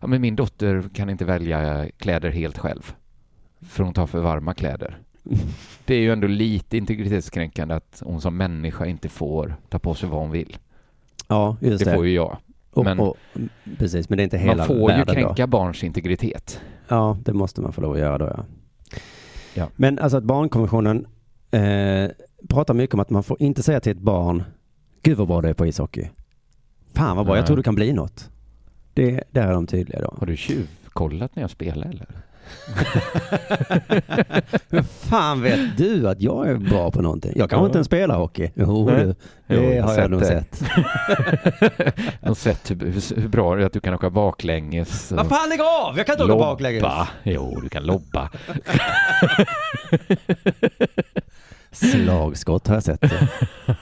ja 0.01 0.07
men 0.07 0.21
min 0.21 0.35
dotter 0.35 0.83
kan 0.93 1.09
inte 1.09 1.25
välja 1.25 1.89
kläder 1.97 2.29
helt 2.29 2.57
själv, 2.57 2.95
för 3.61 3.83
hon 3.83 3.93
tar 3.93 4.07
för 4.07 4.19
varma 4.19 4.53
kläder. 4.53 4.97
Det 5.85 5.95
är 5.95 5.99
ju 5.99 6.11
ändå 6.11 6.27
lite 6.27 6.77
integritetskränkande 6.77 7.75
att 7.75 8.01
hon 8.05 8.21
som 8.21 8.37
människa 8.37 8.85
inte 8.85 9.09
får 9.09 9.55
ta 9.69 9.79
på 9.79 9.93
sig 9.93 10.09
vad 10.09 10.19
hon 10.19 10.31
vill. 10.31 10.57
Ja, 11.27 11.57
just 11.61 11.83
Det 11.85 11.91
det. 11.91 11.95
får 11.95 12.05
ju 12.07 12.13
jag. 12.13 12.37
och, 12.71 12.83
men- 12.85 12.99
och, 12.99 13.17
precis, 13.77 14.09
men 14.09 14.17
det 14.17 14.21
är 14.21 14.23
inte 14.23 14.37
hela 14.37 14.55
Man 14.57 14.67
får 14.67 14.91
ju 14.91 14.97
världen 14.97 15.15
kränka 15.15 15.43
då. 15.45 15.47
barns 15.47 15.83
integritet. 15.83 16.61
Ja, 16.87 17.17
det 17.25 17.33
måste 17.33 17.61
man 17.61 17.73
få 17.73 17.81
lov 17.81 17.93
att 17.93 17.99
göra 17.99 18.17
då 18.17 18.25
ja. 18.25 18.43
Ja. 19.53 19.69
Men 19.75 19.99
alltså 19.99 20.17
att 20.17 20.23
barnkonventionen 20.23 21.07
eh, 21.55 22.09
pratar 22.49 22.73
mycket 22.73 22.93
om 22.93 22.99
att 22.99 23.09
man 23.09 23.23
får 23.23 23.41
inte 23.41 23.63
säga 23.63 23.79
till 23.79 23.91
ett 23.91 23.97
barn, 23.97 24.43
gud 25.03 25.17
vad 25.17 25.27
bra 25.27 25.41
du 25.41 25.49
är 25.49 25.53
på 25.53 25.65
ishockey. 25.65 26.09
Fan 26.93 27.17
vad 27.17 27.25
bra, 27.25 27.35
jag 27.35 27.41
Nej. 27.41 27.47
tror 27.47 27.57
du 27.57 27.63
kan 27.63 27.75
bli 27.75 27.93
något. 27.93 28.29
Det, 28.93 29.23
där 29.31 29.47
är 29.47 29.53
de 29.53 29.67
tydliga 29.67 30.01
då. 30.01 30.15
Har 30.19 30.27
du 30.27 30.37
tjuvkollat 30.37 31.35
när 31.35 31.43
jag 31.43 31.49
spelar 31.49 31.87
eller? 31.87 32.07
Hur 34.69 34.81
fan 34.81 35.41
vet 35.41 35.77
du 35.77 36.09
att 36.09 36.21
jag 36.21 36.47
är 36.49 36.55
bra 36.55 36.91
på 36.91 37.01
någonting? 37.01 37.31
Jag 37.35 37.49
kanske 37.49 37.63
Ja. 37.63 37.65
inte 37.65 37.77
ens 37.77 37.87
spelar 37.87 38.17
hockey. 38.17 38.51
Jo, 38.55 38.85
Nej. 38.89 39.05
du. 39.05 39.15
Jo, 39.47 39.61
Det 39.61 39.75
jag 39.75 39.83
har 39.83 39.93
jag 39.93 40.01
sett 40.01 40.11
nog 40.11 40.25
sett. 40.25 40.61
Jag 42.21 42.27
har 42.29 42.35
sett 42.35 42.71
hur, 42.71 43.21
hur, 43.21 43.27
bra 43.27 43.55
det 43.55 43.61
är 43.61 43.65
att 43.65 43.73
du 43.73 43.79
kan 43.79 43.93
åka 43.93 44.09
baklänges. 44.09 45.11
Vad 45.15 45.29
fan, 45.29 45.49
lägg 45.49 45.59
av! 45.61 45.97
Jag 45.97 46.05
kan 46.05 46.13
inte 46.13 46.23
åka 46.23 46.35
baklänges. 46.35 46.81
Lobba. 46.83 47.07
Jo, 47.23 47.59
du 47.63 47.69
kan 47.69 47.83
lobba. 47.83 48.29
Slagskott 51.75 52.67
har 52.67 52.75
jag 52.75 52.83
sett. 52.83 53.03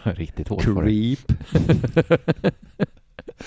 Riktigt 0.03 0.47
hårt. 0.47 0.63
Creep. 0.63 1.19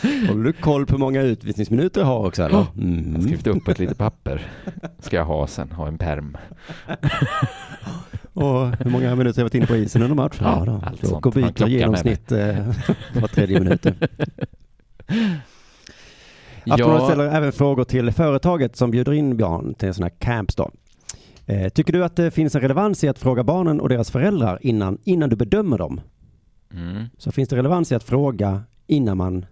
Håller 0.29 0.45
du 0.45 0.53
koll 0.53 0.87
på 0.87 0.93
hur 0.93 0.99
många 0.99 1.23
utvisningsminuter 1.23 2.01
jag 2.01 2.07
har 2.09 2.27
också 2.27 2.43
eller? 2.43 2.55
Jag 2.57 2.63
har 2.63 2.73
Mm. 2.83 3.23
skrivit 3.23 3.47
upp 3.47 3.65
på 3.65 3.71
ett 3.71 3.79
litet 3.79 3.99
papper. 3.99 4.47
Ska 4.99 5.17
jag 5.17 5.25
ha 5.25 5.47
sen, 5.47 5.73
ha 5.73 5.89
en 5.89 5.99
perm. 5.99 6.37
Och 8.33 8.77
hur 8.77 8.91
många 8.91 9.15
minuter 9.15 9.37
har 9.37 9.41
jag 9.41 9.45
varit 9.45 9.55
inne 9.55 9.67
på 9.67 9.77
isen 9.77 10.03
under 10.03 10.15
match? 10.17 10.37
Ja, 10.41 10.63
då. 10.67 10.81
allt 10.87 11.01
Då 11.01 11.07
sånt. 11.09 11.25
Har 11.25 11.33
byter 11.33 11.67
genomsnitt 11.69 12.33
eh, 12.33 12.57
var 13.21 13.29
tredje 13.29 13.61
minut. 13.61 13.87
Aftonbladet 13.87 15.41
Ja, 16.65 17.05
ställer 17.07 17.25
även 17.29 17.53
frågor 17.53 17.85
till 17.85 18.13
företaget 18.13 18.77
som 18.77 18.91
bjuder 18.91 19.13
in 19.13 19.37
barn 19.37 19.75
till 19.75 19.89
en 19.89 19.95
sån 19.95 20.03
här 20.03 20.13
camps 20.19 20.55
då. 20.55 20.71
Eh, 21.47 21.69
tycker 21.69 21.93
du 21.93 22.05
att 22.05 22.17
det 22.17 22.31
finns 22.31 22.55
en 22.55 22.61
relevans 22.61 23.05
i 23.05 23.09
att 23.09 23.19
fråga 23.19 23.45
barnen 23.45 23.81
och 23.81 23.89
deras 23.89 24.11
föräldrar 24.11 24.59
innan, 24.63 24.99
innan 25.05 25.31
du 25.31 25.37
bedömer 25.37 25.79
dem? 25.79 26.01
mm, 26.73 27.05
Så 27.19 27.33
finns 27.33 27.49
det 27.49 27.57
relevans 27.57 27.93
i 27.93 27.95
att 27.95 28.03
fråga 28.03 28.63
innan 28.87 29.17
man 29.17 29.47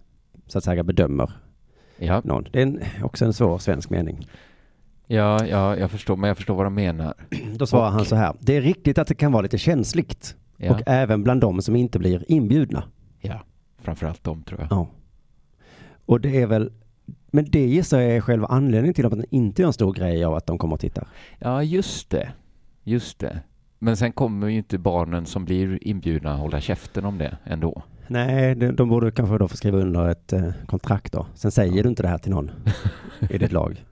så 0.46 0.58
att 0.58 0.64
säga 0.64 0.82
bedömer 0.84 1.30
ja, 1.98 2.20
någon? 2.24 2.44
Det 2.52 2.58
är 2.58 2.62
en, 2.62 2.80
också 3.02 3.24
en 3.24 3.32
svår 3.32 3.58
svensk 3.58 3.90
mening. 3.90 4.28
ja, 5.06 5.46
ja, 5.46 5.76
jag 5.76 5.90
förstår, 5.90 6.16
men 6.16 6.28
jag 6.28 6.36
förstår 6.36 6.54
vad 6.54 6.66
de 6.66 6.74
menar. 6.74 7.14
Då 7.56 7.66
svarar 7.66 7.86
Och- 7.86 7.92
han 7.92 8.04
så 8.04 8.16
här. 8.16 8.34
Det 8.40 8.56
är 8.56 8.60
riktigt 8.62 8.98
att 8.98 9.06
det 9.06 9.14
kan 9.14 9.32
vara 9.32 9.42
lite 9.42 9.58
känsligt 9.58 10.36
Ja, 10.56 10.70
och 10.74 10.80
även 10.86 11.22
bland 11.22 11.40
de 11.40 11.62
som 11.62 11.76
inte 11.76 11.98
blir 11.98 12.24
inbjudna. 12.28 12.84
ja. 13.20 13.40
framförallt 13.82 14.24
de 14.24 14.42
tror 14.42 14.60
jag. 14.60 14.68
Ja. 14.70 14.86
Och 16.06 16.20
det 16.20 16.42
är 16.42 16.46
väl, 16.46 16.72
men 17.34 17.50
det 17.50 17.66
gissar 17.66 18.00
jag 18.00 18.16
är 18.16 18.20
själva 18.20 18.46
anledningen 18.46 18.94
till 18.94 19.06
att 19.06 19.12
man 19.12 19.24
inte 19.30 19.62
gör 19.62 19.66
en 19.66 19.72
stor 19.72 19.92
grej 19.92 20.24
av 20.24 20.34
att 20.34 20.46
de 20.46 20.58
kommer 20.58 20.74
och 20.74 20.80
tittar. 20.80 21.08
Ja, 21.38 21.62
just 21.62 22.10
det. 22.10 22.32
Just 22.84 23.18
det. 23.18 23.40
Men 23.78 23.96
sen 23.96 24.12
kommer 24.12 24.48
ju 24.48 24.56
inte 24.56 24.78
barnen 24.78 25.26
som 25.26 25.44
blir 25.44 25.88
inbjudna 25.88 26.36
hålla 26.36 26.60
käften 26.60 27.04
om 27.04 27.18
det 27.18 27.36
ändå. 27.44 27.82
Nej, 28.06 28.54
de, 28.54 28.70
de 28.70 28.88
borde 28.88 29.10
kanske 29.10 29.38
då 29.38 29.48
få 29.48 29.56
skriva 29.56 29.78
under 29.78 30.08
ett 30.08 30.32
eh, 30.32 30.50
kontrakt 30.66 31.12
då. 31.12 31.26
Sen 31.34 31.50
säger 31.50 31.82
du 31.82 31.88
inte 31.88 32.02
det 32.02 32.08
här 32.08 32.18
till 32.18 32.30
någon 32.30 32.50
i 33.30 33.38
ditt 33.38 33.52
lag. 33.52 33.84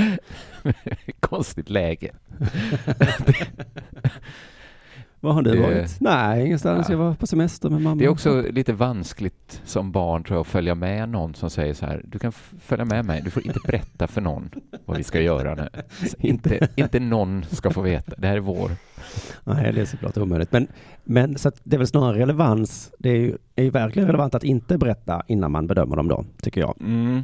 Konstigt 1.20 1.70
läge. 1.70 2.10
Var 5.26 5.32
har 5.32 5.42
du 5.42 5.50
Det- 5.50 5.60
varit? 5.60 5.96
Nej, 6.00 6.46
ingenstans. 6.46 6.86
Ja. 6.88 6.92
Jag 6.94 6.98
var 6.98 7.14
på 7.14 7.26
semester 7.26 7.70
med 7.70 7.80
mamma. 7.82 7.98
Det 7.98 8.04
är 8.04 8.08
också 8.08 8.40
lite 8.50 8.72
vanskligt 8.72 9.60
som 9.64 9.92
barn 9.92 10.24
tror 10.24 10.36
jag 10.36 10.40
att 10.40 10.46
följa 10.46 10.74
med 10.74 11.08
någon 11.08 11.34
som 11.34 11.50
säger 11.50 11.74
så 11.74 11.86
här, 11.86 12.02
du 12.04 12.18
kan 12.18 12.32
följa 12.60 12.84
med 12.84 13.04
mig, 13.04 13.22
du 13.24 13.30
får 13.30 13.46
inte 13.46 13.58
berätta 13.66 14.06
för 14.06 14.20
någon 14.20 14.50
vad 14.84 14.96
vi 14.96 15.02
ska 15.04 15.20
göra 15.20 15.54
nu. 15.54 15.68
Inte, 16.18 16.68
inte 16.76 17.00
någon 17.00 17.44
ska 17.50 17.70
få 17.70 17.80
veta, 17.80 18.12
det 18.18 18.26
här 18.26 18.36
är 18.36 18.40
vår. 18.40 18.70
Nej, 19.44 19.72
det 19.72 19.80
är 19.80 19.84
såklart 19.84 20.16
omöjligt. 20.16 20.52
Men, 20.52 20.66
men 21.04 21.38
så 21.38 21.50
det 21.64 21.76
är 21.76 21.78
väl 21.78 21.86
snarare 21.86 22.18
relevans. 22.18 22.92
Det 22.98 23.10
är 23.10 23.16
ju, 23.16 23.36
är 23.56 23.62
ju 23.64 23.70
verkligen 23.70 24.06
relevant 24.06 24.34
att 24.34 24.44
inte 24.44 24.78
berätta 24.78 25.22
innan 25.26 25.52
man 25.52 25.66
bedömer 25.66 25.96
dem 25.96 26.08
då, 26.08 26.24
tycker 26.42 26.60
jag. 26.60 26.74
Mm. 26.80 27.22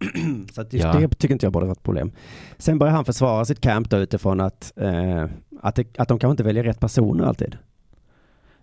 Så 0.52 0.60
att 0.60 0.72
just 0.72 0.84
Ja. 0.84 0.92
det 0.92 1.08
tycker 1.08 1.34
inte 1.34 1.46
jag 1.46 1.52
borde 1.52 1.66
vara 1.66 1.72
ett 1.72 1.82
problem. 1.82 2.12
Sen 2.58 2.78
börjar 2.78 2.94
han 2.94 3.04
försvara 3.04 3.44
sitt 3.44 3.60
camp 3.60 3.90
då 3.90 3.96
utifrån 3.96 4.40
att, 4.40 4.72
eh, 4.76 5.24
att, 5.60 5.74
det, 5.74 5.98
att 5.98 6.08
de 6.08 6.18
kanske 6.18 6.30
inte 6.30 6.42
väljer 6.42 6.64
rätt 6.64 6.80
personer 6.80 7.24
alltid. 7.24 7.56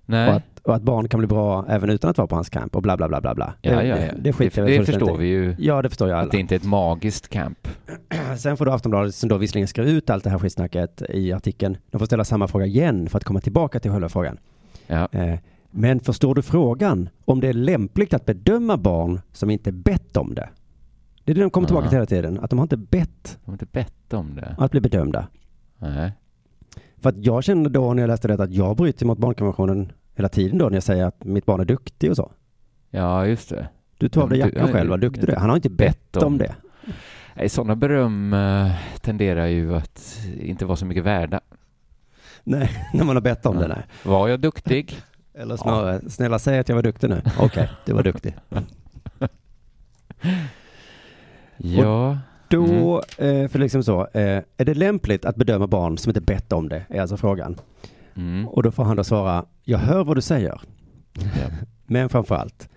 Och 0.07 0.09
Nej, 0.09 0.29
att, 0.29 0.59
och 0.63 0.75
att 0.75 0.81
barn 0.81 1.07
kan 1.07 1.17
bli 1.17 1.27
bra 1.27 1.65
även 1.69 1.89
utan 1.89 2.09
att 2.09 2.17
vara 2.17 2.27
på 2.27 2.35
hans 2.35 2.49
camp 2.49 2.75
och 2.75 2.81
bla 2.81 2.97
bla 2.97 3.07
bla 3.07 3.21
bla 3.21 3.35
bla. 3.35 3.53
ja, 3.61 3.75
det, 3.75 3.87
ja, 3.87 3.97
ja. 3.97 4.11
det, 4.17 4.31
det 4.31 4.65
det, 4.65 4.85
förstår 4.85 5.17
vi 5.17 5.27
ju, 5.27 5.55
Ja, 5.59 5.81
det 5.81 5.89
förstår 5.89 6.09
jag 6.09 6.19
att 6.19 6.31
det 6.31 6.37
inte 6.37 6.55
är 6.55 6.59
ett 6.59 6.65
magiskt 6.65 7.27
camp. 7.29 7.67
Sen 8.37 8.57
får 8.57 8.65
då 8.65 8.71
Aftonbladet, 8.71 9.15
som 9.15 9.29
då 9.29 9.37
visserligen 9.37 9.67
skrev 9.67 9.87
ut 9.87 10.09
allt 10.09 10.23
det 10.23 10.29
här 10.29 10.39
skitsnacket 10.39 11.01
i 11.09 11.33
artikeln, 11.33 11.77
de 11.91 11.99
får 11.99 12.05
ställa 12.05 12.23
samma 12.23 12.47
fråga 12.47 12.65
igen 12.65 13.09
för 13.09 13.17
att 13.17 13.23
komma 13.23 13.39
tillbaka 13.41 13.79
till 13.79 13.91
själva 13.91 14.09
frågan. 14.09 14.37
Ja. 14.87 15.07
Eh, 15.11 15.39
men 15.71 15.99
förstår 15.99 16.35
du 16.35 16.41
frågan 16.41 17.09
om 17.25 17.39
det 17.39 17.47
är 17.47 17.53
lämpligt 17.53 18.13
att 18.13 18.25
bedöma 18.25 18.77
barn 18.77 19.21
som 19.33 19.49
inte 19.49 19.71
bett 19.71 20.17
om 20.17 20.35
det? 20.35 20.49
Det 21.27 21.31
är 21.31 21.35
det 21.35 21.41
de 21.41 21.49
kommer 21.49 21.67
tillbaka 21.67 21.85
Ja. 21.85 21.89
till 21.89 21.95
hela 21.97 22.05
tiden, 22.05 22.39
att 22.43 22.49
de 22.49 22.59
har 22.59 22.63
inte 22.65 22.77
bett 22.77 23.37
De 23.45 23.51
har 23.51 23.53
inte 23.53 23.65
bett 23.65 24.13
om 24.13 24.35
det. 24.35 24.55
att 24.57 24.71
bli 24.71 24.81
bedömda. 24.81 25.27
Nej. 25.77 26.11
För 26.97 27.09
att 27.09 27.15
jag 27.25 27.43
kände 27.43 27.69
då 27.69 27.93
när 27.93 28.03
jag 28.03 28.07
läste 28.07 28.27
det 28.27 28.43
att 28.43 28.51
jag 28.53 28.75
bryter 28.77 29.05
mot 29.05 29.17
barnkonventionen 29.17 29.91
hela 30.15 30.29
tiden 30.29 30.57
då 30.57 30.65
när 30.69 30.73
jag 30.75 30.83
säger 30.83 31.05
att 31.05 31.23
mitt 31.23 31.45
barn 31.45 31.59
är 31.59 31.65
duktig 31.65 32.09
och 32.09 32.15
så. 32.15 32.31
Ja, 32.89 33.25
just 33.25 33.49
det. 33.49 33.67
Du 33.97 34.09
tog 34.09 34.23
av 34.23 34.29
dig 34.29 34.39
jackan 34.39 34.73
själv, 34.73 34.89
vad 34.89 34.99
duktig 35.01 35.25
du 35.27 35.31
är. 35.33 35.37
Han 35.37 35.49
har 35.49 35.55
inte 35.55 35.69
bett 35.69 36.15
om. 36.17 36.23
om 36.23 36.37
det. 36.37 36.55
Nej, 37.35 37.49
sådana 37.49 37.75
beröm 37.75 38.33
eh, 38.33 38.71
tenderar 39.01 39.45
ju 39.45 39.75
att 39.75 40.19
inte 40.39 40.65
vara 40.65 40.75
så 40.75 40.85
mycket 40.85 41.03
värda. 41.03 41.41
Nej, 42.43 42.69
när 42.93 43.03
man 43.03 43.15
har 43.15 43.21
bett 43.21 43.45
om 43.45 43.55
Ja. 43.55 43.61
det. 43.61 43.67
Nej. 43.67 43.83
Var 44.05 44.27
jag 44.27 44.39
duktig? 44.39 44.97
Eller 45.33 45.57
snarare, 45.57 46.09
snälla 46.09 46.39
säg 46.39 46.59
att 46.59 46.69
jag 46.69 46.75
var 46.75 46.83
duktig 46.83 47.09
nu. 47.09 47.21
Okej, 47.39 47.69
du 47.85 47.93
var 47.93 48.03
duktig. 48.03 48.35
Ja. 51.57 52.17
Då, 52.49 52.97
eh, 53.17 53.47
för 53.47 53.59
liksom 53.59 53.83
så, 53.83 54.01
eh, 54.01 54.43
är 54.57 54.65
det 54.65 54.73
lämpligt 54.73 55.25
att 55.25 55.35
bedöma 55.35 55.67
barn 55.67 55.97
som 55.97 56.09
inte 56.09 56.21
bett 56.21 56.53
om 56.53 56.69
det? 56.69 56.85
Är 56.89 57.01
alltså 57.01 57.17
frågan. 57.17 57.55
Mm. 58.15 58.47
Och 58.47 58.63
då 58.63 58.71
får 58.71 58.83
han 58.83 58.97
då 58.97 59.03
svara, 59.03 59.45
jag 59.63 59.77
hör 59.77 60.03
vad 60.03 60.17
du 60.17 60.21
säger, 60.21 60.61
Ja. 61.13 61.21
men 61.85 62.09
framför 62.09 62.35
allt. 62.35 62.69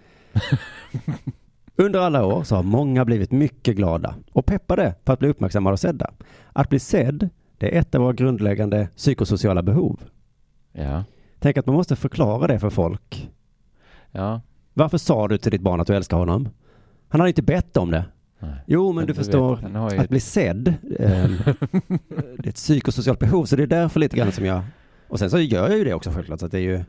Under 1.76 2.00
alla 2.00 2.26
år 2.26 2.42
så 2.42 2.56
har 2.56 2.62
många 2.62 3.04
blivit 3.04 3.32
mycket 3.32 3.76
glada 3.76 4.14
och 4.32 4.46
peppade 4.46 4.94
på 5.04 5.12
att 5.12 5.18
bli 5.18 5.28
uppmärksammade 5.28 5.72
och 5.72 5.80
sedda. 5.80 6.10
Att 6.52 6.68
bli 6.68 6.78
sedd, 6.78 7.28
det 7.58 7.76
är 7.76 7.80
ett 7.80 7.94
av 7.94 8.00
våra 8.00 8.12
grundläggande 8.12 8.88
psykosociala 8.96 9.62
behov. 9.62 10.00
Ja. 10.72 11.04
Tänk 11.38 11.56
att 11.56 11.66
man 11.66 11.74
måste 11.74 11.96
förklara 11.96 12.46
det 12.46 12.58
för 12.60 12.70
folk. 12.70 13.30
Ja. 14.10 14.40
Varför 14.74 14.98
sa 14.98 15.28
du 15.28 15.38
till 15.38 15.52
ditt 15.52 15.60
barn 15.60 15.80
att 15.80 15.86
du 15.86 15.96
älskar 15.96 16.16
honom? 16.16 16.48
Han 17.08 17.20
har 17.20 17.28
inte 17.28 17.42
bett 17.42 17.76
om 17.76 17.90
det. 17.90 18.04
Nej. 18.40 18.54
Jo, 18.66 18.92
men 18.92 19.06
du 19.06 19.12
vet, 19.12 19.16
förstår, 19.16 19.86
att 19.86 19.92
ett- 19.92 20.08
bli 20.10 20.20
sedd, 20.20 20.74
ehm, 20.98 21.36
det 22.38 22.46
är 22.46 22.48
ett 22.48 22.54
psykosocialt 22.54 23.18
behov, 23.18 23.44
så 23.44 23.56
det 23.56 23.62
är 23.62 23.66
därför 23.66 24.00
lite 24.00 24.16
grann 24.16 24.32
som 24.32 24.44
jag... 24.44 24.62
Och 25.08 25.18
sen 25.18 25.30
så 25.30 25.38
gör 25.38 25.68
jag 25.68 25.78
ju 25.78 25.84
det 25.84 25.94
också 25.94 26.10
självklart, 26.10 26.40
så 26.40 26.46
att 26.46 26.52
det 26.52 26.58
är 26.58 26.62
ju... 26.62 26.84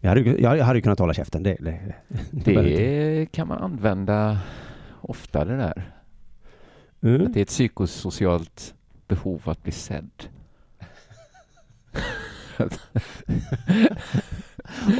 Jag 0.00 0.08
hade, 0.08 0.20
jag 0.20 0.64
hade 0.64 0.78
ju 0.78 0.82
kunnat 0.82 0.98
hålla 0.98 1.14
käften, 1.14 1.42
det... 1.42 1.56
det, 1.60 1.94
det, 2.30 2.52
Det 2.62 3.26
kan 3.32 3.48
man 3.48 3.58
använda 3.58 4.38
ofta 5.00 5.44
det 5.44 5.56
där. 5.56 5.82
Mm. 7.02 7.26
Att 7.26 7.34
det 7.34 7.40
är 7.40 7.42
ett 7.42 7.48
psykosocialt 7.48 8.74
behov 9.08 9.42
att 9.44 9.62
bli 9.62 9.72
sedd. 9.72 10.10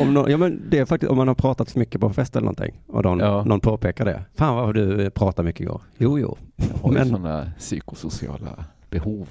Om, 0.01 0.15
någon, 0.15 0.31
ja, 0.31 0.37
men 0.37 0.63
det 0.71 0.79
är 0.79 0.85
faktiskt, 0.85 1.11
om 1.11 1.17
man 1.17 1.29
har 1.29 1.35
pratat 1.35 1.71
för 1.71 1.79
mycket 1.79 2.01
på 2.01 2.11
fest 2.11 2.37
eller 2.37 2.45
någonting 2.45 2.81
och 2.87 3.05
någon, 3.05 3.19
Ja. 3.19 3.45
någon 3.45 3.61
påpekar 3.61 4.05
det. 4.05 4.25
Fan 4.35 4.55
vad 4.57 4.75
du 4.75 5.03
eh, 5.05 5.11
pratade 5.11 5.47
mycket 5.47 5.61
igår. 5.61 5.83
Jo, 5.99 6.19
jo. 6.19 6.39
Jag 6.57 6.67
har 6.83 6.91
ju 6.93 6.99
Men- 6.99 7.09
sådana 7.09 7.53
psykosociala 7.59 8.65
behov. 8.91 9.29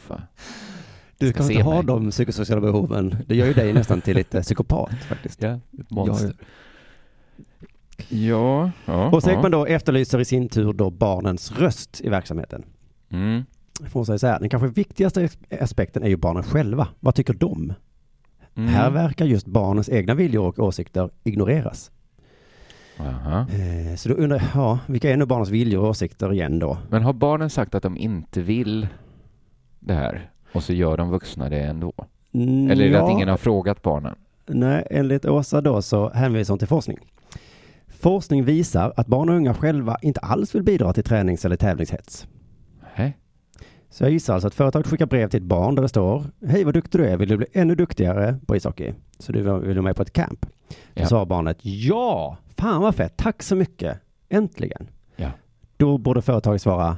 Du 1.17 1.33
kan 1.33 1.51
inte 1.51 1.63
ha 1.63 1.75
mig. 1.75 1.83
de 1.85 2.09
psykosociala 2.11 2.61
behoven. 2.61 3.15
Det 3.27 3.35
gör 3.35 3.45
ju 3.47 3.53
dig 3.53 3.73
nästan 3.73 4.01
till 4.01 4.15
lite 4.17 4.41
psykopat 4.41 4.89
faktiskt. 5.07 5.41
Ja, 5.43 5.49
ett 5.79 5.89
monster. 5.91 6.33
Ja, 6.37 6.45
Ja, 8.09 8.71
ja. 8.85 9.09
Och 9.09 9.23
så 9.23 9.29
ja. 9.29 9.49
Då 9.49 9.65
efterlyser 9.65 10.19
i 10.19 10.25
sin 10.25 10.49
tur 10.49 10.73
då 10.73 10.89
barnens 10.89 11.51
röst 11.59 12.01
i 12.03 12.09
verksamheten. 12.09 12.63
Mm. 13.09 13.43
Får 13.83 13.99
hon 13.99 14.05
säga 14.05 14.17
så 14.19 14.27
här, 14.27 14.39
den 14.39 14.49
kanske 14.49 14.67
viktigaste 14.67 15.29
aspekten 15.61 16.03
är 16.03 16.07
ju 16.07 16.17
barnen 16.17 16.43
själva. 16.43 16.87
Vad 16.99 17.15
tycker 17.15 17.33
de? 17.33 17.73
Mm. 18.59 18.73
Här 18.73 18.89
verkar 18.89 19.25
just 19.25 19.47
barnens 19.47 19.89
egna 19.89 20.13
viljor 20.13 20.47
och 20.47 20.59
åsikter 20.59 21.09
ignoreras. 21.23 21.91
Aha. 22.99 23.39
Eh, 23.39 23.95
så 23.95 24.09
då 24.09 24.15
undrar 24.15 24.37
jag, 24.37 24.47
ja, 24.53 24.79
vilka 24.87 25.09
är 25.09 25.17
nu 25.17 25.25
barnens 25.25 25.49
viljor 25.49 25.83
och 25.83 25.89
åsikter 25.89 26.33
igen 26.33 26.59
då? 26.59 26.77
Men 26.89 27.03
har 27.03 27.13
barnen 27.13 27.49
sagt 27.49 27.75
att 27.75 27.83
de 27.83 27.97
inte 27.97 28.41
vill 28.41 28.87
det 29.79 29.93
här 29.93 30.29
och 30.53 30.63
så 30.63 30.73
gör 30.73 30.97
de 30.97 31.09
vuxna 31.09 31.49
det 31.49 31.59
ändå? 31.59 31.93
Mm, 32.33 32.71
Eller 32.71 32.85
är 32.85 32.89
det 32.89 32.95
ja, 32.95 33.03
att 33.05 33.11
ingen 33.11 33.29
har 33.29 33.37
frågat 33.37 33.81
barnen? 33.81 34.15
Nej, 34.45 34.87
enligt 34.89 35.25
Åsa 35.25 35.61
då 35.61 35.81
så 35.81 36.09
hänvisar 36.09 36.53
hon 36.53 36.59
till 36.59 36.67
forskning. 36.67 36.97
Forskning 37.87 38.43
visar 38.43 38.93
att 38.97 39.07
barn 39.07 39.29
och 39.29 39.35
unga 39.35 39.53
själva 39.53 39.97
inte 40.01 40.19
alls 40.19 40.55
vill 40.55 40.63
bidra 40.63 40.93
till 40.93 41.03
tränings 41.03 41.45
eller 41.45 41.55
tävlingshets. 41.55 42.27
Så 43.89 44.03
jag 44.03 44.11
gissar 44.11 44.33
alltså 44.33 44.47
att 44.47 44.53
företaget 44.53 44.87
skickar 44.87 45.05
brev 45.05 45.29
till 45.29 45.37
ett 45.37 45.43
barn 45.47 45.75
där 45.75 45.81
det 45.81 45.89
står 45.89 46.23
Hej 46.47 46.63
vad 46.63 46.73
duktig 46.73 47.01
du 47.01 47.05
är, 47.07 47.17
vill 47.17 47.29
du 47.29 47.37
bli 47.37 47.47
ännu 47.53 47.75
duktigare 47.75 48.39
på 48.47 48.55
ishockey? 48.55 48.93
Så 49.19 49.31
du 49.31 49.59
vill 49.59 49.75
du 49.75 49.81
med 49.81 49.95
på 49.95 50.01
ett 50.01 50.13
camp? 50.13 50.45
Då 50.69 50.75
Ja. 50.93 51.05
svarar 51.07 51.25
barnet 51.25 51.57
Ja, 51.61 52.37
fan 52.57 52.81
vad 52.81 52.95
fett, 52.95 53.17
tack 53.17 53.43
så 53.43 53.55
mycket, 53.55 53.99
äntligen. 54.29 54.87
Ja. 55.15 55.31
Då 55.77 55.97
borde 55.97 56.21
företaget 56.21 56.61
svara 56.61 56.97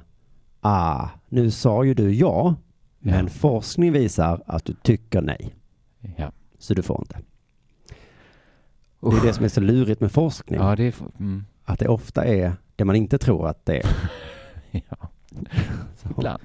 ah, 0.61 1.07
nu 1.29 1.51
sa 1.51 1.83
ju 1.83 1.93
du 1.93 2.13
ja, 2.13 2.55
men 2.99 3.25
Ja. 3.25 3.29
forskning 3.31 3.91
visar 3.91 4.41
att 4.45 4.65
du 4.65 4.73
tycker 4.73 5.21
nej, 5.21 5.55
Ja. 6.17 6.31
så 6.59 6.73
du 6.73 6.81
får 6.81 6.99
inte. 7.01 7.17
Det 9.01 9.17
är 9.17 9.21
det 9.27 9.33
som 9.33 9.45
är 9.45 9.49
så 9.49 9.61
lurigt 9.61 10.01
med 10.01 10.11
forskning, 10.11 10.59
Ja, 10.59 10.75
det 10.75 10.83
är... 10.83 10.93
Mm. 11.19 11.45
att 11.63 11.79
det 11.79 11.87
ofta 11.87 12.25
är 12.25 12.53
det 12.75 12.85
man 12.85 12.95
inte 12.95 13.17
tror 13.17 13.47
att 13.47 13.65
det 13.65 13.77
är. 13.77 13.85
Ja, 14.89 15.09
ibland. 16.17 16.41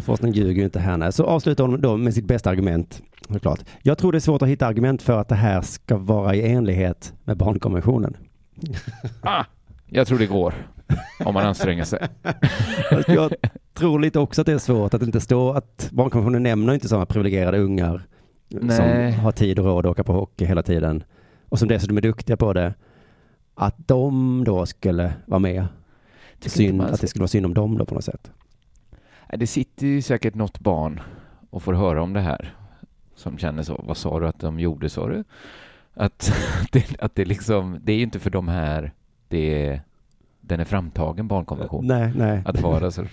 Forskning 0.00 0.32
ljuger 0.32 0.52
ju 0.52 0.64
inte 0.64 0.80
här. 0.80 0.96
nej. 0.96 1.12
Så 1.12 1.24
avslutar 1.24 1.64
hon 1.64 1.80
då 1.80 1.96
med 1.96 2.14
sitt 2.14 2.24
bästa 2.24 2.50
argument, 2.50 3.02
såklart. 3.28 3.60
Jag 3.82 3.98
tror 3.98 4.12
det 4.12 4.18
är 4.18 4.20
svårt 4.20 4.42
att 4.42 4.48
hitta 4.48 4.66
argument 4.66 5.02
för 5.02 5.18
att 5.18 5.28
det 5.28 5.34
här 5.34 5.62
ska 5.62 5.96
vara 5.96 6.34
i 6.34 6.52
enlighet 6.52 7.14
med 7.24 7.36
barnkonventionen. 7.36 8.16
Ah, 9.20 9.44
jag 9.86 10.06
tror 10.06 10.18
det 10.18 10.26
går. 10.26 10.54
Om 11.24 11.34
man 11.34 11.46
anstränger 11.46 11.84
sig. 11.84 12.08
Jag 13.06 13.32
tror 13.74 14.00
lite 14.00 14.18
också 14.18 14.40
att 14.40 14.46
det 14.46 14.52
är 14.52 14.58
svårt 14.58 14.94
att 14.94 15.00
det 15.00 15.06
inte 15.06 15.20
står 15.20 15.56
att 15.56 15.88
barnkonventionen 15.92 16.42
nämner 16.42 16.74
inte 16.74 16.88
sådana 16.88 17.06
privilegierade 17.06 17.58
ungar 17.58 18.02
Nej. 18.48 18.76
som 19.12 19.20
har 19.20 19.32
tid 19.32 19.58
och 19.58 19.64
råd 19.64 19.86
att 19.86 19.90
åka 19.90 20.04
på 20.04 20.12
hockey 20.12 20.44
hela 20.44 20.62
tiden 20.62 21.04
och 21.48 21.58
som 21.58 21.68
dessutom 21.68 21.96
är 21.96 22.00
duktiga 22.00 22.36
på 22.36 22.52
det. 22.52 22.74
Att 23.54 23.88
de 23.88 24.44
då 24.44 24.66
skulle 24.66 25.12
vara 25.26 25.38
med. 25.38 25.66
Synd, 26.40 26.82
att 26.82 27.00
det 27.00 27.06
skulle 27.06 27.20
vara 27.20 27.28
synd 27.28 27.46
om 27.46 27.54
dem 27.54 27.78
då 27.78 27.84
på 27.84 27.94
något 27.94 28.04
sätt. 28.04 28.30
Det 29.36 29.46
sitter 29.46 29.86
ju 29.86 30.02
säkert 30.02 30.34
något 30.34 30.60
barn 30.60 31.00
och 31.50 31.62
får 31.62 31.72
höra 31.72 32.02
om 32.02 32.12
det 32.12 32.20
här. 32.20 32.54
Som 33.14 33.38
känner 33.38 33.62
så. 33.62 33.84
Vad 33.86 33.96
sa 33.96 34.20
du 34.20 34.28
att 34.28 34.38
de 34.38 34.60
gjorde, 34.60 34.88
sa 34.88 35.08
du? 35.08 35.24
Att 35.94 36.32
det, 36.72 37.00
att 37.00 37.14
det 37.14 37.24
liksom, 37.24 37.78
det 37.82 37.92
är 37.92 37.96
ju 37.96 38.02
inte 38.02 38.18
för 38.18 38.30
de 38.30 38.48
här 38.48 38.92
det 39.28 39.66
är, 39.66 39.80
den 40.40 40.60
är 40.60 40.64
framtagen, 40.64 41.28
barnkonvention. 41.28 41.86
Nej, 41.86 42.12
nej. 42.16 42.42
Att 42.44 42.60
vara 42.60 42.90
så. 42.90 43.02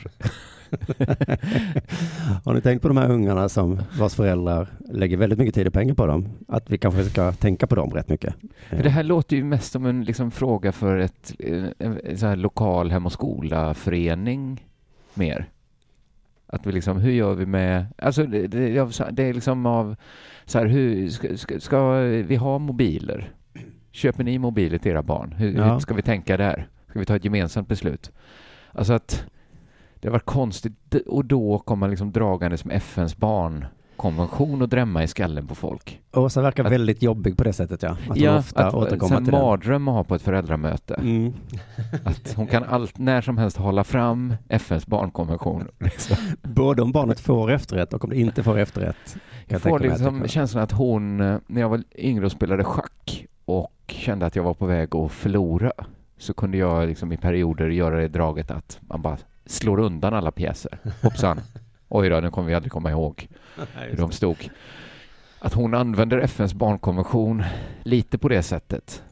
Har 2.46 2.54
ni 2.54 2.62
tänkt 2.62 2.82
på 2.82 2.88
de 2.88 2.98
här 2.98 3.12
ungarna 3.12 3.50
som 3.50 3.82
vars 4.00 4.14
föräldrar 4.14 4.68
lägger 4.90 5.18
väldigt 5.18 5.40
mycket 5.40 5.56
tid 5.56 5.68
och 5.68 5.74
pengar 5.74 5.94
på 5.94 6.06
dem? 6.06 6.30
Att 6.48 6.70
vi 6.70 6.78
kanske 6.78 7.04
ska 7.04 7.32
tänka 7.32 7.68
på 7.68 7.76
dem 7.76 7.92
rätt 7.92 8.10
mycket. 8.10 8.36
Det 8.70 8.90
här 8.90 9.04
låter 9.04 9.36
ju 9.36 9.44
mest 9.44 9.72
som 9.72 9.86
en 9.86 10.04
liksom, 10.04 10.32
fråga 10.32 10.72
för 10.72 10.98
ett 10.98 11.34
en, 11.40 11.74
en, 11.80 12.18
så 12.18 12.26
här 12.26 12.36
lokal 12.36 12.92
hem 12.92 13.06
och 13.06 13.12
skola-förening 13.12 14.66
mer. 15.14 15.50
Att 16.52 16.66
vi 16.66 16.72
liksom, 16.72 16.98
hur 16.98 17.12
gör 17.12 17.34
vi 17.34 17.46
med, 17.46 17.86
alltså 17.98 18.24
det, 18.24 18.48
det, 18.48 18.70
det 19.12 19.24
är 19.24 19.34
liksom 19.34 19.66
av, 19.66 19.96
så 20.46 20.60
här, 20.60 20.66
hur, 20.66 21.10
ska, 21.10 21.38
ska, 21.38 21.60
ska 21.60 22.00
vi 22.02 22.36
ha 22.36 22.60
mobiler? 22.60 23.32
Köper 23.92 24.24
ni 24.24 24.40
mobiler 24.40 24.78
till 24.78 24.92
era 24.92 25.04
barn? 25.04 25.32
Hur, 25.32 25.58
Ja. 25.58 25.74
hur 25.74 25.80
ska 25.80 25.94
vi 25.94 26.02
tänka 26.02 26.38
där? 26.38 26.68
Ska 26.90 27.00
vi 27.00 27.06
ta 27.06 27.16
ett 27.16 27.26
gemensamt 27.26 27.68
beslut? 27.68 28.12
Alltså 28.72 28.94
att 28.94 29.26
det 30.00 30.10
varit 30.10 30.26
konstigt 30.26 30.96
och 31.08 31.26
då 31.26 31.60
kommer 31.60 31.80
man 31.80 31.90
liksom 31.90 32.12
dragande 32.12 32.58
som 32.58 32.72
FNs 32.72 33.18
barnkonvention 34.00 34.62
och 34.62 34.70
drämma 34.70 35.04
i 35.04 35.08
skallen 35.08 35.48
på 35.48 35.56
folk. 35.56 36.02
Åsa 36.14 36.42
verkar 36.42 36.66
Att- 36.66 36.72
väldigt 36.72 37.02
jobbig 37.02 37.38
på 37.38 37.44
det 37.44 37.54
sättet 37.54 37.84
ja. 37.84 37.90
Att 37.90 38.08
hon 38.08 38.18
ja, 38.18 38.38
ofta 38.38 38.68
att, 38.68 38.74
återkommer 38.74 39.18
till 39.18 39.26
det. 39.26 39.32
mardröm 39.32 39.88
att 39.88 39.94
ha 39.94 40.04
på 40.04 40.16
ett 40.16 40.22
föräldramöte. 40.22 40.94
Mm. 40.94 41.34
Att 42.04 42.34
hon 42.34 42.48
kan 42.48 42.64
allt, 42.64 42.98
när 42.98 43.22
som 43.22 43.38
helst 43.38 43.58
hålla 43.58 43.84
fram 43.84 44.34
FNs 44.50 44.88
barnkonvention. 44.88 45.68
Liksom. 45.80 46.18
Både 46.42 46.82
om 46.82 46.92
barnet 46.92 47.20
får 47.20 47.52
efterrätt 47.52 47.94
och 47.94 48.04
om 48.04 48.10
det 48.10 48.20
inte 48.20 48.44
får 48.44 48.58
efterrätt. 48.58 49.18
Jag 49.48 49.62
får 49.62 49.80
liksom 49.80 50.28
känslan 50.28 50.64
att 50.64 50.72
hon, 50.72 51.22
eh, 51.22 51.38
när 51.48 51.62
jag 51.62 51.70
var 51.70 51.84
yngre 51.96 52.26
och 52.26 52.32
spelade 52.32 52.64
schack 52.64 53.26
och 53.46 53.74
kände 53.88 54.26
att 54.26 54.36
jag 54.36 54.44
var 54.44 54.54
på 54.54 54.66
väg 54.66 54.96
att 54.96 55.12
förlora, 55.12 55.72
så 56.18 56.34
kunde 56.34 56.58
jag 56.58 56.88
liksom 56.88 57.12
i 57.12 57.18
perioder 57.18 57.70
göra 57.70 57.98
det 57.98 58.08
draget 58.08 58.52
att 58.52 58.80
man 58.82 59.02
bara 59.02 59.18
slår 59.46 59.80
undan 59.80 60.14
alla 60.14 60.32
pjäser. 60.32 60.80
Hoppsan. 61.04 61.40
Oj 61.90 62.10
då, 62.10 62.20
nu 62.20 62.32
kommer 62.32 62.48
vi 62.48 62.56
aldrig 62.56 62.72
komma 62.72 62.92
ihåg 62.92 63.28
hur 63.90 63.98
de 63.98 64.12
stod. 64.12 64.50
Att 65.40 65.54
hon 65.54 65.74
använder 65.74 66.18
FNs 66.18 66.54
barnkonvention 66.54 67.44
lite 67.84 68.18
på 68.18 68.30
det 68.30 68.44
sättet. 68.44 69.04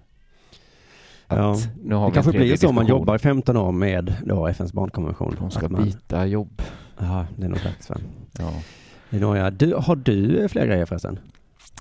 Att 1.27 1.37
Ja, 1.37 1.55
nu 1.83 1.95
har 1.95 2.07
Det 2.07 2.13
kanske 2.13 2.31
blir 2.31 2.55
så 2.55 2.69
om 2.69 2.75
man 2.75 2.87
jobbar 2.87 3.15
i 3.15 3.19
15 3.19 3.57
år 3.57 3.71
med 3.71 4.15
då 4.25 4.47
FNs 4.47 4.73
barnkonvention. 4.73 5.35
Hon 5.39 5.51
ska 5.51 5.69
man, 5.69 5.83
byta 5.83 6.25
jobb. 6.25 6.61
Ja, 6.97 7.25
det 7.37 7.45
är 7.45 7.49
nog 7.49 7.63
dags 7.63 7.89
va? 7.89 7.97
Ja. 8.39 8.53
Det 9.09 9.17
är 9.17 9.51
du, 9.51 9.73
har 9.73 9.95
du 9.95 10.47
fler 10.49 10.65
grejer 10.65 10.85
förresten? 10.85 11.19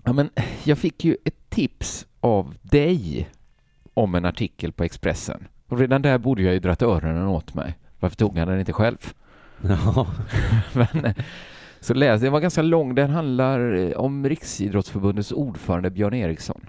ja, 0.06 0.12
men 0.12 0.30
jag 0.64 0.78
fick 0.78 1.04
ju 1.04 1.16
ett 1.24 1.50
tips 1.50 2.06
av 2.20 2.54
dig 2.62 3.28
om 3.94 4.14
en 4.14 4.24
artikel 4.24 4.72
på 4.72 4.84
Expressen. 4.84 5.48
Och 5.68 5.78
redan 5.78 6.02
där 6.02 6.18
borde 6.18 6.42
jag 6.42 6.54
ju 6.54 6.60
dratt 6.60 6.82
öronen 6.82 7.26
åt 7.26 7.54
mig. 7.54 7.78
Varför 8.00 8.16
tog 8.16 8.38
han 8.38 8.48
den 8.48 8.60
inte 8.60 8.72
själv? 8.72 9.12
Ja. 9.62 10.06
Men, 10.72 11.14
så 11.80 11.94
läste, 11.94 12.26
den 12.26 12.32
var 12.32 12.40
ganska 12.40 12.62
lång. 12.62 12.94
Den 12.94 13.10
handlar 13.10 13.74
eh, 13.74 13.90
om 13.96 14.28
Riksidrottsförbundets 14.28 15.32
ordförande 15.32 15.90
Björn 15.90 16.14
Eriksson. 16.14 16.60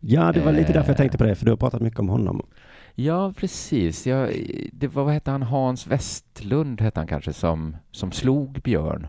ja, 0.00 0.32
det 0.32 0.40
var 0.40 0.52
lite 0.52 0.72
därför 0.72 0.88
jag 0.90 0.96
tänkte 0.96 1.18
på 1.18 1.24
det, 1.24 1.34
för 1.34 1.44
du 1.44 1.50
har 1.52 1.56
pratat 1.56 1.80
mycket 1.82 2.00
om 2.00 2.08
honom. 2.08 2.46
Ja, 2.94 3.32
precis. 3.36 4.06
Jag, 4.06 4.30
det 4.72 4.88
var, 4.88 5.04
vad 5.04 5.14
hette 5.14 5.30
han? 5.30 5.42
Hans 5.42 5.86
Westlund 5.86 6.80
hette 6.80 7.00
han 7.00 7.06
kanske, 7.06 7.32
som, 7.32 7.76
som 7.90 8.12
slog 8.12 8.60
Björn 8.64 9.06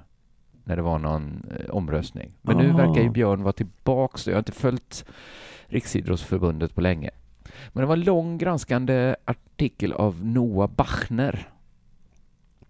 när 0.63 0.75
det 0.75 0.81
var 0.81 0.99
någon 0.99 1.43
eh, 1.59 1.69
omröstning. 1.69 2.31
Men 2.41 2.57
nu 2.57 2.69
Ah. 2.71 2.77
verkar 2.77 3.01
ju 3.01 3.09
Björn 3.09 3.43
vara 3.43 3.53
tillbaks. 3.53 4.27
Jag 4.27 4.33
har 4.33 4.39
inte 4.39 4.51
följt 4.51 5.05
Riksidrottsförbundet 5.67 6.75
på 6.75 6.81
länge. 6.81 7.09
Men 7.73 7.81
det 7.81 7.87
var 7.87 7.93
en 7.97 8.03
lång 8.03 8.37
granskande 8.37 9.15
artikel 9.25 9.93
av 9.93 10.25
Noah 10.25 10.69
Bachner 10.69 11.49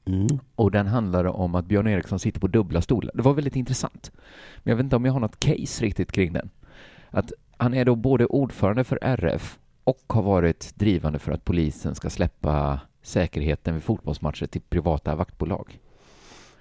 Mm. 0.09 0.39
och 0.55 0.71
den 0.71 0.87
handlade 0.87 1.29
om 1.29 1.55
att 1.55 1.65
Björn 1.65 1.87
Eriksson 1.87 2.19
sitter 2.19 2.39
på 2.39 2.47
dubbla 2.47 2.81
stolar. 2.81 3.11
Det 3.15 3.21
var 3.21 3.33
väldigt 3.33 3.55
intressant. 3.55 4.11
Men 4.57 4.71
jag 4.71 4.75
vet 4.77 4.83
inte 4.83 4.95
om 4.95 5.05
jag 5.05 5.13
har 5.13 5.19
något 5.19 5.39
case 5.39 5.85
riktigt 5.85 6.11
kring 6.11 6.33
den. 6.33 6.49
Att 7.09 7.31
han 7.57 7.73
är 7.73 7.85
då 7.85 7.95
både 7.95 8.25
ordförande 8.25 8.83
för 8.83 8.99
RF 9.01 9.59
och 9.83 10.03
har 10.07 10.21
varit 10.21 10.73
drivande 10.75 11.19
för 11.19 11.31
att 11.31 11.45
polisen 11.45 11.95
ska 11.95 12.09
släppa 12.09 12.79
säkerheten 13.01 13.73
vid 13.73 13.83
fotbollsmatcher 13.83 14.45
till 14.45 14.61
privata 14.61 15.15
vaktbolag. 15.15 15.79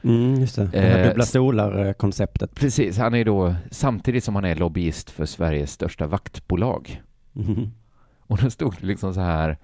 Mm, 0.03 0.35
just 0.41 0.57
det. 0.57 0.67
Det 0.67 0.81
här 0.81 0.99
Eh, 0.99 1.09
dubbla 1.09 1.25
stolar-konceptet. 1.25 2.55
Precis, 2.55 2.99
han 2.99 3.15
är 3.15 3.25
då 3.25 3.55
samtidigt 3.71 4.25
som 4.25 4.35
han 4.35 4.45
är 4.45 4.55
lobbyist 4.55 5.11
för 5.11 5.27
Sveriges 5.27 5.73
största 5.73 6.07
vaktbolag. 6.07 7.03
Mm. 7.37 7.71
Och 8.19 8.39
då 8.39 8.51
stod 8.51 8.75
det 8.81 8.87
liksom 8.87 9.15
så 9.15 9.21
här. 9.21 9.57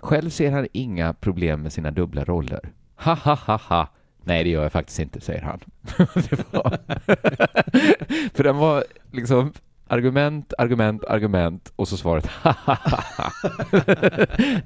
Själv 0.00 0.30
ser 0.30 0.52
han 0.52 0.66
inga 0.72 1.12
problem 1.12 1.62
med 1.62 1.72
sina 1.72 1.90
dubbla 1.90 2.24
roller. 2.24 2.72
Ha 3.04 3.14
ha 3.14 3.34
ha 3.34 3.56
ha. 3.56 3.88
Nej, 4.24 4.44
det 4.44 4.50
gör 4.50 4.62
jag 4.62 4.72
faktiskt 4.72 4.98
inte, 4.98 5.20
säger 5.20 5.42
han. 5.42 5.60
var... 6.50 6.78
För 8.36 8.44
den 8.44 8.56
var 8.56 8.84
liksom 9.12 9.52
argument, 9.92 10.52
argument, 10.58 11.04
argument 11.04 11.72
och 11.76 11.88
så 11.88 11.96
svaret. 11.96 12.28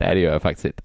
Nej, 0.00 0.14
det 0.14 0.20
gör 0.20 0.32
jag 0.32 0.42
faktiskt 0.42 0.64
inte. 0.64 0.82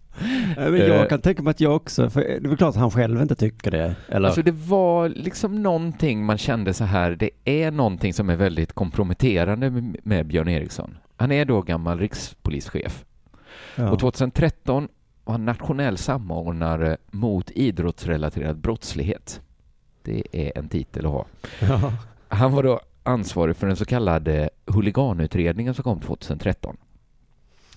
Men 0.55 0.75
Eh. 0.75 0.87
jag 0.87 1.09
kan 1.09 1.21
tänka 1.21 1.43
mig 1.43 1.51
att 1.51 1.59
jag 1.59 1.75
också, 1.75 2.09
för 2.09 2.21
det 2.21 2.35
är 2.35 2.39
väl 2.47 2.57
klart 2.57 2.69
att 2.69 2.81
han 2.81 2.91
själv 2.91 3.21
inte 3.21 3.35
tycker 3.35 3.71
det. 3.71 3.95
Eller? 4.07 4.27
Alltså 4.27 4.41
det 4.41 4.51
var 4.51 5.09
liksom 5.09 5.63
någonting 5.63 6.25
man 6.25 6.37
kände 6.37 6.73
så 6.73 6.83
här, 6.83 7.11
det 7.11 7.29
är 7.45 7.71
någonting 7.71 8.13
som 8.13 8.29
är 8.29 8.35
väldigt 8.35 8.73
komprometterande 8.73 9.69
med, 9.69 9.97
med 10.03 10.25
Björn 10.25 10.47
Eriksson. 10.47 10.97
Han 11.17 11.31
är 11.31 11.45
då 11.45 11.61
gammal 11.61 11.99
rikspolischef 11.99 13.05
ja. 13.75 13.91
Och 13.91 13.99
2013 13.99 14.87
var 15.24 15.34
han 15.34 15.45
nationell 15.45 15.97
samordnare 15.97 16.97
mot 17.11 17.51
idrottsrelaterad 17.51 18.57
brottslighet. 18.57 19.41
Det 20.03 20.24
är 20.32 20.57
en 20.57 20.69
titel 20.69 21.05
att 21.05 21.11
ha. 21.11 21.26
ja. 21.61 21.93
Han 22.28 22.51
var 22.51 22.63
då 22.63 22.80
ansvarig 23.03 23.55
för 23.55 23.67
den 23.67 23.76
så 23.76 23.86
kallade 23.86 24.49
huliganutredningen 24.65 25.74
som 25.74 25.84
kom 25.84 25.99
2013. 25.99 26.78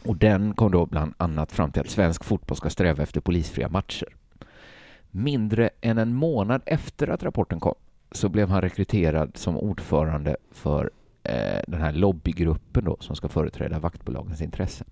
Och 0.04 0.16
den 0.16 0.54
kom 0.54 0.70
då 0.70 0.86
bland 0.86 1.14
annat 1.16 1.52
fram 1.52 1.72
till 1.72 1.80
att 1.80 1.90
svensk 1.90 2.24
fotboll 2.24 2.56
ska 2.56 2.70
sträva 2.70 3.02
efter 3.02 3.20
polisfria 3.20 3.68
matcher. 3.68 4.08
Mindre 5.10 5.70
än 5.80 5.98
en 5.98 6.14
månad 6.14 6.62
efter 6.66 7.08
att 7.08 7.22
rapporten 7.22 7.60
kom 7.60 7.74
så 8.12 8.28
blev 8.28 8.48
han 8.48 8.62
rekryterad 8.62 9.36
som 9.36 9.56
ordförande 9.56 10.36
för 10.52 10.90
eh, 11.22 11.60
den 11.68 11.80
här 11.80 11.92
lobbygruppen 11.92 12.84
då 12.84 12.96
som 13.00 13.16
ska 13.16 13.28
företräda 13.28 13.78
vaktbolagens 13.78 14.42
intressen. 14.42 14.86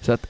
Så 0.00 0.12
att 0.12 0.26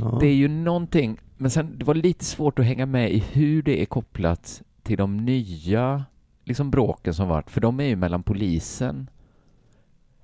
Ja. 0.00 0.18
det 0.20 0.26
är 0.26 0.34
ju 0.34 0.48
någonting, 0.48 1.18
men 1.36 1.50
sen 1.50 1.78
det 1.78 1.84
var 1.84 1.94
lite 1.94 2.24
svårt 2.24 2.58
att 2.58 2.64
hänga 2.64 2.86
med 2.86 3.12
i 3.12 3.18
hur 3.18 3.62
det 3.62 3.82
är 3.82 3.86
kopplat 3.86 4.62
till 4.82 4.96
de 4.98 5.16
nya 5.16 6.04
liksom 6.44 6.70
bråken 6.70 7.14
som 7.14 7.28
varit, 7.28 7.50
för 7.50 7.60
de 7.60 7.80
är 7.80 7.84
ju 7.84 7.96
mellan 7.96 8.22
polisen. 8.22 9.10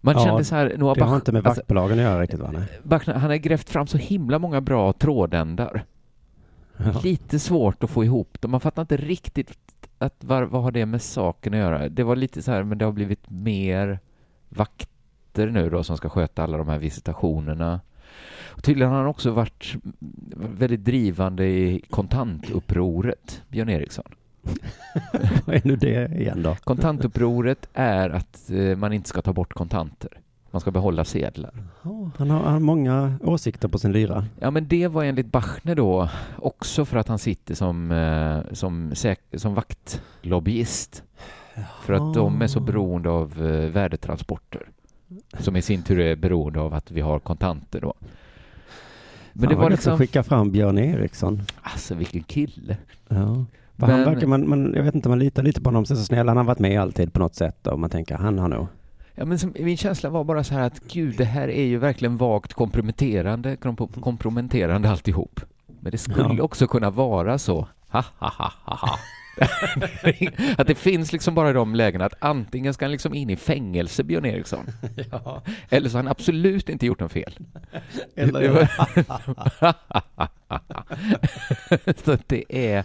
Man 0.01 0.15
Ja, 0.15 0.25
kände 0.25 0.45
så 0.45 0.55
här, 0.55 0.75
Noah 0.79 0.95
Det 0.95 1.01
har 1.01 1.09
Bach, 1.11 1.15
inte 1.17 1.33
med 1.33 1.47
alltså, 1.47 1.61
vaktbolagen 1.61 1.99
att 1.99 2.05
göra 2.05 2.23
riktigt 2.23 2.41
va? 2.41 2.51
Nej. 2.53 2.65
Bachner, 2.83 3.15
han 3.15 3.31
har 3.31 3.37
grävt 3.37 3.71
fram 3.71 3.87
så 3.87 3.99
himla 3.99 4.39
många 4.39 4.61
bra 4.61 4.93
trådändar. 4.93 5.85
Ja. 6.77 7.01
Lite 7.03 7.39
svårt 7.39 7.85
att 7.85 7.91
få 7.91 8.05
ihop 8.05 8.41
dem. 8.41 8.51
Man 8.51 8.61
fattar 8.61 8.83
inte 8.83 8.97
riktigt 8.97 9.53
att 9.99 10.25
var, 10.25 10.43
vad 10.43 10.63
har 10.63 10.71
det 10.71 10.87
med 10.87 11.03
saken 11.03 11.55
att 11.55 11.59
göra. 11.61 11.89
Det 11.89 12.03
var 12.03 12.17
lite 12.17 12.43
så 12.43 12.51
här, 12.53 12.63
men 12.63 12.79
det 12.79 12.85
har 12.85 12.93
blivit 12.93 13.31
mer 13.31 13.99
vakter 14.49 15.47
nu 15.51 15.71
då 15.71 15.83
som 15.83 15.97
ska 15.97 16.09
sköta 16.09 16.43
alla 16.43 16.59
de 16.59 16.69
här 16.69 16.79
visitationerna. 16.79 17.81
Och 18.53 18.63
tydligen 18.63 18.91
har 18.91 18.99
han 18.99 19.07
också 19.07 19.31
varit 19.31 19.77
väldigt 20.37 20.85
drivande 20.85 21.47
i 21.47 21.85
kontantupproret, 21.91 23.43
Björn 23.49 23.69
Eriksson. 23.69 24.15
Vad 25.47 25.57
är 25.57 25.61
nu 25.65 25.77
det 25.77 26.15
igen 26.15 26.43
då? 26.43 26.57
Kontantupproret 26.65 27.69
är 27.73 28.11
att 28.11 28.51
eh, 28.51 28.77
man 28.77 28.93
inte 28.93 29.09
ska 29.09 29.23
ta 29.23 29.33
bort 29.33 29.53
kontanter. 29.53 30.11
Man 30.51 30.61
ska 30.61 30.71
behålla 30.71 31.05
sedlar. 31.05 31.53
Han, 31.83 32.31
har, 32.31 32.39
han 32.41 32.53
har 32.53 32.61
många 32.61 33.15
åsikter 33.23 33.69
på 33.69 33.79
sin 33.79 33.93
lyra. 33.93 34.27
Ja, 34.41 34.51
men 34.51 34.69
det 34.69 34.89
var 34.89 35.05
enligt 35.05 35.27
Bachner 35.27 35.75
då 35.75 36.09
också 36.37 36.85
för 36.85 36.97
att 36.97 37.09
han 37.09 37.19
sitter 37.19 37.55
som, 37.55 37.93
eh, 37.93 38.55
som, 38.55 38.93
som 39.35 39.55
vaktlobbyist. 39.55 41.03
För 41.83 41.93
att 41.93 42.15
de 42.15 42.43
är 42.43 42.47
så 42.47 42.61
beroende 42.61 43.11
av 43.11 43.47
eh, 43.47 43.71
värdetransporter. 43.71 44.69
Som 45.39 45.57
i 45.57 45.63
sin 45.63 45.83
tur 45.83 46.01
är 46.01 46.17
beroende 46.17 46.61
av 46.61 46.75
att 46.75 46.91
vi 46.91 47.01
har 47.01 47.19
kontanter 47.19 47.81
då. 47.81 47.95
Men 49.33 49.49
det 49.49 49.55
var 49.55 49.71
liksom... 49.71 49.99
skicka 49.99 50.23
fram 50.23 50.51
Björn 50.51 50.79
Eriksson. 50.79 51.43
Alltså 51.63 51.95
vilken 51.95 52.23
kille. 52.23 52.77
Ja. 53.09 53.45
För 53.79 53.87
Han 53.87 54.01
Men- 54.01 54.05
verkar, 54.15 54.27
man, 54.27 54.49
man, 54.49 54.75
jag 54.77 54.83
vet 54.83 54.95
inte, 54.95 55.09
man 55.09 55.19
litar 55.19 55.43
lite 55.43 55.61
på 55.61 55.69
honom, 55.69 55.85
så 55.87 55.97
snäll. 55.97 56.29
Han 56.29 56.37
har 56.37 56.45
varit 56.45 56.59
med 56.59 56.81
alltid 56.81 57.13
på 57.13 57.19
något 57.21 57.35
sätt 57.35 57.67
och 57.67 57.79
man 57.81 57.91
tänker, 57.91 58.15
han 58.17 58.39
har 58.39 58.49
nog. 58.49 58.67
Ja, 59.15 59.25
men 59.25 59.39
som, 59.39 59.55
min 59.59 59.77
känsla 59.77 60.11
var 60.11 60.25
bara 60.25 60.45
så 60.45 60.55
här 60.55 60.63
att 60.67 60.81
gud, 60.93 61.15
det 61.17 61.25
här 61.25 61.49
är 61.49 61.65
ju 61.65 61.79
verkligen 61.79 62.17
vagt 62.17 62.53
komprometterande, 62.55 63.57
kom- 63.57 63.77
komprometterande 63.77 64.91
alltihop. 64.91 65.41
Men 65.81 65.93
det 65.93 65.99
skulle 65.99 66.35
Ja. 66.37 66.43
också 66.43 66.67
kunna 66.67 66.91
vara 66.91 67.39
så. 67.39 67.67
Ha, 67.89 68.05
ha, 68.19 68.29
ha, 68.39 68.53
ha, 68.65 68.77
ha. 68.77 68.99
att 70.59 70.67
det 70.67 70.75
finns 70.75 71.13
liksom 71.13 71.35
bara 71.35 71.53
de 71.53 71.75
lägena 71.75 72.05
att 72.05 72.15
antingen 72.19 72.75
ska 72.75 72.85
han 72.85 72.93
liksom 72.93 73.15
in 73.15 73.31
i 73.31 73.37
fängelse, 73.37 74.05
Björn 74.05 74.25
Eriksson, 74.27 74.67
Ja. 75.13 75.43
eller 75.71 75.89
så 75.89 75.97
har 75.97 76.03
han 76.03 76.11
absolut 76.11 76.69
inte 76.69 76.87
gjort 76.87 77.01
något 77.01 77.13
fel. 77.13 77.39
Eller, 78.17 78.69
så 82.05 82.19
det 82.27 82.45
är 82.49 82.85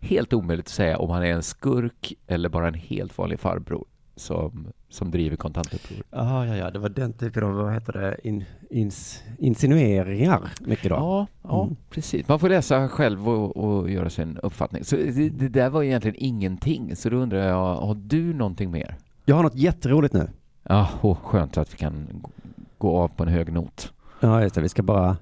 helt 0.00 0.32
omöjligt 0.32 0.66
att 0.66 0.72
säga 0.72 0.98
om 0.98 1.10
han 1.10 1.22
är 1.22 1.32
en 1.32 1.42
skurk 1.42 2.12
eller 2.26 2.48
bara 2.48 2.68
en 2.68 2.74
helt 2.74 3.18
vanlig 3.18 3.40
farbror 3.40 3.84
som, 4.16 4.66
som 4.88 5.10
driver 5.10 5.36
kontantuppror. 5.36 6.02
ja, 6.10 6.46
ja, 6.46 6.56
ja, 6.56 6.70
det 6.70 6.78
var 6.78 6.88
den 6.88 7.12
typen 7.12 7.44
av, 7.44 7.52
vad 7.54 7.72
heter 7.74 7.92
det, 7.92 8.16
in, 8.28 8.44
ins, 8.70 9.22
insinueringar 9.38 10.50
mycket 10.60 10.88
då. 10.90 10.94
Ja, 10.96 11.26
ja 11.42 11.62
Mm. 11.64 11.76
precis. 11.90 12.28
Man 12.28 12.38
får 12.38 12.48
läsa 12.48 12.88
själv 12.88 13.28
och, 13.28 13.56
och 13.56 13.90
göra 13.90 14.10
sin 14.10 14.38
uppfattning. 14.42 14.84
Så 14.84 14.96
det, 14.96 15.28
det 15.28 15.48
där 15.48 15.70
var 15.70 15.82
egentligen 15.82 16.16
ingenting. 16.18 16.96
Så 16.96 17.08
då 17.10 17.16
undrar 17.16 17.48
jag, 17.48 17.74
har 17.74 17.94
du 17.94 18.34
någonting 18.34 18.70
mer? 18.70 18.96
Jag 19.24 19.36
har 19.36 19.42
något 19.42 19.54
jätteroligt 19.54 20.14
nu. 20.14 20.28
Ja, 20.62 20.88
oh, 21.02 21.16
skönt 21.22 21.56
att 21.58 21.72
vi 21.74 21.76
kan 21.78 22.08
gå- 22.22 22.30
gå 22.78 22.98
av 22.98 23.08
på 23.08 23.22
en 23.22 23.28
hög 23.28 23.52
not. 23.52 23.92
Ja, 24.20 24.42
just 24.42 24.54
det, 24.54 24.60
vi 24.60 24.68
ska 24.68 24.82
bara... 24.82 25.16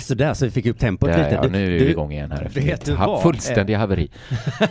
Sådär, 0.00 0.34
så 0.34 0.44
vi 0.44 0.50
fick 0.50 0.66
upp 0.66 0.78
tempot 0.78 1.08
Ja, 1.10 1.16
lite. 1.16 1.30
ja, 1.34 1.42
Du- 1.42 1.48
nu 1.50 1.64
är 1.66 1.70
vi 1.70 1.78
du- 1.78 1.90
igång 1.90 2.12
igen 2.12 2.30
här 2.32 2.42
efter 2.42 2.60
vet 2.60 2.84
du 2.84 2.94
ha- 2.94 3.06
vad? 3.06 3.22
fullständiga 3.22 3.78
haveri. 3.78 4.10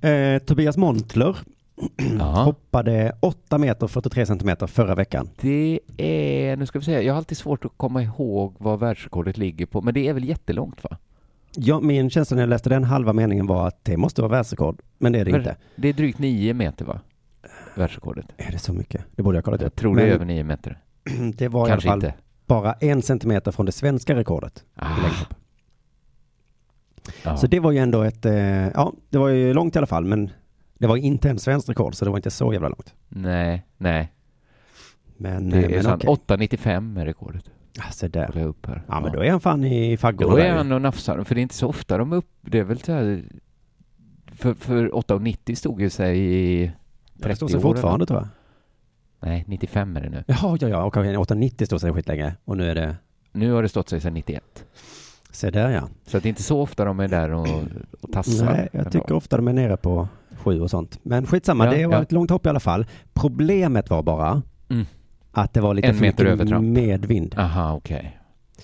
Eh, 0.00 0.38
Tobias 0.38 0.76
Montler 0.76 1.36
ja. 2.18 2.24
hoppade 2.44 3.12
8 3.20 3.58
meter 3.58 3.86
43 3.86 4.26
centimeter 4.26 4.66
förra 4.66 4.94
veckan. 4.94 5.28
Det 5.40 5.80
är, 5.96 6.56
nu 6.56 6.66
ska 6.66 6.78
vi 6.78 6.84
se, 6.84 6.92
jag 7.02 7.12
har 7.14 7.18
alltid 7.18 7.38
svårt 7.38 7.64
att 7.64 7.72
komma 7.76 8.02
ihåg 8.02 8.54
vad 8.58 8.80
världsrekordet 8.80 9.36
ligger 9.36 9.66
på, 9.66 9.80
men 9.82 9.94
det 9.94 10.08
är 10.08 10.12
väl 10.12 10.24
jättelångt 10.24 10.84
va? 10.84 10.96
Ja, 11.56 11.80
min 11.80 12.10
känsla 12.10 12.34
när 12.34 12.42
jag 12.42 12.48
läste 12.48 12.68
den 12.68 12.84
halva 12.84 13.12
meningen 13.12 13.46
var 13.46 13.66
att 13.68 13.84
det 13.84 13.96
måste 13.96 14.22
vara 14.22 14.32
världsrekord, 14.32 14.80
men 14.98 15.12
det 15.12 15.18
är 15.20 15.24
det 15.24 15.30
Men 15.30 15.40
inte. 15.40 15.56
Det 15.76 15.88
är 15.88 15.92
drygt 15.92 16.18
nio 16.18 16.54
meter 16.54 16.84
va? 16.84 17.00
Världsrekordet. 17.74 18.26
Är 18.36 18.52
det 18.52 18.58
så 18.58 18.72
mycket? 18.72 19.04
Det 19.16 19.22
borde 19.22 19.36
jag 19.38 19.44
kollat 19.44 19.60
Jag 19.60 19.66
upp. 19.66 19.76
tror 19.76 19.96
det 19.96 20.02
är 20.02 20.06
Men 20.06 20.14
över 20.14 20.24
nio 20.24 20.44
meter. 20.44 20.78
det 21.34 21.48
var 21.48 21.66
Kanske 21.66 21.88
i 21.88 21.90
alla 21.90 22.00
fall 22.00 22.08
inte. 22.10 22.18
bara 22.46 22.72
en 22.72 23.02
centimeter 23.02 23.52
från 23.52 23.66
det 23.66 23.72
svenska 23.72 24.14
rekordet. 24.14 24.64
Ah, 24.74 24.86
ja. 27.24 27.36
Så 27.36 27.46
det 27.46 27.60
var 27.60 27.72
ju 27.72 27.78
ändå 27.78 28.02
ett, 28.02 28.26
eh, 28.26 28.34
ja, 28.68 28.92
det 29.10 29.18
var 29.18 29.28
ju 29.28 29.54
långt 29.54 29.74
i 29.76 29.78
alla 29.78 29.86
fall, 29.86 30.04
men 30.04 30.30
det 30.78 30.86
var 30.86 30.96
inte 30.96 31.30
en 31.30 31.38
svensk 31.38 31.68
rekord, 31.68 31.94
så 31.94 32.04
det 32.04 32.10
var 32.10 32.18
inte 32.18 32.30
så 32.30 32.52
jävla 32.52 32.68
långt. 32.68 32.94
Nej, 33.08 33.66
nej. 33.76 34.12
Men, 35.16 35.50
Det 35.50 35.56
eh, 35.58 35.64
är 35.64 35.68
men 35.70 35.82
sant. 35.82 36.04
okej. 36.06 36.36
8,95 36.36 37.00
är 37.00 37.04
rekordet. 37.06 37.50
Se 37.92 38.08
där. 38.08 38.30
Jag 38.34 38.46
upp 38.46 38.66
här. 38.66 38.82
Ja, 38.88 39.00
men 39.00 39.12
då 39.12 39.24
är 39.24 39.30
han 39.30 39.40
fan 39.40 39.64
i 39.64 39.96
faggorna. 39.96 40.30
Då 40.30 40.38
är 40.38 40.52
han 40.52 40.72
och 40.72 40.82
nafsar, 40.82 41.24
för 41.24 41.34
det 41.34 41.40
är 41.40 41.42
inte 41.42 41.54
så 41.54 41.68
ofta 41.68 41.98
de 41.98 42.12
är 42.12 42.16
upp, 42.16 42.30
det 42.40 42.58
är 42.58 42.64
väl 42.64 42.78
så 42.80 42.92
här, 42.92 43.24
för, 44.32 44.54
för 44.54 44.88
8,90 44.88 45.54
stod 45.54 45.80
ju 45.80 45.90
sig 45.90 46.18
i 46.18 46.72
30 47.22 47.28
Det 47.28 47.36
står 47.36 47.48
sig 47.48 47.56
år. 47.58 47.62
fortfarande 47.62 48.06
tror 48.06 48.18
jag. 48.20 48.28
Nej, 49.28 49.44
95 49.48 49.96
är 49.96 50.00
det 50.00 50.08
nu. 50.08 50.24
Jaha, 50.26 50.58
ja, 50.60 50.68
ja, 50.68 50.82
och 50.84 50.96
890 50.96 51.66
står 51.66 51.78
sig 51.78 51.92
skitlänge. 51.92 52.34
Och 52.44 52.56
nu 52.56 52.70
är 52.70 52.74
det, 52.74 52.96
Nu 53.32 53.52
har 53.52 53.62
det 53.62 53.68
stått 53.68 53.88
sig 53.88 54.00
sedan 54.00 54.14
91. 54.14 54.64
Se 55.32 55.50
där 55.50 55.70
ja. 55.70 55.88
Så 56.06 56.16
att 56.16 56.22
det 56.22 56.26
är 56.26 56.30
inte 56.30 56.42
så 56.42 56.60
ofta 56.60 56.84
de 56.84 57.00
är 57.00 57.08
där 57.08 57.30
och, 57.30 57.46
och 58.00 58.12
tassar. 58.12 58.44
Nej, 58.44 58.68
jag 58.72 58.92
tycker 58.92 59.12
ofta 59.12 59.36
de 59.36 59.48
är 59.48 59.52
nere 59.52 59.76
på 59.76 60.08
sju 60.36 60.60
och 60.60 60.70
sånt. 60.70 60.98
Men 61.02 61.26
skitsamma, 61.26 61.64
Ja, 61.64 61.70
det 61.70 61.86
var 61.86 61.94
ja. 61.94 62.02
ett 62.02 62.12
långt 62.12 62.30
hopp 62.30 62.46
i 62.46 62.48
alla 62.48 62.60
fall. 62.60 62.86
Problemet 63.14 63.90
var 63.90 64.02
bara 64.02 64.42
Mm. 64.68 64.86
att 65.32 65.54
det 65.54 65.60
var 65.60 65.74
lite 65.74 65.88
En 65.88 65.94
för 65.94 66.00
meter 66.02 66.36
mycket 66.36 66.60
medvind. 66.62 67.34
Aha, 67.38 67.72
okej. 67.74 68.20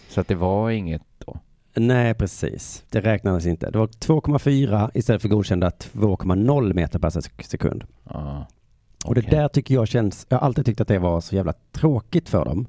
Så 0.09 0.21
att 0.21 0.29
det 0.29 0.35
var 0.35 0.71
inget 0.71 1.03
då? 1.19 1.39
Nej, 1.75 2.15
precis. 2.15 2.85
Det 2.91 3.01
räknades 3.01 3.47
inte. 3.47 3.71
Det 3.71 3.79
var 3.79 3.87
2,4 3.87 4.91
istället 4.95 5.23
för 5.23 5.29
godkända 5.29 5.71
2,0 5.71 6.75
meter 6.75 6.99
per 6.99 7.11
sek- 7.11 7.43
sekund. 7.47 7.85
Ja. 8.11 8.47
Och 9.05 9.15
det 9.15 9.21
där 9.31 9.49
tycker 9.49 9.75
jag 9.75 9.89
känns, 9.89 10.27
jag 10.29 10.39
har 10.39 10.47
alltid 10.47 10.67
tyckt 10.67 10.81
att 10.81 10.89
det 10.89 10.99
var 10.99 11.21
så 11.21 11.35
jävla 11.37 11.53
tråkigt 11.73 12.29
för 12.29 12.45
dem. 12.45 12.67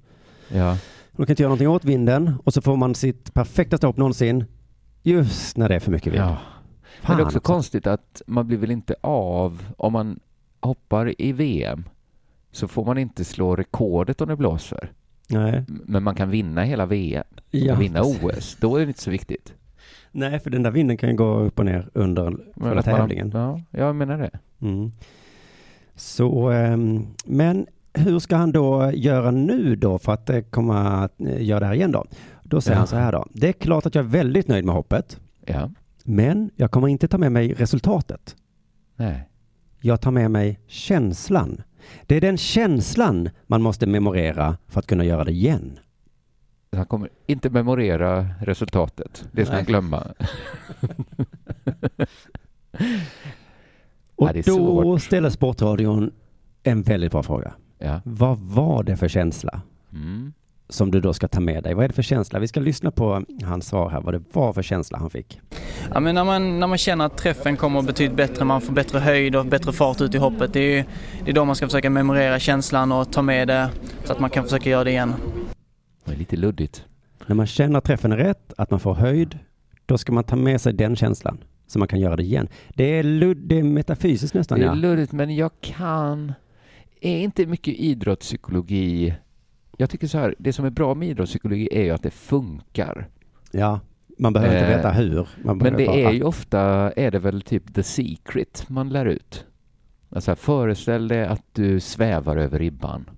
Ja. 0.49 0.77
De 1.17 1.25
kan 1.25 1.31
inte 1.33 1.43
göra 1.43 1.49
någonting 1.49 1.67
åt 1.67 1.85
vinden 1.85 2.33
och 2.43 2.53
så 2.53 2.61
får 2.61 2.75
man 2.75 2.95
sitt 2.95 3.33
perfekta 3.33 3.77
stopp 3.77 3.97
någonsin 3.97 4.45
just 5.03 5.57
när 5.57 5.69
det 5.69 5.75
är 5.75 5.79
för 5.79 5.91
mycket 5.91 6.13
vind. 6.13 6.23
ja. 6.23 6.37
Fan 7.01 7.07
Men 7.07 7.17
det 7.17 7.21
är 7.21 7.25
också 7.25 7.37
också. 7.37 7.53
konstigt 7.53 7.87
att 7.87 8.21
man 8.27 8.47
blir 8.47 8.57
väl 8.57 8.71
inte 8.71 8.95
av 9.01 9.65
om 9.77 9.93
man 9.93 10.19
hoppar 10.59 11.21
i 11.21 11.31
VM 11.31 11.83
så 12.51 12.67
får 12.67 12.85
man 12.85 12.97
inte 12.97 13.25
slå 13.25 13.55
rekordet 13.55 14.21
om 14.21 14.27
det 14.29 14.35
blåser. 14.35 14.91
Nej. 15.29 15.63
Men 15.67 16.03
man 16.03 16.15
kan 16.15 16.29
vinna 16.29 16.63
hela 16.63 16.85
VM, 16.85 17.23
Ja, 17.51 17.75
vinna. 17.75 18.01
OS. 18.03 18.57
Då 18.61 18.75
är 18.75 18.79
det 18.85 18.87
inte 18.87 19.01
så 19.01 19.11
viktigt. 19.11 19.53
Nej, 20.11 20.39
för 20.39 20.49
den 20.49 20.63
där 20.63 20.71
vinden 20.71 20.97
kan 20.97 21.09
ju 21.09 21.15
gå 21.15 21.39
upp 21.39 21.59
och 21.59 21.65
ner 21.65 21.89
under 21.93 22.23
själva 22.55 22.79
att 22.79 22.85
man- 22.85 22.95
tävlingen. 22.95 23.31
Ja, 23.33 23.61
jag 23.71 23.95
menar 23.95 24.17
det. 24.17 24.39
Mm. 24.61 24.91
Så, 25.95 26.49
ehm, 26.49 27.07
men 27.25 27.67
hur 27.97 28.19
ska 28.19 28.35
han 28.35 28.51
då 28.51 28.91
göra 28.93 29.31
nu 29.31 29.75
då 29.75 29.97
för 29.99 30.11
att 30.11 30.29
eh, 30.29 30.41
komma 30.41 30.81
att 31.03 31.21
eh, 31.21 31.43
göra 31.43 31.59
det 31.59 31.65
här 31.65 31.73
igen 31.73 31.91
då? 31.91 32.05
Då 32.43 32.61
säger 32.61 32.75
Ja. 32.75 32.79
han 32.79 32.87
så 32.87 32.95
här 32.95 33.11
då. 33.11 33.25
Det 33.33 33.47
är 33.47 33.53
klart 33.53 33.85
att 33.85 33.95
jag 33.95 34.05
är 34.05 34.09
väldigt 34.09 34.47
nöjd 34.47 34.65
med 34.65 34.75
hoppet, 34.75 35.19
Ja. 35.45 35.69
men 36.03 36.49
jag 36.55 36.71
kommer 36.71 36.87
inte 36.87 37.07
ta 37.07 37.17
med 37.17 37.31
mig 37.31 37.53
resultatet. 37.53 38.35
Nej. 38.95 39.29
Jag 39.79 40.01
tar 40.01 40.11
med 40.11 40.31
mig 40.31 40.59
känslan. 40.67 41.61
Det 42.05 42.15
är 42.15 42.21
den 42.21 42.37
känslan 42.37 43.29
man 43.47 43.61
måste 43.61 43.87
memorera 43.87 44.57
för 44.67 44.79
att 44.79 44.87
kunna 44.87 45.03
göra 45.03 45.23
det 45.23 45.31
igen. 45.31 45.79
Han 46.71 46.85
kommer 46.85 47.09
inte 47.25 47.49
memorera 47.49 48.27
resultatet. 48.41 49.27
Det 49.31 49.45
ska 49.45 49.53
Nej. 49.53 49.61
han 49.61 49.65
glömma. 49.65 50.03
Och 54.15 54.29
Ja, 54.45 54.53
då 54.55 54.99
ställer 54.99 55.29
Sportradion 55.29 56.11
en 56.63 56.81
väldigt 56.81 57.11
bra 57.11 57.23
fråga. 57.23 57.53
Ja. 57.79 58.01
Vad 58.03 58.37
var 58.37 58.83
det 58.83 58.97
för 58.97 59.07
känsla 59.07 59.61
Mm. 59.93 60.33
som 60.69 60.91
du 60.91 61.01
då 61.01 61.13
ska 61.13 61.27
ta 61.27 61.39
med 61.39 61.63
dig? 61.63 61.73
Vad 61.73 61.83
är 61.83 61.87
det 61.87 61.93
för 61.93 62.01
känsla? 62.03 62.39
Vi 62.39 62.47
ska 62.47 62.59
lyssna 62.59 62.91
på 62.91 63.23
hans 63.43 63.67
svar 63.67 63.89
här, 63.89 64.01
vad 64.01 64.13
det 64.13 64.21
var 64.33 64.53
för 64.53 64.61
känsla 64.63 64.97
han 64.97 65.09
fick. 65.09 65.39
Ja, 65.93 65.99
men 65.99 66.15
när, 66.15 66.23
man, 66.23 66.59
när 66.59 66.67
man 66.67 66.77
känner 66.77 67.05
att 67.05 67.17
träffen 67.17 67.57
kommer 67.57 67.81
betydligt 67.81 68.17
bättre, 68.17 68.45
man 68.45 68.61
får 68.61 68.73
bättre 68.73 68.99
höjd 68.99 69.35
och 69.35 69.45
bättre 69.45 69.71
fart 69.71 70.01
ut 70.01 70.15
i 70.15 70.17
hoppet. 70.17 70.53
Det 70.53 70.59
är, 70.59 70.77
ju- 70.77 70.83
det 71.25 71.31
är 71.31 71.35
då 71.35 71.45
man 71.45 71.55
ska 71.55 71.65
försöka 71.67 71.89
memorera 71.89 72.39
känslan 72.39 72.91
och 72.91 73.11
ta 73.11 73.21
med 73.21 73.47
det 73.47 73.69
så 74.03 74.13
att 74.13 74.19
man 74.19 74.29
kan 74.29 74.43
försöka 74.43 74.69
göra 74.69 74.83
det 74.83 74.91
igen. 74.91 75.13
Det 76.05 76.11
är 76.13 76.17
lite 76.17 76.35
luddigt. 76.35 76.85
När 77.25 77.35
man 77.35 77.47
känner 77.47 77.77
att 77.77 77.83
träffen 77.83 78.11
är 78.11 78.17
rätt, 78.17 78.53
att 78.57 78.71
man 78.71 78.79
får 78.79 78.93
höjd, 78.95 79.39
då 79.85 79.97
ska 79.97 80.11
man 80.11 80.23
ta 80.23 80.35
med 80.35 80.61
sig 80.61 80.73
den 80.73 80.95
känslan 80.95 81.37
så 81.67 81.79
man 81.79 81.87
kan 81.87 81.99
göra 81.99 82.15
det 82.15 82.23
igen. 82.23 82.47
Det 82.69 82.83
är, 82.99 83.03
ludd, 83.03 83.37
det 83.37 83.59
är 83.59 83.63
metafysiskt 83.63 84.33
nästan 84.33 84.59
Det 84.59 84.65
är 84.65 84.67
ja. 84.67 84.73
luddigt, 84.73 85.11
men 85.11 85.35
jag 85.35 85.51
kan... 85.61 86.33
Är 87.01 87.19
inte 87.19 87.45
mycket 87.45 87.73
idrottspsykologi... 87.73 89.15
Jag 89.77 89.89
tycker 89.89 90.07
så 90.07 90.17
här, 90.17 90.35
det 90.39 90.53
som 90.53 90.65
är 90.65 90.69
bra 90.69 90.93
med 90.93 91.09
idrottspsykologi 91.09 91.69
är 91.71 91.83
ju 91.83 91.91
att 91.91 92.03
det 92.03 92.11
funkar. 92.11 93.09
Ja, 93.51 93.79
man 94.17 94.33
behöver 94.33 94.55
inte 94.55 94.71
Eh, 94.71 94.77
veta 94.77 94.91
hur. 94.91 95.27
Man 95.43 95.57
Men 95.57 95.77
det 95.77 95.85
bara, 95.85 95.95
är 95.95 96.11
ju 96.11 96.23
ofta, 96.23 96.59
är 96.91 97.11
det 97.11 97.19
väl 97.19 97.41
typ 97.41 97.73
the 97.73 97.83
secret 97.83 98.65
man 98.69 98.89
lär 98.89 99.05
ut. 99.05 99.45
Alltså 100.09 100.35
föreställ 100.35 101.07
dig 101.07 101.25
att 101.25 101.43
du 101.51 101.79
svävar 101.79 102.37
över 102.37 102.59
ribban 102.59 103.09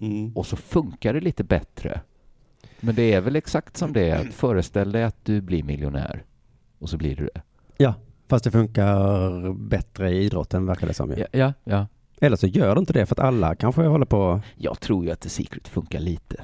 Mm. 0.00 0.32
och 0.36 0.46
så 0.46 0.56
funkar 0.56 1.14
det 1.14 1.20
lite 1.20 1.44
bättre. 1.44 2.00
Men 2.80 2.94
det 2.94 3.12
är 3.12 3.20
väl 3.20 3.36
exakt 3.36 3.76
som 3.76 3.92
det 3.92 4.10
är, 4.10 4.20
att 4.20 4.34
föreställ 4.34 4.92
dig 4.92 5.04
att 5.04 5.24
du 5.24 5.40
blir 5.40 5.62
miljonär 5.62 6.24
och 6.78 6.88
så 6.90 6.96
blir 6.96 7.16
du 7.16 7.28
det. 7.34 7.42
Ja, 7.76 7.94
fast 8.28 8.44
det 8.44 8.50
funkar 8.50 9.52
bättre 9.52 10.10
i 10.10 10.24
idrotten 10.24 10.66
verkar 10.66 10.86
det 10.86 10.94
som. 10.94 11.10
Ja, 11.16 11.26
ja. 11.32 11.52
ja. 11.64 11.86
Eller 12.20 12.36
så 12.36 12.46
gör 12.46 12.74
det 12.74 12.78
inte 12.78 12.92
det 12.92 13.06
för 13.06 13.14
att 13.14 13.18
alla 13.26 13.54
kanske 13.54 13.82
håller 13.82 14.06
på. 14.06 14.40
Jag 14.56 14.80
tror 14.80 15.04
ju 15.04 15.10
att 15.10 15.20
The 15.20 15.28
Secret 15.28 15.68
funkar 15.68 16.00
lite. 16.00 16.36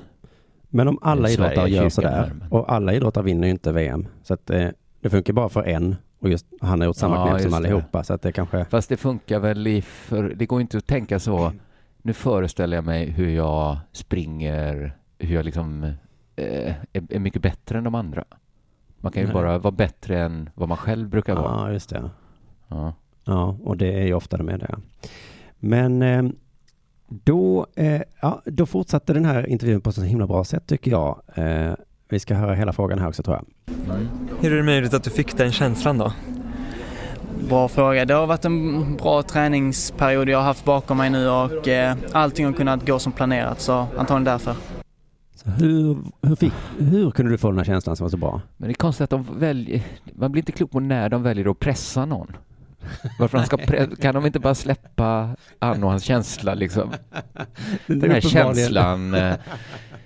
Men 0.68 0.88
om 0.88 0.98
alla 1.02 1.28
Sverige 1.28 1.50
idrottare 1.52 1.70
gör 1.70 1.88
sådär 1.88 2.32
men- 2.38 2.48
och 2.52 2.72
alla 2.72 2.92
idrottare 2.94 3.24
vinner 3.24 3.46
ju 3.46 3.50
inte 3.50 3.72
VM. 3.72 4.06
Så 4.22 4.34
att 4.34 4.50
eh, 4.50 4.68
det 5.00 5.10
funkar 5.10 5.32
bara 5.32 5.48
för 5.48 5.62
en 5.62 5.96
och 6.18 6.28
just 6.30 6.46
han 6.60 6.80
har 6.80 6.86
gjort 6.86 6.96
samma 6.96 7.14
Ja, 7.16 7.22
knep 7.26 7.40
som 7.40 7.50
just 7.50 7.50
det. 7.50 7.56
allihopa. 7.68 8.04
Så 8.04 8.14
att 8.14 8.22
det 8.22 8.32
kanske, 8.32 8.64
Fast 8.64 8.88
det 8.88 8.96
funkar 8.96 9.38
väl 9.38 9.66
i 9.66 9.82
för... 9.82 10.22
Det 10.36 10.46
går 10.46 10.60
inte 10.60 10.78
att 10.78 10.86
tänka 10.86 11.18
så. 11.18 11.52
Nu 12.02 12.12
föreställer 12.12 12.76
jag 12.76 12.84
mig 12.84 13.10
hur 13.10 13.28
jag 13.28 13.78
springer, 13.92 14.96
hur 15.18 15.34
jag 15.34 15.44
liksom 15.44 15.84
eh, 16.36 16.74
är, 16.92 17.02
är 17.10 17.18
mycket 17.18 17.42
bättre 17.42 17.78
än 17.78 17.84
de 17.84 17.94
andra. 17.94 18.24
Man 18.96 19.12
kan 19.12 19.20
ju 19.22 19.26
Nej. 19.26 19.34
bara 19.34 19.58
vara 19.58 19.72
bättre 19.72 20.18
än 20.22 20.50
vad 20.54 20.68
man 20.68 20.78
själv 20.78 21.08
brukar 21.08 21.34
vara. 21.34 21.66
ja 21.66 21.72
just 21.72 21.90
det. 21.90 22.10
Ja. 22.68 22.94
Ja, 23.24 23.56
och 23.64 23.76
det 23.76 23.94
är 24.00 24.06
ju 24.06 24.14
ofta 24.14 24.36
det 24.36 24.42
med 24.42 24.60
det. 24.60 24.76
Men 25.66 26.02
eh, 26.02 26.22
då, 27.08 27.66
eh, 27.76 28.02
ja, 28.20 28.42
då 28.44 28.66
fortsatte 28.66 29.12
den 29.12 29.24
här 29.24 29.46
intervjun 29.46 29.80
på 29.80 29.92
så 29.92 30.02
himla 30.02 30.26
bra 30.26 30.44
sätt 30.44 30.66
tycker 30.66 30.90
jag. 30.90 31.22
Eh, 31.34 31.72
vi 32.08 32.20
ska 32.20 32.34
höra 32.34 32.54
hela 32.54 32.72
frågan 32.72 32.98
här 32.98 33.08
också 33.08 33.22
tror 33.22 33.36
jag. 33.36 33.44
Hur 34.40 34.52
är 34.52 34.56
det 34.56 34.62
möjligt 34.62 34.94
att 34.94 35.04
du 35.04 35.10
fick 35.10 35.36
den 35.36 35.52
känslan 35.52 35.98
då? 35.98 36.12
Bra 37.48 37.68
fråga. 37.68 38.04
Det 38.04 38.14
har 38.14 38.26
varit 38.26 38.44
en 38.44 38.96
bra 38.96 39.22
träningsperiod 39.22 40.28
jag 40.28 40.38
har 40.38 40.44
haft 40.44 40.64
bakom 40.64 40.96
mig 40.96 41.10
nu 41.10 41.28
och 41.28 41.68
eh, 41.68 41.96
allting 42.12 42.46
har 42.46 42.52
kunnat 42.52 42.86
gå 42.86 42.98
som 42.98 43.12
planerat 43.12 43.60
så 43.60 43.86
antagligen 43.96 44.24
därför. 44.24 44.56
Så 45.34 45.50
hur, 45.50 45.96
hur, 46.22 46.36
fick, 46.36 46.52
hur 46.78 47.10
kunde 47.10 47.32
du 47.32 47.38
få 47.38 47.48
den 47.48 47.58
här 47.58 47.64
känslan 47.64 47.96
som 47.96 48.04
var 48.04 48.10
så 48.10 48.16
bra? 48.16 48.40
Men 48.56 48.68
det 48.68 48.72
är 48.72 48.74
konstigt 48.74 49.04
att 49.04 49.10
de 49.10 49.26
väljer... 49.38 49.82
Man 50.12 50.32
blir 50.32 50.42
inte 50.42 50.52
klok 50.52 50.70
på 50.70 50.80
när 50.80 51.08
de 51.08 51.22
väljer 51.22 51.50
att 51.50 51.58
pressa 51.58 52.04
någon. 52.04 52.36
Varför 53.18 53.38
han 53.38 53.46
ska 53.46 53.56
kan 54.00 54.14
de 54.14 54.26
inte 54.26 54.40
bara 54.40 54.54
släppa 54.54 55.36
och 55.58 55.66
hans 55.90 56.04
känsla 56.04 56.54
liksom? 56.54 56.92
Den 57.86 58.10
här 58.10 58.20
känslan. 58.20 59.14
eh, 59.14 59.34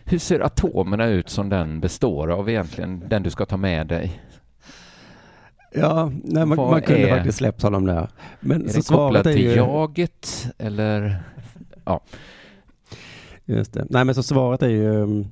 Hur 0.05 0.19
ser 0.19 0.41
atomerna 0.41 1.07
ut 1.07 1.29
som 1.31 1.49
den 1.49 1.81
består 1.81 2.31
av 2.31 2.49
egentligen? 2.51 3.03
Den 3.09 3.23
du 3.23 3.31
ska 3.31 3.47
ta 3.47 3.57
med 3.57 3.87
dig? 3.87 4.23
Ja, 5.73 6.13
nej, 6.25 6.47
man, 6.47 6.57
man 6.57 6.83
kunde 6.83 7.09
är- 7.09 7.17
faktiskt 7.17 7.39
släppt 7.39 7.63
honom 7.63 7.87
där. 7.87 8.09
Men 8.41 8.65
Är 8.65 8.69
så 8.69 8.95
kopplad 8.95 9.27
är 9.27 9.33
till 9.33 9.43
ju... 9.45 9.55
jaget 9.55 10.49
eller? 10.59 11.23
Just 13.45 13.73
det. 13.73 13.87
Nej 13.91 14.05
men 14.05 14.15
så 14.15 14.23
svaret 14.23 14.63
är 14.63 14.69
ju 14.69 15.03
mm, 15.03 15.27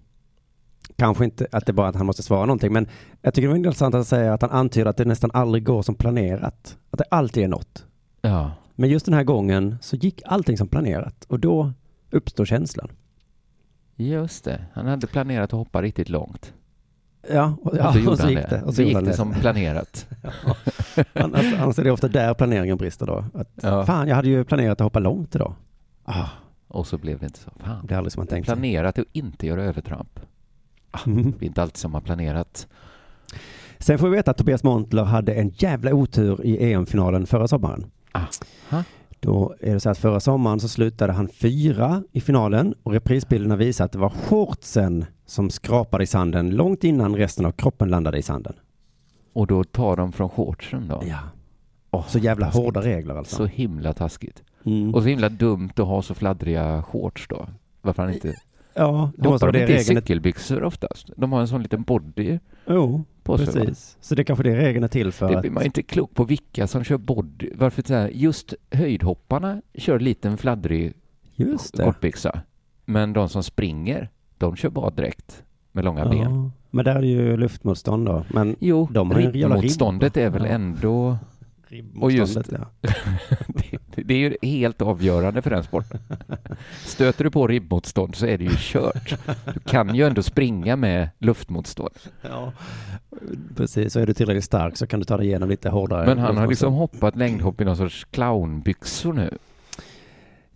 kanske 0.97 1.25
inte 1.25 1.47
att 1.53 1.67
det 1.67 1.73
bara 1.73 1.87
är 1.87 1.91
att 1.91 1.97
han 1.97 2.07
måste 2.07 2.23
svara 2.23 2.47
någonting. 2.47 2.73
Men 2.73 2.87
jag 3.23 3.35
tycker 3.35 3.49
det 3.49 3.53
var 3.53 3.57
intressant 3.59 3.95
att 3.95 4.07
säga 4.07 4.35
att 4.35 4.43
han 4.43 4.51
antyder 4.51 4.91
att 4.91 4.97
det 4.97 5.05
nästan 5.05 5.31
aldrig 5.35 5.65
går 5.65 5.83
som 5.83 5.95
planerat. 5.95 6.79
Att 6.91 6.99
det 6.99 7.05
alltid 7.11 7.45
är 7.45 7.49
något. 7.49 7.87
Ja. 8.21 8.51
Men 8.75 8.91
just 8.91 9.05
den 9.07 9.15
här 9.15 9.25
gången 9.25 9.77
så 9.81 9.97
gick 9.97 10.23
allting 10.27 10.59
som 10.59 10.69
planerat 10.69 11.25
och 11.29 11.41
då 11.41 11.73
uppstår 12.11 12.45
känslan. 12.45 12.89
Just 13.97 14.45
det. 14.45 14.65
Han 14.73 14.87
hade 14.87 15.07
planerat 15.07 15.45
att 15.53 15.59
hoppa 15.59 15.83
riktigt 15.83 16.09
långt. 16.09 16.53
Ja, 17.33 17.55
och, 17.63 17.67
Och 17.73 17.79
ja, 17.79 17.93
så 17.93 17.99
gjorde 17.99 18.11
och 18.13 18.19
så 18.19 18.29
gick 18.31 18.49
det. 18.51 18.63
Och 18.63 18.69
så 18.69 18.77
så 18.77 18.83
gick 18.83 18.95
det 18.95 19.01
det. 19.05 19.13
som 19.13 19.33
planerat. 19.35 20.07
Annars, 21.13 21.55
annars 21.61 21.79
är 21.79 21.85
det 21.85 21.91
ofta 21.91 22.09
där 22.09 22.35
planeringen 22.35 22.77
brister 22.77 23.07
då. 23.07 23.25
Att, 23.35 23.49
Ja. 23.63 23.87
Fan, 23.87 24.09
jag 24.09 24.17
hade 24.17 24.29
ju 24.29 24.45
planerat 24.45 24.81
att 24.81 24.85
hoppa 24.85 24.99
långt 24.99 25.35
idag. 25.35 25.55
Ah, 26.05 26.29
Och 26.69 26.87
så 26.87 26.99
blev 26.99 27.19
det 27.19 27.27
inte 27.27 27.39
så. 27.39 27.51
Fan. 27.59 27.87
det 27.87 27.95
är 27.95 27.99
aldrig 27.99 28.13
som 28.13 28.21
man 28.21 28.27
tänkt 28.27 28.47
sig. 28.47 28.55
Planerat 28.55 28.99
att 28.99 29.05
inte 29.13 29.47
göra 29.47 29.63
övertramp. 29.65 30.21
Mm. 31.07 31.35
Det 31.39 31.45
är 31.45 31.47
inte 31.47 31.63
alltid 31.63 31.77
som 31.77 31.93
man 31.93 32.03
planerat. 32.03 32.67
Sen 33.79 33.99
får 33.99 34.09
vi 34.09 34.17
veta 34.17 34.31
att 34.31 34.37
Tobias 34.37 34.63
Montler 34.65 35.05
hade 35.05 35.35
en 35.35 35.49
jävla 35.49 35.93
otur 35.95 36.41
i 36.45 36.73
EM-finalen 36.73 37.27
förra 37.27 37.49
sommaren. 37.49 37.87
Aha. 38.13 38.85
Då 39.21 39.55
är 39.61 39.75
det 39.75 39.81
så 39.81 39.91
att 39.91 39.99
förra 39.99 40.21
sommaren 40.21 40.61
så 40.61 40.69
slutade 40.69 41.13
han 41.13 41.29
fyra 41.29 42.03
i 42.13 42.21
finalen 42.21 42.75
och 42.83 42.93
reprisbilderna 42.93 43.57
visar 43.57 43.85
att 43.85 43.93
det 43.93 43.99
var 43.99 44.09
shortsen 44.11 45.05
som 45.27 45.51
skrapade 45.51 46.05
i 46.05 46.07
sanden 46.07 46.51
långt 46.51 46.85
innan 46.85 47.17
resten 47.17 47.47
av 47.47 47.53
kroppen 47.53 47.89
landade 47.89 48.19
i 48.19 48.23
sanden. 48.23 48.53
Och 49.33 49.47
då 49.47 49.65
tar 49.65 49.97
de 49.97 50.13
från 50.13 50.29
shortsen 50.29 50.89
då? 50.89 51.03
Ja. 51.07 51.19
Åh, 51.91 52.05
Så 52.09 52.19
jävla 52.19 52.47
taskigt. 52.47 52.65
hårda 52.65 52.81
regler 52.83 53.15
alltså. 53.15 53.37
Så 53.37 53.45
himla 53.47 53.93
taskigt. 53.93 54.43
Mm. 54.65 54.95
Och 54.95 55.03
så 55.03 55.09
himla 55.09 55.29
dumt 55.29 55.71
att 55.77 55.87
ha 55.87 56.03
så 56.03 56.15
fladdriga 56.15 56.83
shorts 56.83 57.29
då. 57.29 57.49
Varför 57.83 58.03
han 58.03 58.13
inte... 58.15 58.35
ja, 58.77 59.11
det 59.17 59.29
måste 59.29 59.45
vara 59.47 59.53
de 59.53 59.59
det 59.59 59.67
regeln 59.67 59.85
cykelbyxor 60.01 60.63
oftast? 60.63 61.11
De 61.17 61.33
har 61.33 61.41
en 61.41 61.49
sån 61.49 61.63
liten 61.63 61.83
body 61.83 62.39
Jo, 62.67 63.05
på 63.23 63.39
sig. 63.39 63.47
va? 63.47 63.53
precis. 63.53 63.97
Så 64.01 64.15
det 64.15 64.23
är 64.23 64.25
kanske 64.25 64.43
det 64.43 64.57
regeln 64.57 64.85
är 64.85 64.89
till 64.89 65.13
för 65.13 65.29
Det 65.35 65.41
blir 65.41 65.51
man 65.51 65.65
inte 65.65 65.83
klok 65.83 66.15
på 66.15 66.25
vilka 66.25 66.67
som 66.67 66.85
kör 66.85 66.99
body. 66.99 67.51
Varför 67.55 67.83
så 67.87 67.95
här, 67.95 68.09
just 68.09 68.55
höjdhopparna 68.71 69.63
kör 69.75 69.99
liten 70.01 70.37
fladdrig 70.37 70.93
Just 71.35 71.77
det. 71.77 71.85
kortbyxa. 71.85 72.41
Men 72.85 73.13
de 73.13 73.29
som 73.29 73.43
springer, 73.43 74.09
de 74.39 74.57
kör 74.57 74.71
baddräkt 74.71 75.43
med 75.73 75.85
långa 75.85 76.05
ben. 76.09 76.19
Ja, 76.19 76.51
men 76.71 76.85
där 76.85 76.95
är 76.97 77.01
det 77.01 77.07
ju 77.07 77.37
luftmotstånd 77.37 78.07
då. 78.07 78.25
Men 78.31 78.57
Jo, 78.61 78.89
De 78.93 79.11
har 79.11 79.19
ribbmotståndet 79.21 80.17
är 80.17 80.31
väl 80.31 80.45
ändå... 80.45 81.19
Och 82.01 82.13
just- 82.13 82.37
ja. 82.53 82.59
Det, 83.49 83.79
det 84.05 84.15
är 84.15 84.19
ju 84.19 84.37
helt 84.43 84.83
avgörande 84.83 85.43
för 85.43 85.51
den 85.51 85.65
sporten. 85.65 86.01
Stöter 86.85 87.25
du 87.25 87.31
på 87.31 87.47
ribbmotstånd 87.47 88.15
så 88.15 88.27
är 88.27 88.39
det 88.39 88.45
ju 88.45 88.51
kört. 88.59 89.15
Du 89.55 89.61
kan 89.61 89.95
ju 89.95 90.07
ändå 90.07 90.23
springa 90.23 90.77
med 90.77 91.09
luftmotstånd. 91.19 91.95
Ja, 92.23 92.53
precis. 93.57 93.93
Så 93.93 94.01
är 94.01 94.07
du 94.07 94.15
tillräckligt 94.15 94.45
stark 94.45 94.77
så 94.77 94.87
kan 94.87 95.01
du 95.01 95.05
ta 95.05 95.17
dig 95.17 95.27
igenom 95.27 95.49
lite 95.49 95.69
hårdare. 95.71 96.07
Men 96.07 96.19
han 96.19 96.37
har 96.37 96.47
liksom 96.47 96.73
hoppat 96.75 97.17
längdhopp 97.17 97.61
i 97.61 97.65
någon 97.65 97.77
sorts 97.77 98.05
clownbyxor 98.05 99.13
nu. 99.13 99.39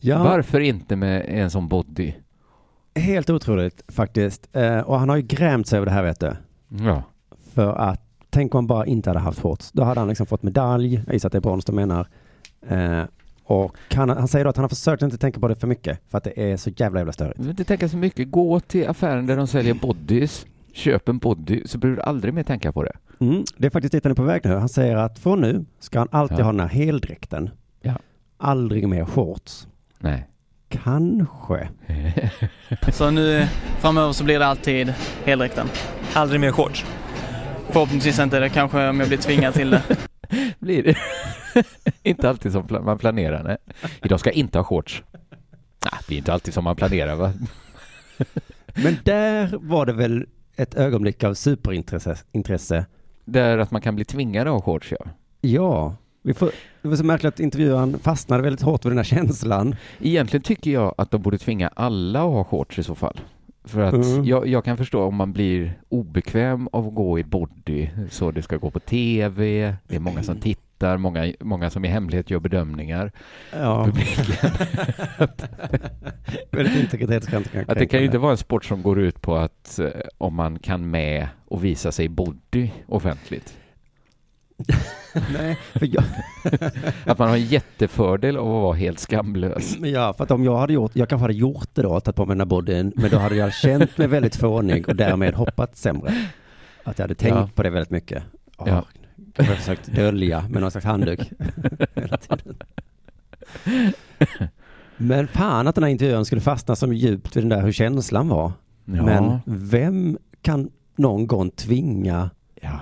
Ja, 0.00 0.22
Varför 0.22 0.60
inte 0.60 0.96
med 0.96 1.24
en 1.28 1.50
sån 1.50 1.68
body? 1.68 2.12
helt 2.94 3.30
otroligt 3.30 3.82
faktiskt. 3.88 4.48
Eh, 4.52 4.78
och 4.80 4.98
han 4.98 5.08
har 5.08 5.16
ju 5.16 5.22
grämt 5.22 5.66
sig 5.66 5.76
över 5.76 5.86
det 5.86 5.92
här 5.92 6.02
vet 6.02 6.20
du. 6.20 6.36
Ja. 6.68 7.02
För 7.54 7.72
att 7.72 8.00
tänk 8.30 8.54
om 8.54 8.58
han 8.58 8.66
bara 8.66 8.86
inte 8.86 9.10
hade 9.10 9.20
haft 9.20 9.40
shorts. 9.40 9.72
Då 9.72 9.82
hade 9.82 10.00
han 10.00 10.08
liksom 10.08 10.26
fått 10.26 10.42
medalj. 10.42 11.02
Jag 11.06 11.14
gissar 11.14 11.28
att 11.28 11.32
det 11.32 11.38
är 11.38 11.40
brons 11.40 11.64
de 11.64 11.76
menar. 11.76 12.08
Eh, 12.68 13.02
och 13.50 13.76
han, 13.94 14.08
han 14.10 14.28
säger 14.28 14.44
då 14.44 14.48
att 14.50 14.56
han 14.56 14.64
har 14.64 14.68
försökt 14.68 15.02
inte 15.02 15.18
tänka 15.18 15.40
på 15.40 15.48
det 15.48 15.54
för 15.56 15.66
mycket. 15.66 15.98
För 16.10 16.18
att 16.18 16.24
det 16.24 16.50
är 16.52 16.56
så 16.56 16.70
jävla 16.76 17.00
jävla 17.00 17.12
störigt. 17.12 17.36
Du 17.36 17.42
behöver 17.42 17.52
inte 17.52 17.64
tänka 17.64 17.88
så 17.88 17.96
mycket. 17.96 18.30
Gå 18.30 18.60
till 18.60 18.88
affären 18.88 19.26
där 19.26 19.36
de 19.36 19.46
säljer 19.46 19.74
bodys. 19.74 20.46
Köp 20.72 21.08
en 21.08 21.18
body 21.18 21.62
så 21.66 21.78
behöver 21.78 21.96
du 21.96 22.02
aldrig 22.02 22.34
mer 22.34 22.42
tänka 22.42 22.72
på 22.72 22.82
det. 22.82 22.92
Mm, 23.20 23.44
det 23.56 23.66
är 23.66 23.70
faktiskt 23.70 23.92
dit 23.92 24.04
han 24.04 24.10
är 24.10 24.14
på 24.14 24.22
väg 24.22 24.40
nu. 24.44 24.54
Han 24.54 24.68
säger 24.68 24.96
att 24.96 25.18
från 25.18 25.40
nu 25.40 25.64
ska 25.80 25.98
han 25.98 26.08
alltid 26.10 26.38
Ja. 26.38 26.44
ha 26.44 26.52
den 26.52 26.60
här 26.60 26.68
heldräkten. 26.68 27.50
Ja. 27.82 27.94
Aldrig 28.38 28.88
mer 28.88 29.04
shorts. 29.04 29.68
Nej. 29.98 30.26
Kanske. 30.68 31.68
Så 32.92 33.10
nu 33.10 33.46
framöver 33.80 34.12
så 34.12 34.24
blir 34.24 34.38
det 34.38 34.46
alltid 34.46 34.94
heldräkten. 35.24 35.66
Aldrig 36.14 36.40
mer 36.40 36.52
shorts. 36.52 36.84
Förhoppningsvis 37.70 38.18
inte 38.18 38.40
det, 38.40 38.48
kanske 38.48 38.88
om 38.88 39.00
jag 39.00 39.08
blir 39.08 39.18
tvingad 39.18 39.54
till 39.54 39.70
det. 39.70 39.82
Blir 40.58 40.82
det. 40.82 40.96
inte 42.02 42.28
alltid 42.28 42.52
som 42.52 42.66
man 42.84 42.98
planerar. 42.98 43.42
Nej. 43.44 43.56
Idag 44.02 44.20
ska 44.20 44.28
jag 44.30 44.36
inte 44.36 44.58
ha 44.58 44.64
shorts. 44.64 45.02
Nej, 45.84 45.92
det 46.00 46.06
blir 46.06 46.18
inte 46.18 46.32
alltid 46.32 46.54
som 46.54 46.64
man 46.64 46.76
planerar 46.76 47.16
va? 47.16 47.32
Men 48.74 48.96
där 49.04 49.58
var 49.60 49.86
det 49.86 49.92
väl 49.92 50.26
ett 50.56 50.74
ögonblick 50.74 51.24
av 51.24 51.34
superintresse. 51.34 52.16
Intresse. 52.32 52.86
Där 53.24 53.58
att 53.58 53.70
man 53.70 53.80
kan 53.80 53.94
bli 53.94 54.04
tvingad 54.04 54.46
ha 54.46 54.60
shorts 54.62 54.92
ja. 54.92 55.06
Ja, 55.40 55.96
vi 56.22 56.34
får, 56.34 56.50
det 56.82 56.88
var 56.88 56.96
så 56.96 57.04
märkligt 57.04 57.34
att 57.34 57.40
intervjuaren 57.40 57.98
fastnade 57.98 58.42
väldigt 58.42 58.62
hårt 58.62 58.84
vid 58.84 58.90
den 58.90 58.98
här 58.98 59.04
känslan. 59.04 59.74
Egentligen 60.00 60.42
tycker 60.42 60.70
jag 60.70 60.94
att 60.98 61.10
de 61.10 61.22
borde 61.22 61.38
tvinga 61.38 61.68
alla 61.68 62.18
att 62.20 62.32
ha 62.32 62.44
shorts 62.44 62.78
i 62.78 62.82
så 62.82 62.94
fall. 62.94 63.20
För 63.64 63.80
att 63.80 63.94
Mm. 63.94 64.24
jag, 64.24 64.46
jag 64.46 64.64
kan 64.64 64.76
förstå 64.76 65.02
om 65.04 65.14
man 65.14 65.32
blir 65.32 65.78
obekväm 65.88 66.68
av 66.72 66.88
att 66.88 66.94
gå 66.94 67.18
i 67.18 67.24
body, 67.24 67.88
så 68.10 68.30
det 68.30 68.42
ska 68.42 68.56
gå 68.56 68.70
på 68.70 68.80
tv, 68.80 69.76
det 69.88 69.96
är 69.96 70.00
många 70.00 70.22
som 70.22 70.36
tittar, 70.40 70.69
många, 70.98 71.32
många 71.40 71.70
som 71.70 71.84
i 71.84 71.88
hemlighet 71.88 72.30
gör 72.30 72.40
bedömningar. 72.40 73.12
Ja, 73.52 73.84
Publiken. 73.84 74.50
väldigt. 76.50 77.34
Att 77.68 77.78
det 77.78 77.86
kan 77.86 78.00
ju 78.00 78.06
inte 78.06 78.18
vara 78.18 78.30
en 78.30 78.36
sport 78.36 78.64
som 78.64 78.82
går 78.82 79.00
ut 79.00 79.20
på 79.22 79.36
att 79.36 79.78
eh, 79.78 79.86
om 80.18 80.34
man 80.34 80.58
kan 80.58 80.90
med 80.90 81.28
och 81.48 81.64
visa 81.64 81.92
sig 81.92 82.08
body 82.08 82.70
offentligt. 82.86 83.56
Nej, 85.32 85.58
jag, 85.80 86.04
Att 87.04 87.18
man 87.18 87.28
har 87.28 87.36
en 87.36 87.46
jättefördel 87.46 88.36
av 88.36 88.46
att 88.46 88.62
vara 88.62 88.74
helt 88.76 88.98
skamlös. 88.98 89.78
men 89.78 89.90
ja, 89.90 90.12
för 90.12 90.24
att 90.24 90.30
om 90.30 90.44
jag 90.44 90.56
hade 90.56 90.72
gjort, 90.72 90.90
jag 90.96 91.08
kanske 91.08 91.22
hade 91.22 91.34
gjort 91.34 91.68
det 91.74 91.82
då, 91.82 92.00
tagit 92.00 92.16
på 92.16 92.26
mig 92.26 92.34
den 92.34 92.40
här 92.40 92.46
bodyn, 92.46 92.92
men 92.96 93.10
då 93.10 93.18
hade 93.18 93.36
jag 93.36 93.54
känt 93.54 93.98
mig 93.98 94.06
väldigt 94.08 94.36
fånig 94.36 94.88
och 94.88 94.96
därmed 94.96 95.34
hoppat 95.34 95.76
sämre. 95.76 96.14
Att 96.84 96.98
jag 96.98 97.04
hade 97.04 97.14
tänkt 97.14 97.34
Ja. 97.36 97.48
på 97.54 97.62
det 97.62 97.70
väldigt 97.70 97.90
mycket. 97.90 98.22
Åh, 98.58 98.68
Ja. 98.68 98.84
Jag 99.44 99.50
har 99.50 99.56
försökt 99.56 99.86
dölja 99.94 100.44
med 100.48 100.62
någon 100.62 100.70
slags 100.70 100.86
handduk 100.86 101.20
hela 101.94 102.16
tiden. 102.16 102.56
Men 104.96 105.28
fan 105.28 105.68
att 105.68 105.74
den 105.74 105.84
här 105.84 105.90
intervjun 105.90 106.24
skulle 106.24 106.40
fastna 106.40 106.76
så 106.76 106.92
djupt 106.92 107.36
vid 107.36 107.42
den 107.42 107.48
där 107.48 107.62
hur 107.62 107.72
känslan 107.72 108.28
var. 108.28 108.52
Ja. 108.84 109.02
Men 109.04 109.38
vem 109.44 110.18
kan 110.42 110.70
någon 110.96 111.26
gång 111.26 111.50
tvinga 111.50 112.30
ja. 112.62 112.80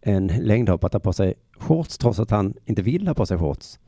en 0.00 0.26
längdhoppare 0.26 0.86
att 0.86 0.92
ta 0.92 0.98
på 0.98 1.12
sig 1.12 1.34
shorts 1.58 1.98
trots 1.98 2.18
att 2.18 2.30
han 2.30 2.54
inte 2.64 2.82
vill 2.82 3.06
ha 3.08 3.14
på 3.14 3.26
sig 3.26 3.38
shorts? 3.38 3.78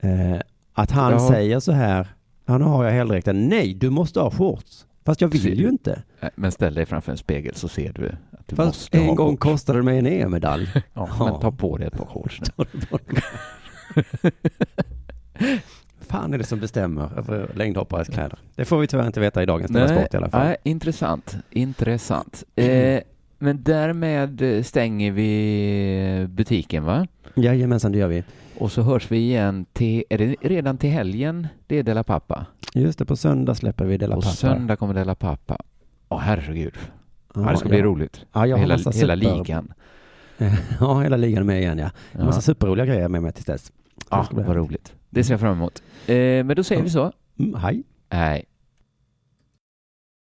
Eh, 0.00 0.36
Att 0.72 0.90
han 0.90 1.12
Ja. 1.12 1.28
säger 1.28 1.60
så 1.60 1.72
här, 1.72 2.08
nu 2.46 2.64
har 2.64 2.84
jag 2.84 2.92
heldräkten, 2.92 3.48
nej 3.48 3.74
du 3.74 3.90
måste 3.90 4.20
ha 4.20 4.30
shorts. 4.30 4.86
Fast 5.06 5.20
jag 5.20 5.28
vill 5.28 5.60
ju 5.60 5.68
inte. 5.68 6.02
Men 6.34 6.52
ställ 6.52 6.74
dig 6.74 6.86
framför 6.86 7.12
en 7.12 7.18
spegel 7.18 7.54
så 7.54 7.68
ser 7.68 7.92
du 7.92 8.08
att 8.08 8.48
du 8.48 8.56
Fast 8.56 8.66
måste 8.66 8.98
en 8.98 9.04
ha 9.06 9.14
gång 9.14 9.30
shorts. 9.36 9.42
kostade 9.42 9.78
det 9.78 9.82
mig 9.82 9.98
en 9.98 10.06
EM-medalj. 10.06 10.70
Ja, 10.74 10.80
Ja. 10.94 11.24
men 11.30 11.40
ta 11.40 11.52
på 11.52 11.76
dig 11.76 11.86
ett 11.86 11.96
par 11.98 12.06
shorts 12.06 12.40
nu. 12.40 12.64
fan 16.00 16.34
är 16.34 16.38
det 16.38 16.44
som 16.44 16.60
bestämmer 16.60 17.18
över 17.18 17.50
längdhoppares 17.54 18.08
kläder? 18.08 18.38
Det 18.54 18.64
får 18.64 18.78
vi 18.78 18.86
tyvärr 18.86 19.06
inte 19.06 19.20
veta 19.20 19.42
i 19.42 19.46
dagens 19.46 19.70
Della 19.70 19.88
Sport 19.88 20.14
i 20.14 20.16
alla 20.16 20.28
fall. 20.28 20.46
nej, 20.46 20.56
intressant. 20.62 21.36
Intressant. 21.50 22.44
Eh, 22.56 23.00
men 23.38 23.62
därmed 23.62 24.66
stänger 24.66 25.12
vi 25.12 26.26
butiken 26.28 26.84
va? 26.84 27.06
Jajamensan, 27.34 27.92
det 27.92 27.98
gör 27.98 28.08
vi. 28.08 28.24
Och 28.58 28.72
så 28.72 28.82
hörs 28.82 29.10
vi 29.10 29.18
igen 29.18 29.66
till, 29.72 30.04
är 30.10 30.18
det 30.18 30.36
redan 30.40 30.78
till 30.78 30.90
helgen 30.90 31.46
det 31.66 31.78
är 31.78 31.82
Della 31.82 32.04
Pappa? 32.04 32.46
Just 32.80 32.98
det, 32.98 33.04
på 33.04 33.16
söndag 33.16 33.54
släpper 33.54 33.84
vi 33.84 33.96
Della 33.96 34.14
På 34.14 34.20
Pappa. 34.20 34.34
söndag 34.34 34.76
kommer 34.76 34.94
Della 34.94 35.14
Pappa. 35.14 35.58
Åh 36.08 36.18
herregud. 36.18 36.74
Ja, 37.34 37.40
det 37.50 37.56
ska 37.56 37.68
bli 37.68 37.78
ja. 37.78 37.84
roligt. 37.84 38.26
Ja, 38.32 38.46
jag 38.46 38.56
har 38.56 38.60
hela 38.60 38.74
massa 38.74 38.90
hela 38.90 39.14
super- 39.16 39.36
ligan. 39.36 39.72
Ja, 40.80 41.00
hela 41.00 41.16
ligan 41.16 41.38
är 41.42 41.44
med 41.46 41.60
igen 41.60 41.78
ja. 41.78 41.90
Jag 42.12 42.20
Ja, 42.20 42.24
massa 42.26 42.40
superroliga 42.40 42.86
grejer 42.86 43.08
med 43.08 43.22
mig 43.22 43.32
tills 43.32 43.46
dess. 43.46 43.72
ja 44.10 44.26
bli 44.32 44.42
vad 44.42 44.56
roligt. 44.56 44.92
Det 45.10 45.24
ser 45.24 45.32
jag 45.32 45.40
fram 45.40 45.52
emot. 45.52 45.82
Eh, 46.06 46.14
men 46.16 46.48
då 46.56 46.64
säger 46.64 46.82
vi 46.82 46.90
så. 46.90 47.12
Mm, 47.38 47.54
hej. 47.54 47.82
Nej. 48.12 48.44